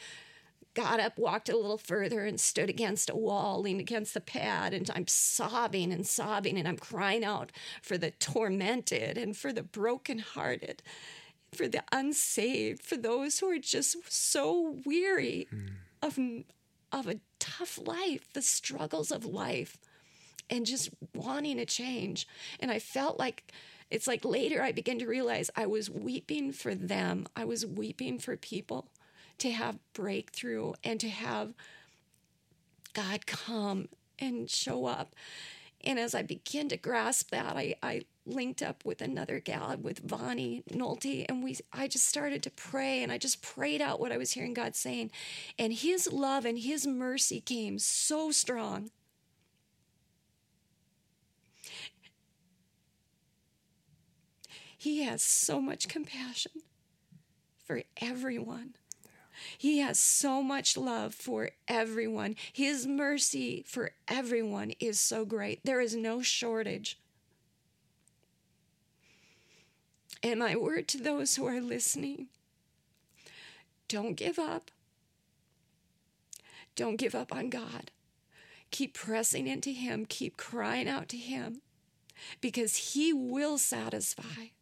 got 0.75 1.01
up, 1.01 1.19
walked 1.19 1.49
a 1.49 1.57
little 1.57 1.79
further, 1.79 2.25
and 2.25 2.41
stood 2.41 2.71
against 2.71 3.11
a 3.11 3.17
wall, 3.17 3.61
leaned 3.61 3.81
against 3.81 4.15
the 4.15 4.21
pad, 4.21 4.73
and 4.73 4.91
I'm 4.95 5.07
sobbing 5.07 5.93
and 5.93 6.07
sobbing, 6.07 6.59
and 6.59 6.67
I'm 6.67 6.79
crying 6.79 7.25
out 7.25 7.53
for 7.83 7.99
the 7.99 8.11
tormented 8.11 9.19
and 9.19 9.37
for 9.37 9.53
the 9.53 9.63
brokenhearted, 9.63 10.83
for 11.53 11.69
the 11.69 11.85
unsaved, 11.93 12.83
for 12.83 12.97
those 12.97 13.39
who 13.39 13.51
are 13.51 13.59
just 13.59 13.97
so 14.11 14.77
weary 14.85 15.47
hmm. 15.51 15.67
of 16.03 16.19
of 16.91 17.09
a 17.09 17.21
tough 17.39 17.79
life, 17.79 18.31
the 18.35 18.43
struggles 18.43 19.11
of 19.11 19.25
life, 19.25 19.79
and 20.51 20.67
just 20.67 20.91
wanting 21.15 21.59
a 21.59 21.65
change. 21.65 22.29
And 22.61 22.71
I 22.71 22.79
felt 22.79 23.19
like 23.19 23.51
it's 23.91 24.07
like 24.07 24.25
later 24.25 24.63
I 24.63 24.73
began 24.73 24.99
to 24.99 25.07
realize 25.07 25.51
I 25.57 25.67
was 25.67 25.91
weeping 25.91 26.53
for 26.53 26.75
them. 26.75 27.27
I 27.35 27.45
was 27.45 27.65
weeping 27.65 28.19
for 28.19 28.37
people 28.37 28.89
to 29.39 29.51
have 29.51 29.79
breakthrough 29.93 30.73
and 30.85 31.01
to 31.01 31.09
have 31.09 31.55
God 32.95 33.27
come 33.27 33.89
and 34.19 34.49
show 34.49 34.87
up. 34.87 35.15
And 35.85 35.99
as 35.99 36.15
I 36.15 36.23
began 36.23 36.69
to 36.69 36.77
grasp 36.77 37.31
that, 37.31 37.57
I, 37.57 37.75
I 37.83 38.03
linked 38.25 38.63
up 38.63 38.85
with 38.85 39.03
another 39.03 39.41
gal, 39.41 39.77
with 39.77 39.99
Vonnie 39.99 40.63
Nolte, 40.71 41.27
and 41.29 41.43
we 41.43 41.57
I 41.73 41.89
just 41.89 42.07
started 42.07 42.43
to 42.45 42.51
pray 42.51 43.03
and 43.03 43.11
I 43.11 43.19
just 43.19 43.43
prayed 43.43 43.81
out 43.81 43.99
what 43.99 44.13
I 44.13 44.17
was 44.17 44.33
hearing 44.33 44.55
God 44.55 44.77
saying. 44.77 45.11
And 45.59 45.73
his 45.73 46.11
love 46.13 46.45
and 46.45 46.59
his 46.59 46.87
mercy 46.87 47.41
came 47.41 47.79
so 47.79 48.31
strong. 48.31 48.91
He 54.79 55.03
has 55.03 55.23
so 55.23 55.61
much 55.61 55.89
compassion 55.89 56.53
for 57.65 57.83
everyone. 58.01 58.75
He 59.57 59.79
has 59.79 59.99
so 59.99 60.43
much 60.43 60.77
love 60.77 61.15
for 61.15 61.51
everyone. 61.69 62.37
His 62.53 62.87
mercy 62.87 63.65
for 63.67 63.93
everyone 64.09 64.73
is 64.81 65.01
so 65.01 65.25
great. 65.25 65.61
There 65.65 65.81
is 65.81 65.95
no 65.95 66.23
shortage. 66.23 66.99
And 70.23 70.39
my 70.41 70.55
word 70.55 70.87
to 70.89 70.99
those 70.99 71.37
who 71.37 71.47
are 71.47 71.61
listening 71.61 72.29
don't 73.89 74.15
give 74.15 74.39
up. 74.39 74.71
Don't 76.77 76.97
give 76.97 77.15
up 77.15 77.35
on 77.35 77.51
God. 77.51 77.91
Keep 78.71 78.95
pressing 78.95 79.47
into 79.47 79.71
Him, 79.71 80.07
keep 80.07 80.39
crying 80.39 80.89
out 80.89 81.09
to 81.11 81.19
Him 81.19 81.61
because 82.41 82.95
He 82.95 83.13
will 83.13 83.59
satisfy, 83.59 84.53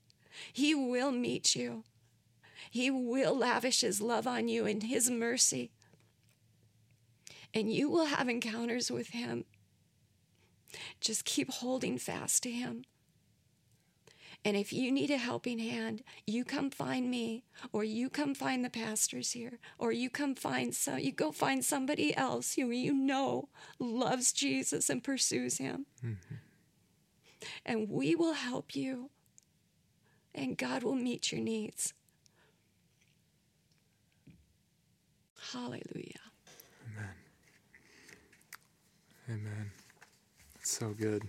He 0.52 0.74
will 0.74 1.12
meet 1.12 1.54
you. 1.54 1.84
He 2.70 2.90
will 2.90 3.36
lavish 3.36 3.80
His 3.80 4.00
love 4.00 4.26
on 4.26 4.48
you 4.48 4.64
and 4.64 4.82
His 4.84 5.10
mercy. 5.10 5.72
And 7.52 7.72
you 7.72 7.90
will 7.90 8.06
have 8.06 8.28
encounters 8.28 8.90
with 8.90 9.08
Him. 9.08 9.44
Just 11.00 11.24
keep 11.24 11.50
holding 11.50 11.98
fast 11.98 12.44
to 12.44 12.50
Him. 12.50 12.84
And 14.44 14.56
if 14.56 14.72
you 14.72 14.90
need 14.90 15.10
a 15.10 15.18
helping 15.18 15.58
hand, 15.58 16.02
you 16.26 16.44
come 16.44 16.70
find 16.70 17.10
me, 17.10 17.44
or 17.72 17.84
you 17.84 18.08
come 18.08 18.34
find 18.34 18.64
the 18.64 18.70
pastors 18.70 19.32
here, 19.32 19.58
or 19.78 19.92
you 19.92 20.08
come 20.08 20.34
find 20.34 20.74
some, 20.74 21.00
you 21.00 21.12
go 21.12 21.30
find 21.30 21.62
somebody 21.62 22.16
else 22.16 22.54
who 22.54 22.70
you 22.70 22.94
know 22.94 23.50
loves 23.78 24.32
Jesus 24.32 24.88
and 24.88 25.04
pursues 25.04 25.58
Him. 25.58 25.84
Mm-hmm. 26.02 26.34
And 27.66 27.90
we 27.90 28.14
will 28.14 28.32
help 28.32 28.74
you, 28.74 29.10
and 30.34 30.56
God 30.56 30.84
will 30.84 30.94
meet 30.94 31.32
your 31.32 31.42
needs. 31.42 31.92
Hallelujah. 35.52 36.20
Amen. 36.86 37.10
Amen. 39.28 39.70
That's 40.54 40.70
so 40.70 40.90
good. 40.90 41.22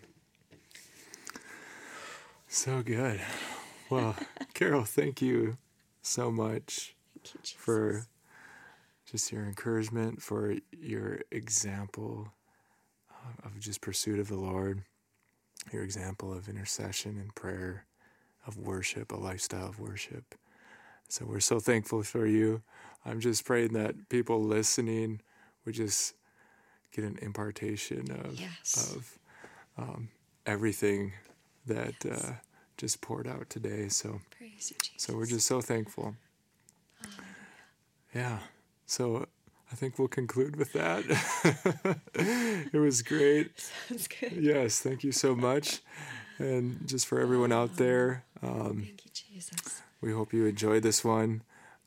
So 2.48 2.82
good. 2.84 3.22
Well, 3.90 4.16
Carol, 4.54 4.84
thank 4.84 5.22
you 5.22 5.58
so 6.02 6.32
much 6.32 6.96
you, 7.24 7.40
for 7.58 8.08
just 9.10 9.32
your 9.32 9.44
encouragement, 9.46 10.22
for 10.22 10.56
your 10.72 11.20
example 11.32 12.30
of 13.44 13.60
just 13.60 13.82
pursuit 13.82 14.20
of 14.20 14.28
the 14.28 14.36
Lord, 14.36 14.84
your 15.72 15.84
example 15.84 16.34
of 16.34 16.50
intercession 16.50 17.18
and 17.20 17.34
prayer, 17.36 17.86
of 18.46 18.58
worship, 18.58 19.12
a 19.12 19.16
lifestyle 19.16 19.68
of 19.68 19.80
worship. 19.80 20.36
So 21.12 21.26
we're 21.26 21.42
so 21.42 21.60
thankful 21.60 22.04
for 22.04 22.26
you. 22.26 22.62
I'm 23.06 23.20
just 23.20 23.44
praying 23.44 23.74
that 23.74 24.08
people 24.08 24.42
listening 24.42 25.20
would 25.66 25.76
just 25.76 26.14
get 26.94 27.04
an 27.04 27.20
impartation 27.22 28.10
of 28.12 28.40
Yes. 28.40 28.96
of 28.96 29.20
um, 29.78 30.08
everything 30.46 31.12
that 31.66 32.06
uh, 32.10 32.36
just 32.78 33.02
poured 33.02 33.28
out 33.28 33.50
today. 33.50 33.90
So 33.90 34.22
you, 34.40 34.58
so 34.96 35.14
we're 35.18 35.26
just 35.26 35.46
so 35.46 35.60
thankful. 35.60 36.16
Yeah. 38.16 38.40
So 38.86 39.26
I 39.70 39.76
think 39.76 40.00
we'll 40.00 40.08
conclude 40.08 40.56
with 40.56 40.72
that. 40.72 41.04
it 42.74 42.80
was 42.80 43.02
great. 43.02 43.52
That's 43.90 44.08
good. 44.08 44.32
Yes, 44.32 44.80
thank 44.80 45.04
you 45.04 45.12
so 45.12 45.36
much. 45.36 45.82
And 46.40 46.88
just 46.88 47.06
for 47.06 47.20
everyone 47.20 47.52
out 47.52 47.76
there, 47.76 48.24
um, 48.42 48.84
Thank 48.88 49.04
you, 49.04 49.12
Jesus. 49.14 49.82
We 50.02 50.12
hope 50.12 50.34
you 50.34 50.46
enjoyed 50.46 50.84
this 50.84 51.06
one. 51.06 51.44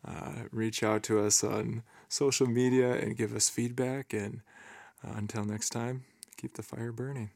Uh, 0.06 0.44
reach 0.52 0.82
out 0.82 1.02
to 1.04 1.20
us 1.20 1.42
on 1.42 1.82
social 2.08 2.46
media 2.46 2.92
and 2.92 3.16
give 3.16 3.34
us 3.34 3.48
feedback. 3.48 4.12
And 4.12 4.40
uh, 5.04 5.14
until 5.16 5.44
next 5.44 5.70
time, 5.70 6.04
keep 6.36 6.54
the 6.54 6.62
fire 6.62 6.92
burning. 6.92 7.30